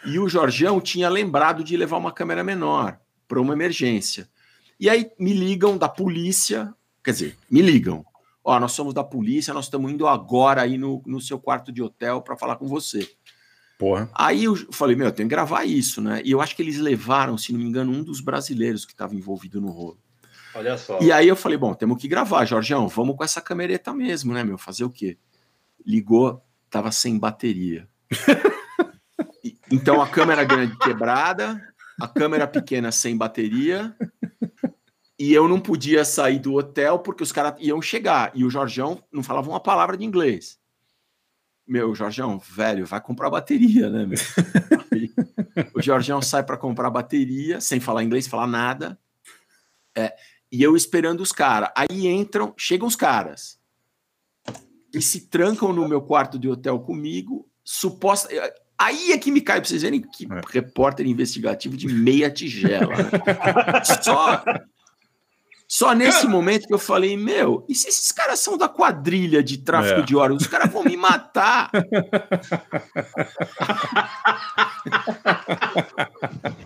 [0.04, 2.98] e o Jorgão tinha lembrado de levar uma câmera menor
[3.28, 4.28] para uma emergência.
[4.80, 6.74] E aí me ligam da polícia,
[7.04, 8.04] quer dizer, me ligam.
[8.44, 11.82] Ó, nós somos da polícia, nós estamos indo agora aí no, no seu quarto de
[11.82, 13.08] hotel para falar com você.
[13.78, 14.08] Porra.
[14.14, 16.20] Aí eu falei, meu, eu tenho que gravar isso, né?
[16.24, 19.14] E eu acho que eles levaram, se não me engano, um dos brasileiros que estava
[19.14, 19.98] envolvido no rolo.
[20.54, 21.00] Olha só.
[21.00, 24.44] E aí eu falei, bom, temos que gravar, Jorgeão, vamos com essa camereta mesmo, né,
[24.44, 24.56] meu?
[24.56, 25.16] Fazer o quê?
[25.84, 26.40] Ligou,
[26.70, 27.88] tava sem bateria.
[29.72, 31.60] então a câmera grande quebrada,
[32.00, 33.96] a câmera pequena sem bateria,
[35.18, 38.32] e eu não podia sair do hotel porque os caras iam chegar.
[38.34, 40.58] E o Jorgeão não falava uma palavra de inglês.
[41.66, 44.18] Meu, Jorgeão, velho, vai comprar bateria, né, meu?
[45.72, 48.98] o Jorgeão sai para comprar bateria, sem falar inglês, falar nada.
[49.96, 50.14] É,
[50.50, 51.70] e eu esperando os caras.
[51.76, 53.58] Aí entram, chegam os caras
[54.92, 58.28] e se trancam no meu quarto de hotel comigo, suposta.
[58.78, 60.40] Aí é que me cai para vocês verem que é.
[60.50, 62.94] repórter investigativo de meia tigela.
[62.94, 63.84] Né?
[64.02, 64.44] Só
[65.66, 69.58] só nesse momento que eu falei, meu, e se esses caras são da quadrilha de
[69.58, 70.02] tráfico é.
[70.02, 70.42] de órgãos?
[70.42, 71.70] Os caras vão me matar.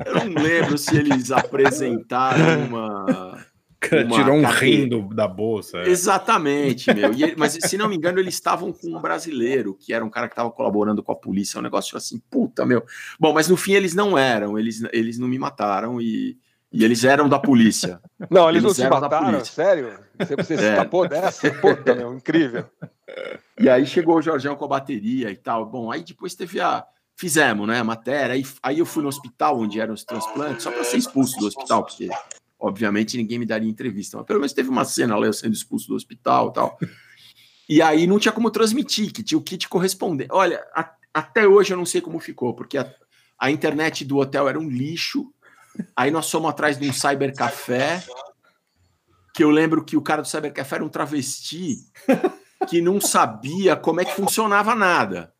[0.04, 3.38] eu não lembro se eles apresentaram uma.
[3.80, 5.78] Cara, tirou um rim da bolsa.
[5.78, 5.88] É.
[5.88, 7.12] Exatamente, meu.
[7.14, 10.26] E, mas se não me engano, eles estavam com um brasileiro, que era um cara
[10.26, 12.84] que estava colaborando com a polícia, um negócio assim, puta, meu.
[13.20, 16.36] Bom, mas no fim eles não eram, eles, eles não me mataram e
[16.70, 18.01] e eles eram da polícia.
[18.31, 19.99] Não, eles, eles não se mataram, sério?
[20.19, 20.70] Você, você é.
[20.73, 21.51] escapou dessa?
[21.55, 22.66] Puta, meu, incrível.
[23.59, 25.65] E aí chegou o Jorgão com a bateria e tal.
[25.65, 26.85] Bom, aí depois teve a.
[27.16, 28.35] Fizemos, né, a matéria.
[28.35, 31.47] Aí, aí eu fui no hospital onde eram os transplantes, só para ser expulso do
[31.47, 32.09] hospital, porque
[32.61, 34.16] obviamente ninguém me daria entrevista.
[34.16, 36.78] Mas pelo menos teve uma cena lá eu sendo expulso do hospital e tal.
[37.69, 40.31] E aí não tinha como transmitir, que tinha o kit correspondente.
[40.32, 42.89] Olha, a, até hoje eu não sei como ficou, porque a,
[43.39, 45.32] a internet do hotel era um lixo
[45.97, 48.03] Aí nós fomos atrás de um cybercafé,
[49.35, 51.78] que eu lembro que o cara do cybercafé era um travesti
[52.69, 55.32] que não sabia como é que funcionava nada.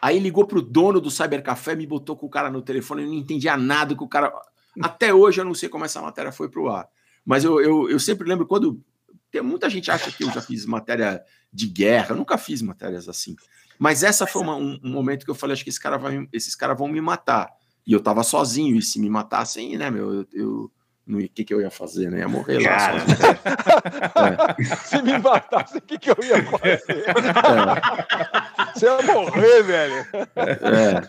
[0.00, 3.14] Aí ligou pro dono do cybercafé, me botou com o cara no telefone, eu não
[3.14, 4.32] entendia nada que o cara.
[4.82, 6.88] Até hoje eu não sei como essa matéria foi pro ar.
[7.24, 8.82] Mas eu, eu, eu sempre lembro quando.
[9.30, 11.22] Tem, muita gente acha que eu já fiz matéria
[11.52, 13.36] de guerra, eu nunca fiz matérias assim.
[13.78, 16.28] Mas essa foi uma, um, um, momento que eu falei: acho que esse cara vai,
[16.32, 17.48] esses caras vão me matar.
[17.86, 20.70] E eu tava sozinho, e se me matassem, né, meu, eu, eu
[21.08, 22.20] o que, que eu ia fazer, né?
[22.20, 22.94] Ia morrer lá.
[24.58, 24.62] é.
[24.86, 26.82] Se me matasse, o que, que eu ia fazer?
[26.88, 28.72] É.
[28.72, 30.06] Você ia morrer, velho.
[30.36, 31.02] É.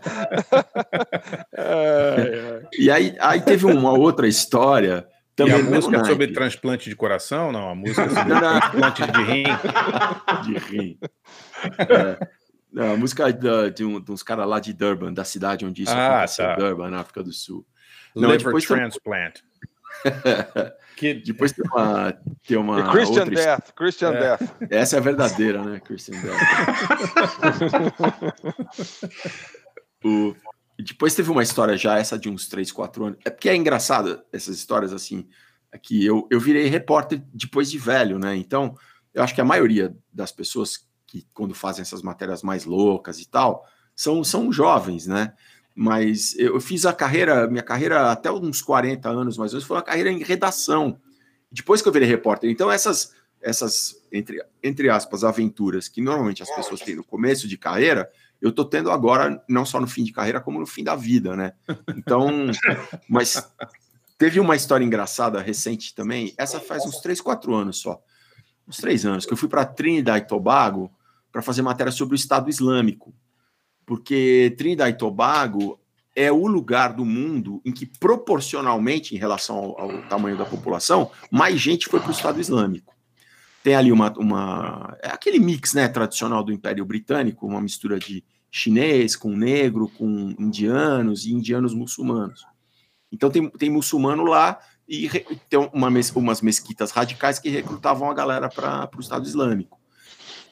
[1.55, 2.61] é.
[2.77, 5.07] E aí, aí teve uma outra história.
[5.35, 7.51] Também e a música sobre transplante de coração?
[7.51, 9.43] Não, a música sobre transplante de rim.
[10.43, 10.97] De rim.
[11.79, 12.27] É.
[12.73, 15.83] Não, a música de, de, um, de uns caras lá de Durban, da cidade onde
[15.83, 16.55] isso ah, aconteceu, tá.
[16.55, 17.63] Durban, na África do Sul.
[18.15, 19.35] Não, Liver depois transplant.
[20.97, 21.13] que...
[21.13, 22.17] Depois tem uma.
[22.47, 23.35] Tem uma The Christian outra...
[23.35, 23.73] Death.
[23.75, 24.19] Christian é.
[24.19, 24.41] Death.
[24.71, 25.79] Essa é a verdadeira, né?
[25.81, 26.39] Christian Death.
[30.03, 30.35] o...
[30.79, 33.19] Depois teve uma história já, essa de uns 3, 4 anos.
[33.23, 35.27] É porque é engraçado essas histórias assim.
[35.71, 38.35] É que eu, eu virei repórter depois de velho, né?
[38.35, 38.75] Então,
[39.13, 43.29] eu acho que a maioria das pessoas que quando fazem essas matérias mais loucas e
[43.29, 45.33] tal, são, são jovens, né?
[45.75, 49.77] Mas eu fiz a carreira, minha carreira até uns 40 anos mais ou menos, foi
[49.77, 50.99] uma carreira em redação.
[51.51, 52.49] Depois que eu virei repórter.
[52.49, 57.59] Então, essas, essas entre, entre aspas, aventuras que normalmente as pessoas têm no começo de
[57.59, 58.09] carreira,
[58.41, 61.35] eu tô tendo agora, não só no fim de carreira, como no fim da vida,
[61.35, 61.53] né?
[61.95, 62.27] Então,
[63.07, 63.47] mas
[64.17, 68.01] teve uma história engraçada recente também, essa faz uns 3, 4 anos só.
[68.67, 70.91] Uns 3 anos, que eu fui para Trinidad e Tobago
[71.33, 73.11] para fazer matéria sobre o Estado Islâmico,
[73.87, 75.79] porque Trinidad e Tobago
[76.15, 81.09] é o lugar do mundo em que, proporcionalmente, em relação ao, ao tamanho da população,
[81.31, 82.93] mais gente foi para o Estado Islâmico.
[83.63, 84.95] Tem ali uma, uma.
[85.01, 90.35] É aquele mix né, tradicional do Império Britânico, uma mistura de chinês com negro, com
[90.37, 92.45] indianos e indianos muçulmanos.
[93.11, 95.09] Então tem, tem muçulmano lá e
[95.49, 99.79] tem uma, umas mesquitas radicais que recrutavam a galera para o Estado Islâmico.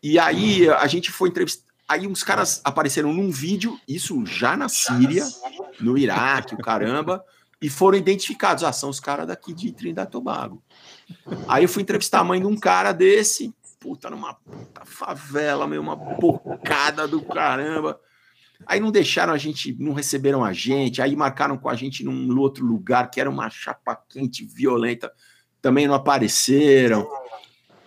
[0.01, 1.69] E aí a gente foi entrevistar.
[1.87, 5.25] Aí uns caras apareceram num vídeo, isso já na Síria,
[5.79, 7.23] no Iraque, o caramba,
[7.61, 8.63] e foram identificados.
[8.63, 10.63] Ah, são os caras daqui de Trinidad e Tobago.
[11.49, 15.81] Aí eu fui entrevistar a mãe de um cara desse, puta, numa puta favela, meio
[15.81, 17.99] uma bocada do caramba.
[18.65, 22.39] Aí não deixaram a gente, não receberam a gente, aí marcaram com a gente num
[22.39, 25.11] outro lugar que era uma chapa quente violenta,
[25.61, 27.07] também não apareceram.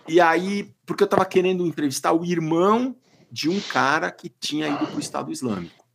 [0.07, 2.95] E aí, porque eu estava querendo entrevistar o irmão
[3.31, 5.85] de um cara que tinha ido para o Estado Islâmico.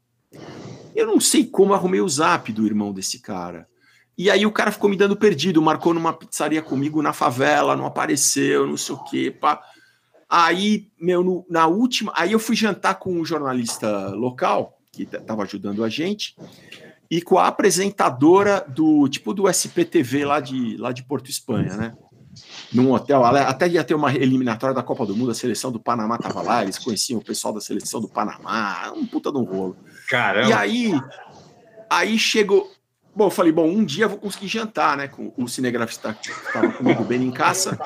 [0.94, 3.68] Eu não sei como arrumei o zap do irmão desse cara.
[4.18, 7.86] E aí o cara ficou me dando perdido, marcou numa pizzaria comigo na favela, não
[7.86, 9.30] apareceu, não sei o quê.
[9.30, 9.62] Pá.
[10.28, 12.12] Aí, meu, no, na última.
[12.14, 16.36] Aí eu fui jantar com um jornalista local, que estava ajudando a gente,
[17.10, 21.96] e com a apresentadora do tipo do SPTV lá de, lá de Porto Espanha, né?
[22.73, 26.16] Num hotel, até ia ter uma eliminatória da Copa do Mundo, a seleção do Panamá
[26.16, 29.77] tava lá, eles conheciam o pessoal da seleção do Panamá, um puta de um rolo.
[30.09, 30.48] Caramba.
[30.48, 30.93] E aí,
[31.89, 32.70] aí chegou.
[33.15, 35.09] Bom, eu falei, bom, um dia eu vou conseguir jantar, né?
[35.09, 37.77] Com o cinegrafista que estava comigo, bem em caça.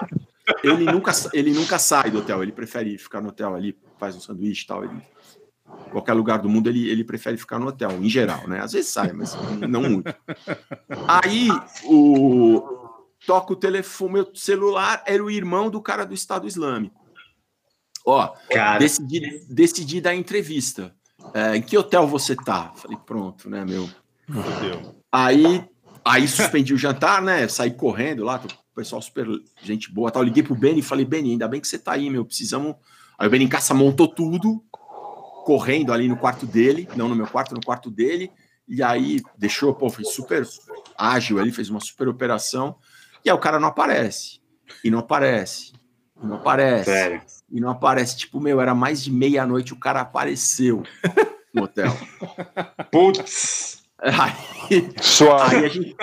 [0.62, 4.21] Ele nunca, ele nunca sai do hotel, ele prefere ficar no hotel ali, faz um
[4.21, 4.85] sanduíche e tal.
[4.85, 5.01] Ele,
[5.91, 8.61] qualquer lugar do mundo ele, ele prefere ficar no hotel, em geral, né?
[8.61, 9.35] Às vezes sai, mas
[9.66, 10.15] não muito.
[11.09, 11.49] Aí
[11.85, 12.84] o
[13.26, 17.05] toca o telefone, meu celular era o irmão do cara do Estado Islâmico.
[18.05, 18.78] Ó, cara.
[18.78, 20.94] decidi, decidi dar entrevista.
[21.32, 22.72] É, em que hotel você tá?
[22.76, 23.88] Falei, pronto, né, meu?
[24.28, 25.64] Meu Aí,
[26.05, 27.48] aí suspendi o jantar, né?
[27.48, 29.26] Saí correndo lá, o pessoal super
[29.62, 30.22] gente boa, tal.
[30.22, 32.76] Liguei pro Beni e falei, Beni, ainda bem que você tá aí, meu, precisamos...
[33.18, 34.62] Aí o Beni em casa montou tudo,
[35.44, 38.30] correndo ali no quarto dele, não no meu quarto, no quarto dele,
[38.66, 40.46] e aí deixou, pô, foi super
[40.96, 42.76] ágil ali, fez uma super operação,
[43.24, 44.40] e aí o cara não aparece,
[44.82, 45.72] e não aparece,
[46.22, 47.22] e não aparece, Sério?
[47.51, 50.82] e não aparece, tipo, meu, era mais de meia-noite, o cara apareceu
[51.52, 51.92] no hotel.
[52.90, 53.84] Putz!
[54.05, 54.94] Aí,
[55.40, 55.96] aí, a gente,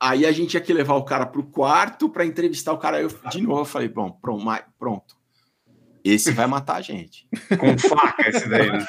[0.00, 3.00] aí a gente tinha que levar o cara para o quarto para entrevistar o cara.
[3.00, 4.44] Eu, de novo, eu falei: bom, pronto,
[4.78, 5.17] pronto.
[6.08, 7.28] Esse vai matar a gente.
[7.58, 8.70] Com faca, esse daí.
[8.70, 8.86] Né?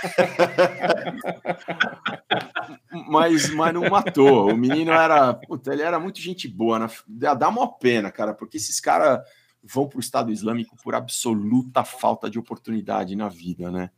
[3.08, 4.52] mas, mas não matou.
[4.52, 5.34] O menino era.
[5.34, 6.80] Puta, ele era muito gente boa.
[6.80, 6.88] Né?
[7.08, 9.20] Dá uma pena, cara, porque esses caras
[9.64, 13.90] vão para o Estado Islâmico por absoluta falta de oportunidade na vida, né?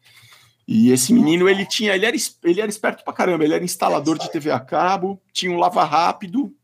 [0.68, 4.18] E esse menino, ele tinha, ele era, ele era esperto pra caramba, ele era instalador
[4.18, 6.56] de TV a cabo, tinha um lava rápido,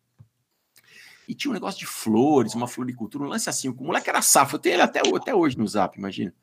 [1.28, 3.68] e tinha um negócio de flores, uma floricultura, um lance assim.
[3.70, 6.34] O moleque era safo, eu tenho ele até, até hoje no zap, imagina.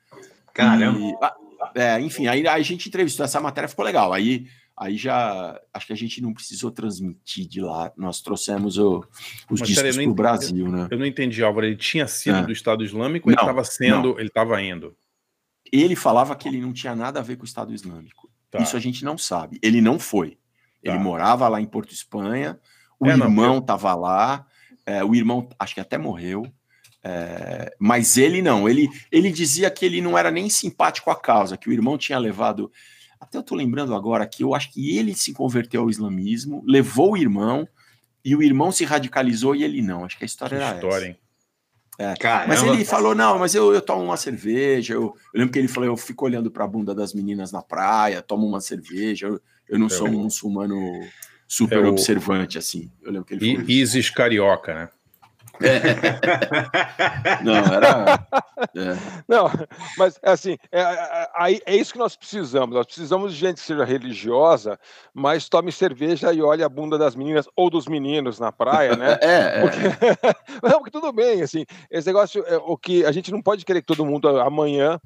[0.53, 0.99] Caramba.
[0.99, 1.37] E, ah,
[1.75, 4.13] é, enfim, aí, aí a gente entrevistou, essa matéria ficou legal.
[4.13, 4.47] Aí,
[4.77, 7.93] aí já acho que a gente não precisou transmitir de lá.
[7.97, 9.05] Nós trouxemos o,
[9.51, 10.89] os Mas, discos para o Brasil, né?
[10.91, 11.67] Eu não entendi, Álvaro.
[11.67, 12.43] Ele tinha sido é.
[12.43, 14.19] do Estado Islâmico ou ele estava sendo, não.
[14.19, 14.95] ele estava indo?
[15.73, 18.31] Ele falava que ele não tinha nada a ver com o Estado Islâmico.
[18.51, 18.59] Tá.
[18.59, 19.59] Isso a gente não sabe.
[19.63, 20.39] Ele não foi.
[20.83, 21.03] Ele tá.
[21.03, 22.61] morava lá em Porto Espanha,
[23.01, 24.47] o é, irmão estava lá,
[24.87, 26.47] é, o irmão acho que até morreu,
[27.03, 28.69] é, mas ele não.
[28.69, 32.19] Ele, ele dizia que ele não era nem simpático à causa, que o irmão tinha
[32.19, 32.73] levado.
[33.21, 37.13] Até eu estou lembrando agora que eu acho que ele se converteu ao islamismo, levou
[37.13, 37.69] o irmão,
[38.25, 40.05] e o irmão se radicalizou e ele não.
[40.05, 41.07] Acho que a história que era história, essa.
[41.07, 41.19] Hein?
[41.97, 42.15] É,
[42.49, 44.95] mas ele falou: não, mas eu, eu tomo uma cerveja.
[44.95, 47.63] Eu, eu lembro que ele falou: eu fico olhando para a bunda das meninas na
[47.63, 49.27] praia, tomo uma cerveja.
[49.29, 50.77] Eu, eu não sou um muçulmano
[51.47, 52.91] super é observante, assim.
[53.03, 53.71] Eu lembro que ele falou.
[53.71, 54.89] Isis carioca, né?
[55.63, 57.41] É.
[57.45, 58.27] Não, era.
[58.75, 58.97] É.
[59.29, 59.51] Não,
[59.97, 62.75] mas assim, é, é, é, isso que nós precisamos.
[62.75, 64.79] Nós precisamos de gente que seja religiosa,
[65.13, 69.19] mas tome cerveja e olhe a bunda das meninas ou dos meninos na praia, né?
[69.25, 69.61] É, é.
[69.61, 69.79] Porque...
[70.63, 73.81] Não, porque tudo bem, assim, esse negócio, é, o que a gente não pode querer
[73.81, 74.99] que todo mundo amanhã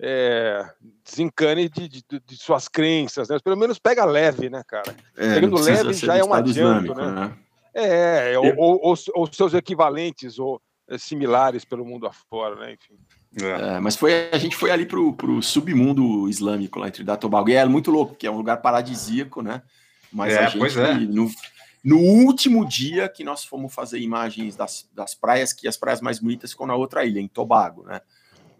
[0.00, 0.68] é,
[1.04, 3.38] desencane de, de, de, suas crenças, né?
[3.42, 4.94] Pelo menos pega leve, né, cara?
[5.16, 7.10] É, Pegando leve já é um adianto, né?
[7.10, 7.32] né?
[7.74, 12.72] É, ou, ou, ou, ou, seus equivalentes ou eh, similares pelo mundo afora, né?
[12.74, 12.94] Enfim.
[13.42, 13.76] É.
[13.76, 17.48] É, mas foi, a gente foi ali pro, pro submundo islâmico lá entre Datobago.
[17.48, 19.62] E é muito louco, porque é um lugar paradisíaco, né?
[20.12, 20.94] Mas é, a gente, é.
[20.94, 21.28] no,
[21.84, 26.20] no último dia que nós fomos fazer imagens das, das praias, que as praias mais
[26.20, 28.00] bonitas ficam na outra ilha, em Tobago, né?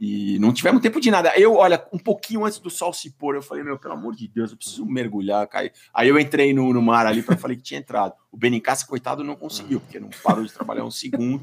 [0.06, 1.32] E não tivemos tempo de nada.
[1.34, 4.28] Eu, olha, um pouquinho antes do sol se pôr, eu falei, meu, pelo amor de
[4.28, 5.46] Deus, eu preciso mergulhar.
[5.48, 5.72] Cair.
[5.94, 8.12] Aí eu entrei no, no mar ali para falei que tinha entrado.
[8.30, 11.42] O Benincasa, coitado, não conseguiu, porque não parou de trabalhar um segundo.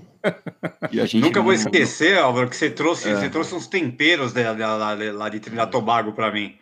[0.91, 3.15] E a gente Nunca não, vou esquecer, Álvaro, que você trouxe, é.
[3.15, 6.53] você trouxe uns temperos de, de, lá de Trinidad Tobago para mim.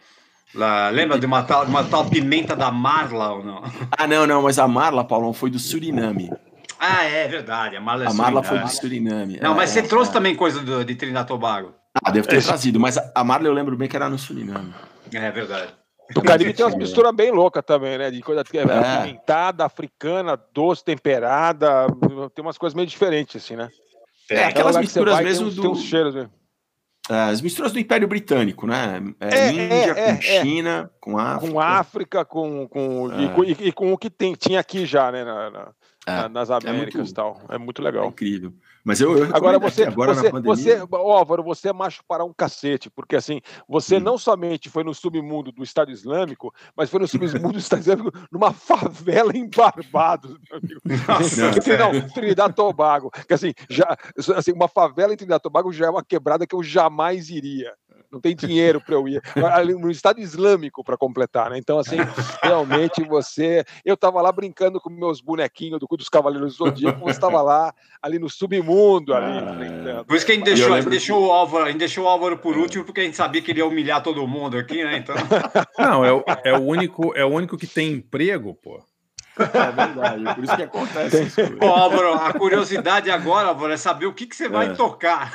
[0.56, 3.62] Lá, lembra de uma tal, uma tal pimenta da Marla ou não?
[3.92, 6.32] Ah, não, não, mas a Marla, Paulão, foi do Suriname.
[6.80, 7.76] Ah, é verdade.
[7.76, 9.38] A Marla, é a Marla foi do Suriname.
[9.42, 10.14] Não, é, mas você é, trouxe é.
[10.14, 11.79] também coisa do, de Trinidad Tobago.
[12.04, 12.42] Ah, deve ter é.
[12.42, 14.74] trazido, mas a Marla eu lembro bem que era no Suriname.
[15.12, 15.74] É verdade.
[16.16, 18.10] O Caribe tem umas misturas bem loucas também, né?
[18.10, 18.98] De coisa é.
[18.98, 21.88] apimentada, africana, doce, temperada.
[22.34, 23.70] Tem umas coisas meio diferentes, assim, né?
[24.30, 25.62] É, aquelas misturas vai, mesmo tem, do.
[25.62, 26.32] Tem uns cheiros mesmo.
[27.08, 29.02] as misturas do Império Britânico, né?
[29.20, 31.52] É, é Índia é, com é, China, com África.
[31.52, 35.24] Com África, com, com, e, com, e, com o que tem, tinha aqui já, né?
[35.24, 35.74] Na,
[36.08, 37.40] na, nas Américas e tal.
[37.50, 38.08] É muito legal.
[38.08, 38.54] incrível.
[38.84, 42.90] Mas eu, eu agora você, agora você, você, Álvaro, você é macho para um cacete,
[42.90, 44.02] porque assim, você hum.
[44.02, 48.12] não somente foi no submundo do Estado Islâmico, mas foi no submundo do Estado Islâmico
[48.32, 50.82] numa favela em Barbados, meu amigo.
[51.08, 53.98] Nossa, não, não, Trinidad Tobago, que assim, já,
[54.36, 57.74] assim, uma favela em Trinidad Tobago já é uma quebrada que eu jamais iria
[58.12, 59.22] não tem dinheiro para eu ir.
[59.80, 61.58] No Estado Islâmico para completar, né?
[61.58, 61.98] Então, assim,
[62.42, 63.64] realmente você.
[63.86, 67.74] Eu estava lá brincando com meus bonequinhos do, dos Cavaleiros do Zodíaco, você estava lá,
[68.02, 69.14] ali no submundo.
[69.14, 69.38] Ali,
[69.90, 70.90] ah, por isso que a gente deixou, lembro...
[70.90, 73.52] deixou, o Álvaro, a gente deixou o Álvaro por último, porque a gente sabia que
[73.52, 74.98] ele ia humilhar todo mundo aqui, né?
[74.98, 75.16] Então...
[75.78, 78.82] Não, é o, é, o único, é o único que tem emprego, pô.
[79.40, 81.26] É verdade, por isso que acontece.
[81.62, 84.74] Ô, Álvaro, a curiosidade agora, Álvaro, é saber o que, que você vai é.
[84.74, 85.34] tocar.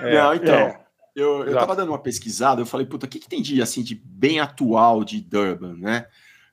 [0.00, 0.83] É, Não, então.
[1.14, 3.82] Eu, eu tava dando uma pesquisada, eu falei, puta, o que, que tem de assim
[3.82, 6.06] de bem atual de Durban, né?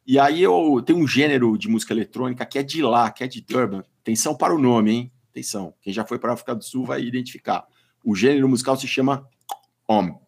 [0.06, 3.28] E aí eu tenho um gênero de música eletrônica que é de lá, que é
[3.28, 3.84] de Durban.
[4.02, 5.12] Atenção para o nome, hein?
[5.32, 5.74] Atenção.
[5.82, 7.66] Quem já foi para a África do Sul vai identificar.
[8.04, 9.28] O gênero musical se chama
[9.88, 10.20] Om.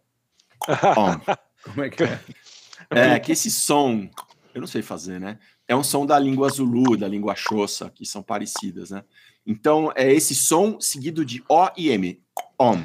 [0.68, 1.20] Om.
[1.64, 2.20] Como é que é?
[2.90, 4.10] É que esse som,
[4.54, 5.40] eu não sei fazer, né?
[5.68, 9.04] É um som da língua Zulu, da língua Xhosa, que são parecidas, né?
[9.46, 12.22] Então é esse som seguido de O e M.
[12.60, 12.84] Om.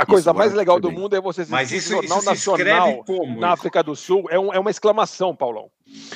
[0.00, 3.38] A coisa mais legal do mundo é você assistir Mas isso, Jornal isso Nacional como,
[3.38, 4.24] na África do Sul.
[4.30, 5.70] É, um, é uma exclamação, Paulão.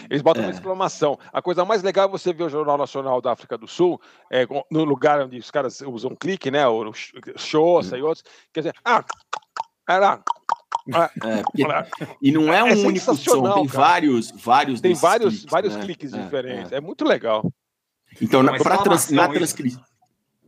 [0.09, 0.47] Eles botam é.
[0.47, 1.19] uma exclamação.
[1.31, 4.01] A coisa mais legal é você ver o Jornal Nacional da África do Sul,
[4.33, 6.67] é, no lugar onde os caras usam clique, né?
[6.67, 6.95] O
[7.37, 7.99] Xhosa hum.
[7.99, 8.25] e outros.
[8.55, 9.05] Quer dizer, ah,
[9.87, 10.23] era.
[10.95, 11.63] Ah, é, porque,
[12.23, 13.87] e não é um é único som, tem cara.
[13.87, 15.83] vários, vários Tem vários, cliques, vários né?
[15.83, 16.73] cliques é, diferentes.
[16.73, 16.77] É.
[16.77, 16.81] é.
[16.81, 17.53] muito legal.
[18.19, 19.83] Então, na, trans, na transcrição.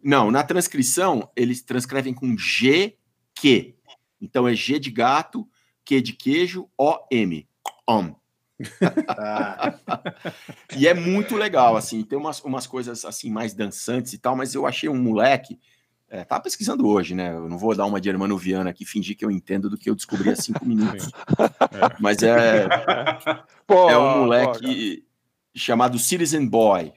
[0.03, 2.97] Não, na transcrição, eles transcrevem com G
[3.37, 3.77] que.
[4.21, 5.47] Então é G de gato,
[5.85, 7.47] Q de queijo, O, M.
[7.87, 8.15] Om.
[10.77, 14.55] e é muito legal, assim, tem umas, umas coisas assim mais dançantes e tal, mas
[14.55, 15.61] eu achei um moleque.
[16.09, 17.35] É, tava pesquisando hoje, né?
[17.35, 19.91] Eu não vou dar uma de Hermano Viana aqui, fingir que eu entendo do que
[19.91, 21.09] eu descobri há cinco minutos.
[21.09, 21.97] É.
[22.01, 22.67] Mas é.
[23.67, 25.07] Pô, é um moleque pô,
[25.55, 26.93] chamado Citizen Boy.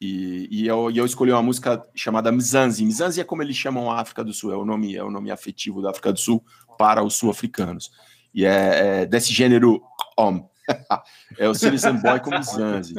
[0.00, 2.84] E, e, eu, e eu escolhi uma música chamada Mzanzi.
[2.84, 5.30] Mzanzi é como eles chamam a África do Sul, é o nome, é o nome
[5.30, 6.44] afetivo da África do Sul
[6.76, 7.90] para os sul-africanos.
[8.34, 9.82] E é, é, desse gênero
[10.18, 10.48] Om.
[11.38, 12.94] é o Citizen Boy com Mzanzi.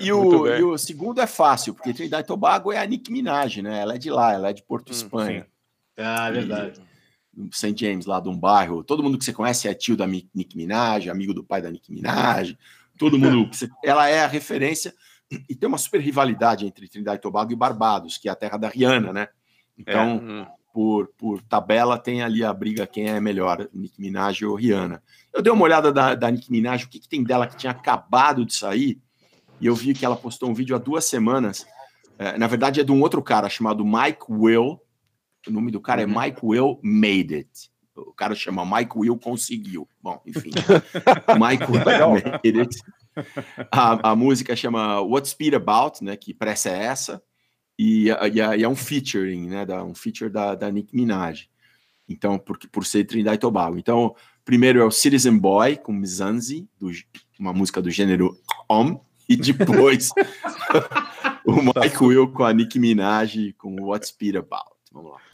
[0.00, 3.60] E o, e o segundo é fácil, porque Trinidad e Tobago é a Nick Minaj,
[3.60, 3.80] né?
[3.80, 5.42] Ela é de lá, ela é de Porto hum, Espanha.
[5.42, 5.48] Sim.
[5.98, 6.80] Ah, é verdade.
[7.52, 7.74] St.
[7.76, 8.82] James, lá de um bairro.
[8.82, 11.92] Todo mundo que você conhece é tio da Nick Minaj, amigo do pai da Nick
[11.92, 12.56] Minaj.
[12.98, 13.50] Todo mundo.
[13.84, 14.94] ela é a referência
[15.30, 18.56] e tem uma super rivalidade entre Trindade e Tobago e Barbados, que é a terra
[18.56, 19.28] da Rihanna, né?
[19.76, 20.14] Então, é.
[20.14, 20.46] Hum.
[20.72, 25.02] por, por tabela, tem ali a briga quem é melhor, Nick Minaj ou Rihanna.
[25.32, 27.72] Eu dei uma olhada da, da Nick Minaj, o que, que tem dela que tinha
[27.72, 29.00] acabado de sair,
[29.60, 31.66] e eu vi que ela postou um vídeo há duas semanas.
[32.18, 34.80] É, na verdade, é de um outro cara chamado Mike Will.
[35.46, 36.20] O nome do cara é uhum.
[36.20, 37.70] Mike Will Made It.
[37.94, 39.88] O cara chama Mike Will Conseguiu.
[40.00, 40.50] Bom, enfim.
[41.38, 42.76] Mike Will Made It.
[43.70, 46.16] A, a música chama What's Speed About, né?
[46.16, 47.22] Que pressa é essa?
[47.78, 49.64] E, e, e, é um featuring, né?
[49.66, 51.48] Da, um feature da, da Nick Minaj.
[52.08, 53.78] Então, por, por ser Trinidad e Tobago.
[53.78, 54.14] Então,
[54.44, 56.90] primeiro é o Citizen Boy com Mizanzi, do,
[57.38, 58.36] uma música do gênero
[58.68, 60.10] Om, e depois
[61.44, 64.74] o Mike Will com a Nick Minaj com What's Speed About.
[64.90, 65.27] Vamos lá.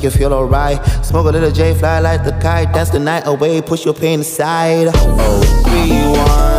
[0.00, 0.82] Make you feel alright.
[1.04, 2.72] Smoke a little J, fly like the kite.
[2.72, 4.88] Dance the night away, push your pain aside.
[4.94, 6.49] Oh, three, one,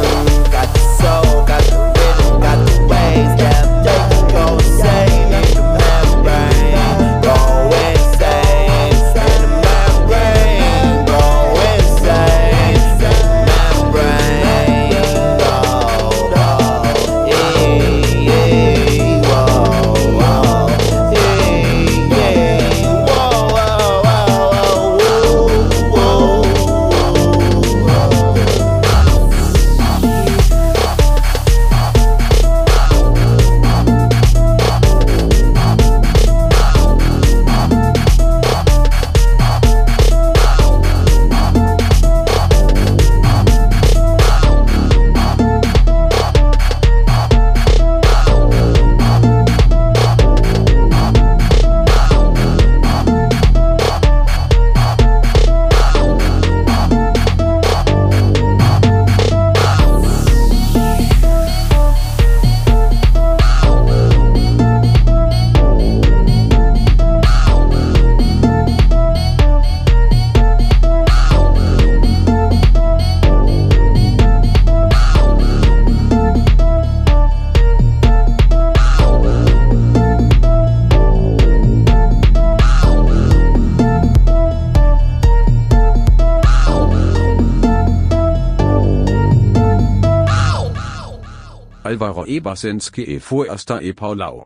[92.42, 94.46] Alvaro Ebersenske e Forster e Paulau.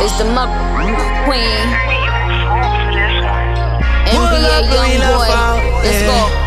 [0.00, 0.48] It's the muck
[1.24, 1.68] queen.
[4.06, 5.28] NBA young boy.
[5.84, 6.43] Let's go.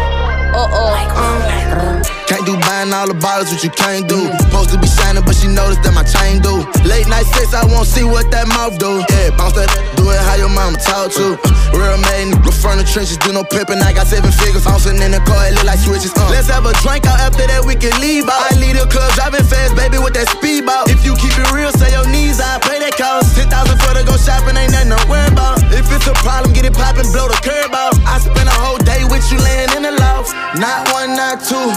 [2.28, 4.28] Can't do buying all the bottles, what you can't do.
[4.52, 6.60] Supposed to be shining, but she noticed that my chain do.
[6.84, 9.00] Late night sex, I won't see what that mouth do.
[9.08, 11.40] Yeah, bounce that, do it how your mama talk to.
[11.72, 13.80] Real man, go from the trenches, do no pimping.
[13.80, 16.12] I got seven figures, bouncing in the car, it look like switches.
[16.20, 16.28] Uh.
[16.28, 18.44] Let's have a drink out after that, we can leave out.
[18.52, 20.90] I leave the club driving fast, baby, with that speed speedboat.
[20.90, 23.36] If you keep it real, say your knees, I pay that cost.
[23.36, 25.60] 10,000 for to go shopping, ain't nothing to worry about.
[25.72, 27.96] If it's a problem, get it poppin', blow the curb out.
[28.08, 30.32] I spend a whole day with you laying in the loft.
[30.58, 31.70] Not one, not two.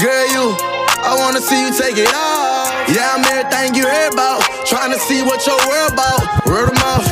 [0.00, 0.56] Girl, you,
[1.04, 2.72] I wanna see you take it off.
[2.88, 4.40] Yeah, I'm everything you heard about.
[4.64, 6.24] Trying to see what your world about.
[6.48, 7.04] Word of mouth.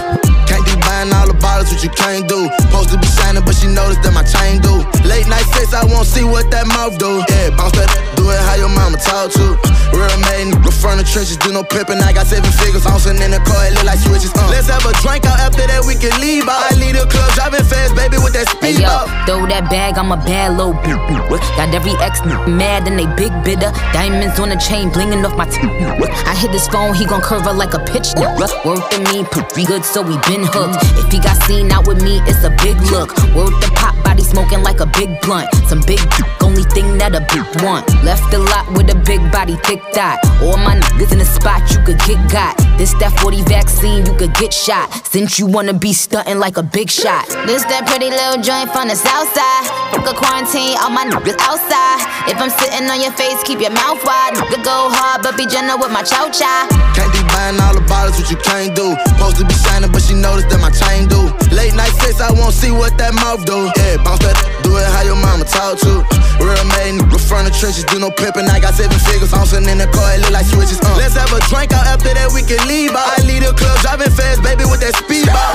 [0.48, 2.48] Can't do buying all the bottles, what you can't do.
[2.64, 4.80] Supposed to be shining, but she noticed that my chain do.
[5.04, 7.20] Late night sex, I won't see what that mouth do.
[7.28, 7.92] Yeah, bounce that,
[8.32, 9.56] it how your mama talk to.
[9.92, 12.00] Real man, go from the trenches, do no pimping.
[12.00, 14.32] I got seven figures, bouncing in the car, it look like switches.
[14.32, 14.48] Uh.
[14.48, 16.72] Let's have a drink out after that, we can leave out.
[16.72, 19.98] I leave the club driving fast, baby, with that Hey speed yo, throw that bag,
[20.00, 21.44] I'm a bad little bitch.
[21.56, 23.70] Got every ex mad and they big bidder.
[23.92, 27.44] Diamonds on the chain, blinging off my t- I hit this phone, he gon' curve
[27.44, 28.16] her like a pitch.
[28.16, 30.80] Work to me, pretty good, so we been hooked.
[30.98, 33.12] If he got seen out with me, it's a big look.
[33.36, 33.94] Word the pop
[34.32, 35.48] smoking like a big blunt.
[35.68, 36.00] Some big
[36.42, 37.84] only thing that a big want.
[38.02, 40.16] Left the lot with a big body, thick thigh.
[40.42, 42.56] All my niggas in the spot, you could get got.
[42.78, 44.88] This that 40 vaccine, you could get shot.
[45.06, 47.28] Since you wanna be stunting like a big shot.
[47.46, 49.71] This that pretty little joint from the south side.
[49.92, 52.00] Fuck a quarantine, all my niggas outside.
[52.24, 54.32] If I'm sitting on your face, keep your mouth wide.
[54.40, 56.64] Nigga go hard, but be gentle with my chow chow.
[56.96, 58.96] Can't be buying all the bottles, what you can't do.
[59.12, 61.28] Supposed to be shining, but she noticed that my chain do.
[61.52, 63.68] Late night sex, I won't see what that mouth do.
[63.76, 64.32] Yeah, bounce that,
[64.64, 66.00] do it how your mama talk to.
[66.40, 68.48] Real man, go from the trenches, do no pimping.
[68.48, 70.80] I got seven figures, bouncing in the car, it look like switches.
[70.80, 70.96] Uh.
[70.96, 72.96] Let's have a drink out after that, we can leave.
[72.96, 75.51] I leave the club driving fast, baby, with that speed out.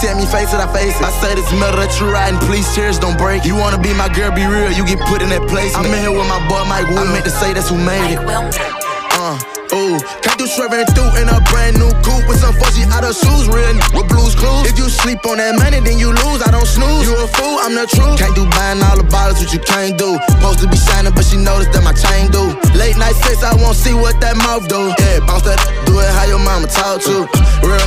[0.00, 1.04] Tell me face it, I face it.
[1.04, 3.44] I say this metal that you riding, please chairs don't break.
[3.44, 5.76] You wanna be my girl, be real, you get put in that place.
[5.76, 7.04] I'm in here with my boy Mike Will.
[7.04, 8.20] I meant to say that's who made it.
[8.24, 13.04] Uh, ooh, can't do swerving through in a brand new coupe with some fuzzy out
[13.04, 14.66] of shoes, real n- with blues clues.
[14.66, 16.42] If you sleep on that money, then you lose.
[16.42, 17.06] I don't snooze.
[17.06, 18.18] You a fool, I'm the truth.
[18.18, 20.18] Can't do buying all the bottles, what you can't do.
[20.38, 22.54] Supposed to be shining, but she noticed that my chain do.
[22.74, 24.90] Late night sex, I won't see what that mouth do.
[24.98, 27.26] Yeah, bounce that, do it how your mama talk to.
[27.62, 27.78] Real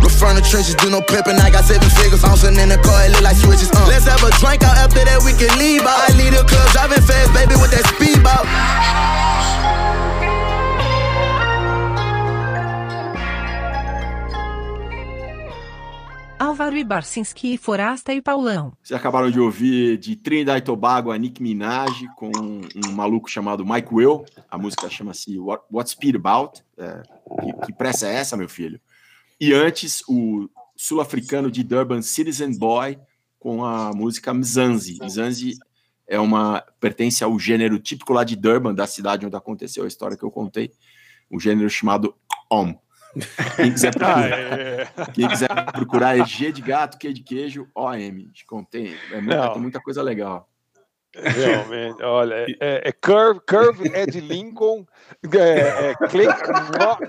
[0.00, 1.36] go from the trenches, do no pimping.
[1.36, 3.70] I got seven figures, bouncing in the car, it look like switches.
[3.70, 3.86] Uh.
[3.86, 6.08] Let's have a drink out after that, we can leave out.
[6.08, 9.27] I leave the club driving fast, baby, with that speed out.
[16.38, 18.72] Álvaro Ibarcinski, Forasta e Paulão.
[18.80, 23.66] Vocês acabaram de ouvir de Trinidad e Tobago a Nick Minaj com um maluco chamado
[23.66, 24.24] Mike Will.
[24.48, 26.62] A música chama-se What, What Speed About?
[26.76, 27.02] É,
[27.40, 28.80] que, que pressa é essa, meu filho?
[29.40, 32.98] E antes, o sul-africano de Durban, Citizen Boy,
[33.40, 34.98] com a música Mzanzi.
[35.02, 35.58] Mzanzi
[36.06, 40.16] é uma pertence ao gênero típico lá de Durban, da cidade onde aconteceu a história
[40.16, 40.70] que eu contei,
[41.28, 42.14] um gênero chamado
[42.48, 42.78] Om.
[43.56, 44.88] Quem quiser procurar, ah, é.
[45.12, 48.30] quem quiser procurar é G de gato, Q de queijo, OM.
[48.46, 48.94] Contém.
[49.12, 50.48] É muita, tem muita coisa legal.
[51.14, 54.86] Realmente, olha, é, é, Curve, Curve é de Lincoln,
[55.34, 56.32] é, é Click,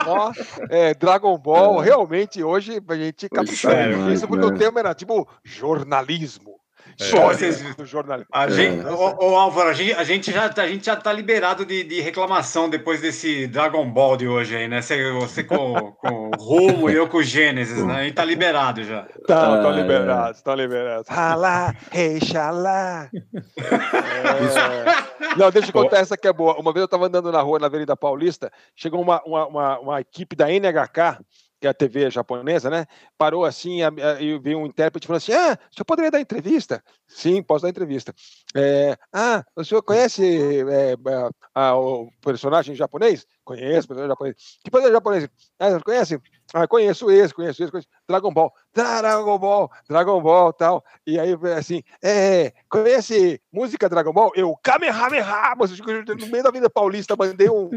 [0.06, 0.32] nó,
[0.70, 1.82] é Dragon Ball.
[1.82, 1.86] É.
[1.86, 6.59] Realmente, hoje a gente captou isso porque o tema era tipo jornalismo.
[7.00, 7.74] É.
[7.76, 8.30] do jornalismo.
[8.32, 8.92] A gente, é.
[8.92, 12.02] ô, ô, Álvaro, a gente, a, gente já, a gente já tá liberado de, de,
[12.02, 14.82] reclamação depois desse Dragon Ball de hoje aí, né?
[14.82, 18.02] Você, você com, com o Rumo e eu com o Gênesis, né?
[18.02, 19.04] A gente tá liberado já.
[19.26, 21.06] Tá, tá liberado, tá liberado.
[21.08, 23.10] Ralá, rei, xalá.
[23.14, 25.10] É...
[25.38, 26.60] Não, deixa eu contar essa que é boa.
[26.60, 30.02] Uma vez eu tava andando na rua, na Avenida Paulista, chegou uma, uma, uma, uma
[30.02, 31.24] equipe da NHK
[31.60, 32.86] que é a TV japonesa, né?
[33.18, 33.80] Parou assim
[34.20, 36.84] e veio um intérprete falando assim: Ah, o senhor poderia dar entrevista?
[37.08, 38.14] Sim, posso dar entrevista.
[38.56, 40.96] É, ah, o senhor conhece é,
[41.54, 43.26] a, o personagem japonês?
[43.44, 44.36] Conheço, personagem japonês.
[44.64, 45.30] Que personagem japonês?
[45.60, 46.22] Ah, conhece?
[46.54, 47.88] Ah, conheço esse, conheço esse, conheço.
[48.08, 50.84] Dragon Ball, Dragon Ball, Dragon Ball, tal.
[51.06, 54.32] E aí, assim, é, conhece música Dragon Ball?
[54.34, 57.70] Eu, Kamehameha, no meio da vida paulista, mandei um,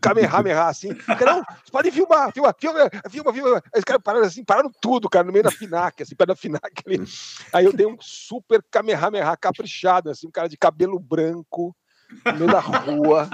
[0.00, 0.88] Kamehameha, assim.
[0.88, 3.62] Não, você pode filmar, filma, filma, filma, filma.
[3.74, 6.36] Aí os caras pararam assim, pararam tudo, cara, no meio da FINAC, assim, perto da
[6.36, 7.02] FINAC ali.
[7.52, 11.74] Aí eu dei um super Kamehameha caprichado, assim, um cara de cabelo branco,
[12.24, 13.28] no meio da rua.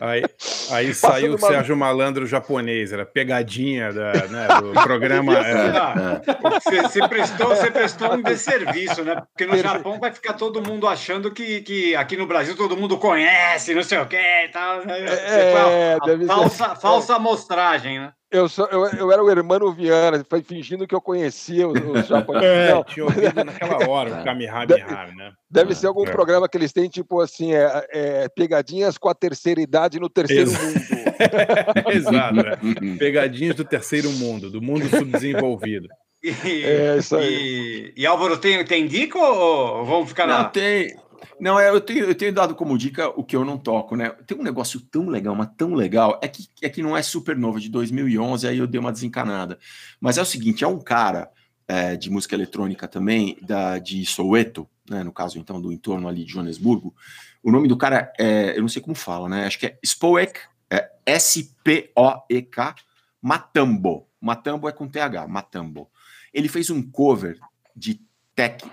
[0.00, 0.22] Aí,
[0.70, 1.48] aí saiu o uma...
[1.48, 5.34] Sérgio Malandro japonês, era pegadinha da, né, do programa.
[5.34, 6.82] Você, é.
[6.82, 9.16] você, prestou, você prestou um desserviço, né?
[9.16, 12.96] Porque no Japão vai ficar todo mundo achando que, que aqui no Brasil todo mundo
[12.98, 14.84] conhece, não sei o que e tal.
[14.84, 14.98] Né?
[15.04, 18.12] É, a, a falsa, falsa amostragem, né?
[18.32, 22.48] Eu, sou, eu, eu era o Hermano Viana, fingindo que eu conhecia os, os japoneses.
[22.52, 25.32] É, não, tinha ouvido naquela hora, o Kamehameha, né?
[25.50, 26.10] Deve ser algum é.
[26.10, 30.50] programa que eles têm, tipo assim, é, é, pegadinhas com a terceira idade no terceiro
[30.50, 30.80] Ex mundo.
[31.92, 32.96] Exato, né?
[32.98, 35.88] pegadinhas do terceiro mundo, do mundo subdesenvolvido.
[36.22, 37.92] E, é isso aí.
[37.96, 40.44] E, e Álvaro, tem, tem dica ou vamos ficar Não, na...
[40.44, 40.96] tem,
[41.40, 44.10] não, é, eu tenho, eu tenho dado como dica o que eu não toco, né?
[44.26, 47.36] Tem um negócio tão legal, mas tão legal, é que, é que não é super
[47.36, 49.58] novo, de 2011, aí eu dei uma desencanada.
[50.00, 51.30] Mas é o seguinte, é um cara
[51.66, 56.24] é, de música eletrônica também, da, de Soweto, né, no caso, então, do entorno ali
[56.24, 56.94] de Joanesburgo.
[57.42, 59.46] O nome do cara, é, eu não sei como fala, né?
[59.46, 60.38] Acho que é Spoek,
[60.70, 62.74] é S-P-O-E-K,
[63.20, 64.08] Matambo.
[64.20, 65.90] Matambo é com T-H, Matambo.
[66.32, 67.38] Ele fez um cover
[67.74, 68.00] de
[68.34, 68.64] tech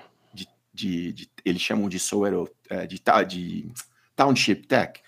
[0.79, 3.71] de, de eles chamam de Soweto, é, de, de
[4.15, 5.01] Township Tech,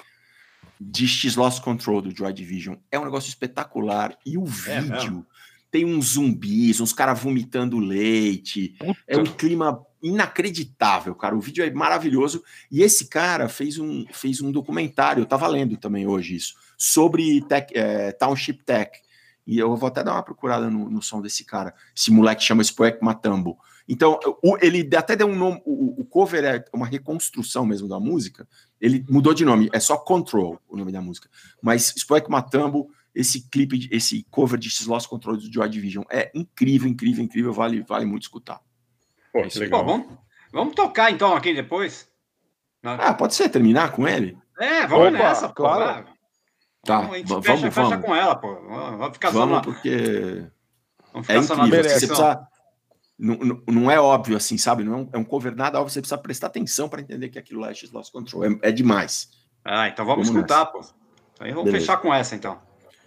[0.79, 2.75] de X-Loss Control do Joy Division.
[2.91, 4.17] É um negócio espetacular.
[4.25, 5.25] E o é vídeo
[5.69, 8.75] tem uns zumbis, uns caras vomitando leite.
[8.77, 8.99] Puta.
[9.07, 11.35] É um clima inacreditável, cara.
[11.35, 12.43] O vídeo é maravilhoso.
[12.69, 17.41] E esse cara fez um, fez um documentário, eu tava lendo também hoje isso, sobre
[17.43, 18.91] tech, é, Township Tech.
[19.47, 21.73] E eu vou até dar uma procurada no, no som desse cara.
[21.95, 23.57] Esse moleque chama Spoek Matambo.
[23.91, 27.99] Então, o, ele até deu um nome, o, o, cover é uma reconstrução mesmo da
[27.99, 28.47] música,
[28.79, 31.29] ele mudou de nome, é só Control o nome da música.
[31.61, 36.87] Mas Spoek Matambo, esse clipe, esse cover de X-Loss Control do Joy Division é incrível,
[36.87, 38.61] incrível, incrível, vale, vale muito escutar.
[39.33, 39.83] Pô, é legal.
[39.83, 40.17] Pô, vamos,
[40.53, 42.07] vamos tocar então aqui depois?
[42.81, 44.37] Ah, pode ser, terminar com ele?
[44.57, 46.05] É, vamos Opa, nessa, claro.
[46.05, 46.11] Pô,
[46.83, 47.75] Tá, a gente vamos, fecha, vamos.
[47.75, 48.55] Fecha com ela, pô.
[48.55, 50.47] Vamos ficar vamos, só porque
[51.13, 51.83] vamos ficar é só incrível.
[51.83, 52.47] Você precisa,
[53.21, 54.83] não, não, não, é óbvio assim, sabe?
[54.83, 57.71] Não é um cover nada óbvio, você precisa prestar atenção para entender que aquilo é
[57.71, 58.45] X-Loss Control.
[58.45, 59.29] É, é, demais.
[59.63, 60.93] Ah, então vamos, vamos escutar, nessa.
[60.93, 61.01] pô.
[61.39, 61.85] Aí vamos beleza.
[61.85, 62.59] fechar com essa, então.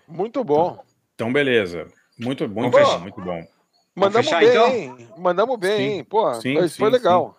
[0.06, 0.78] Muito bom.
[1.16, 1.88] Então, beleza.
[2.16, 3.44] Muito, muito bom, bom, muito bom.
[3.96, 4.68] Mandamos fechar, bem, então?
[4.68, 5.08] hein?
[5.18, 5.96] Mandamos bem, sim.
[5.96, 6.04] hein?
[6.04, 7.36] Pô, sim, foi, sim, foi legal.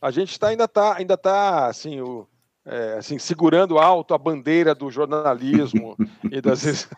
[0.00, 2.26] A gente tá, ainda tá, ainda tá, assim, o,
[2.70, 5.96] é, assim, segurando alto a bandeira do jornalismo
[6.30, 6.60] e das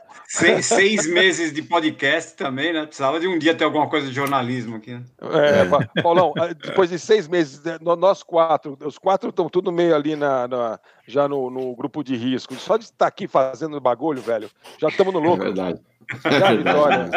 [0.26, 2.84] seis, seis, meses de podcast também, né?
[2.84, 4.94] Precisava de um dia ter alguma coisa de jornalismo aqui.
[4.94, 5.04] Né?
[5.20, 10.16] É, Paulão, depois de seis meses, né, nós quatro, os quatro estão tudo meio ali
[10.16, 10.80] na, na
[11.10, 12.54] já no, no, grupo de risco.
[12.54, 15.42] Só de estar aqui fazendo bagulho, velho, já estamos no louco.
[15.42, 15.80] É verdade.
[16.24, 17.10] Já vitória.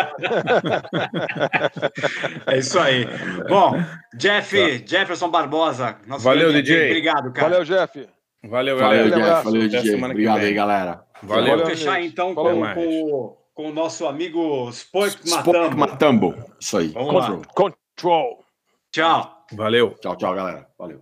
[2.47, 3.05] é isso aí.
[3.47, 3.73] Bom,
[4.15, 4.85] Jeff, tá.
[4.85, 5.97] Jefferson Barbosa.
[6.19, 6.87] Valeu, DJ.
[6.87, 7.49] Obrigado, cara.
[7.49, 8.07] Valeu, Jeff.
[8.43, 9.43] Valeu, Valeu, Jeff.
[9.43, 9.95] Valeu, DJ.
[9.95, 11.03] Obrigado aí, galera.
[11.23, 11.57] Valeu.
[11.57, 12.43] Vamos fechar então com,
[12.73, 15.77] com, com, o nosso amigo Spoik Matambo.
[15.77, 16.35] Matambo.
[16.59, 16.89] Isso aí.
[16.89, 17.37] Vamos Control.
[17.37, 17.45] Lá.
[17.53, 18.43] Control.
[18.91, 19.45] Tchau.
[19.53, 19.95] Valeu.
[20.01, 20.67] Tchau, tchau, galera.
[20.77, 21.01] Valeu.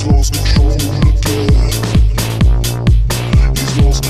[0.00, 1.02] He's lost control again.
[3.54, 4.09] He's lost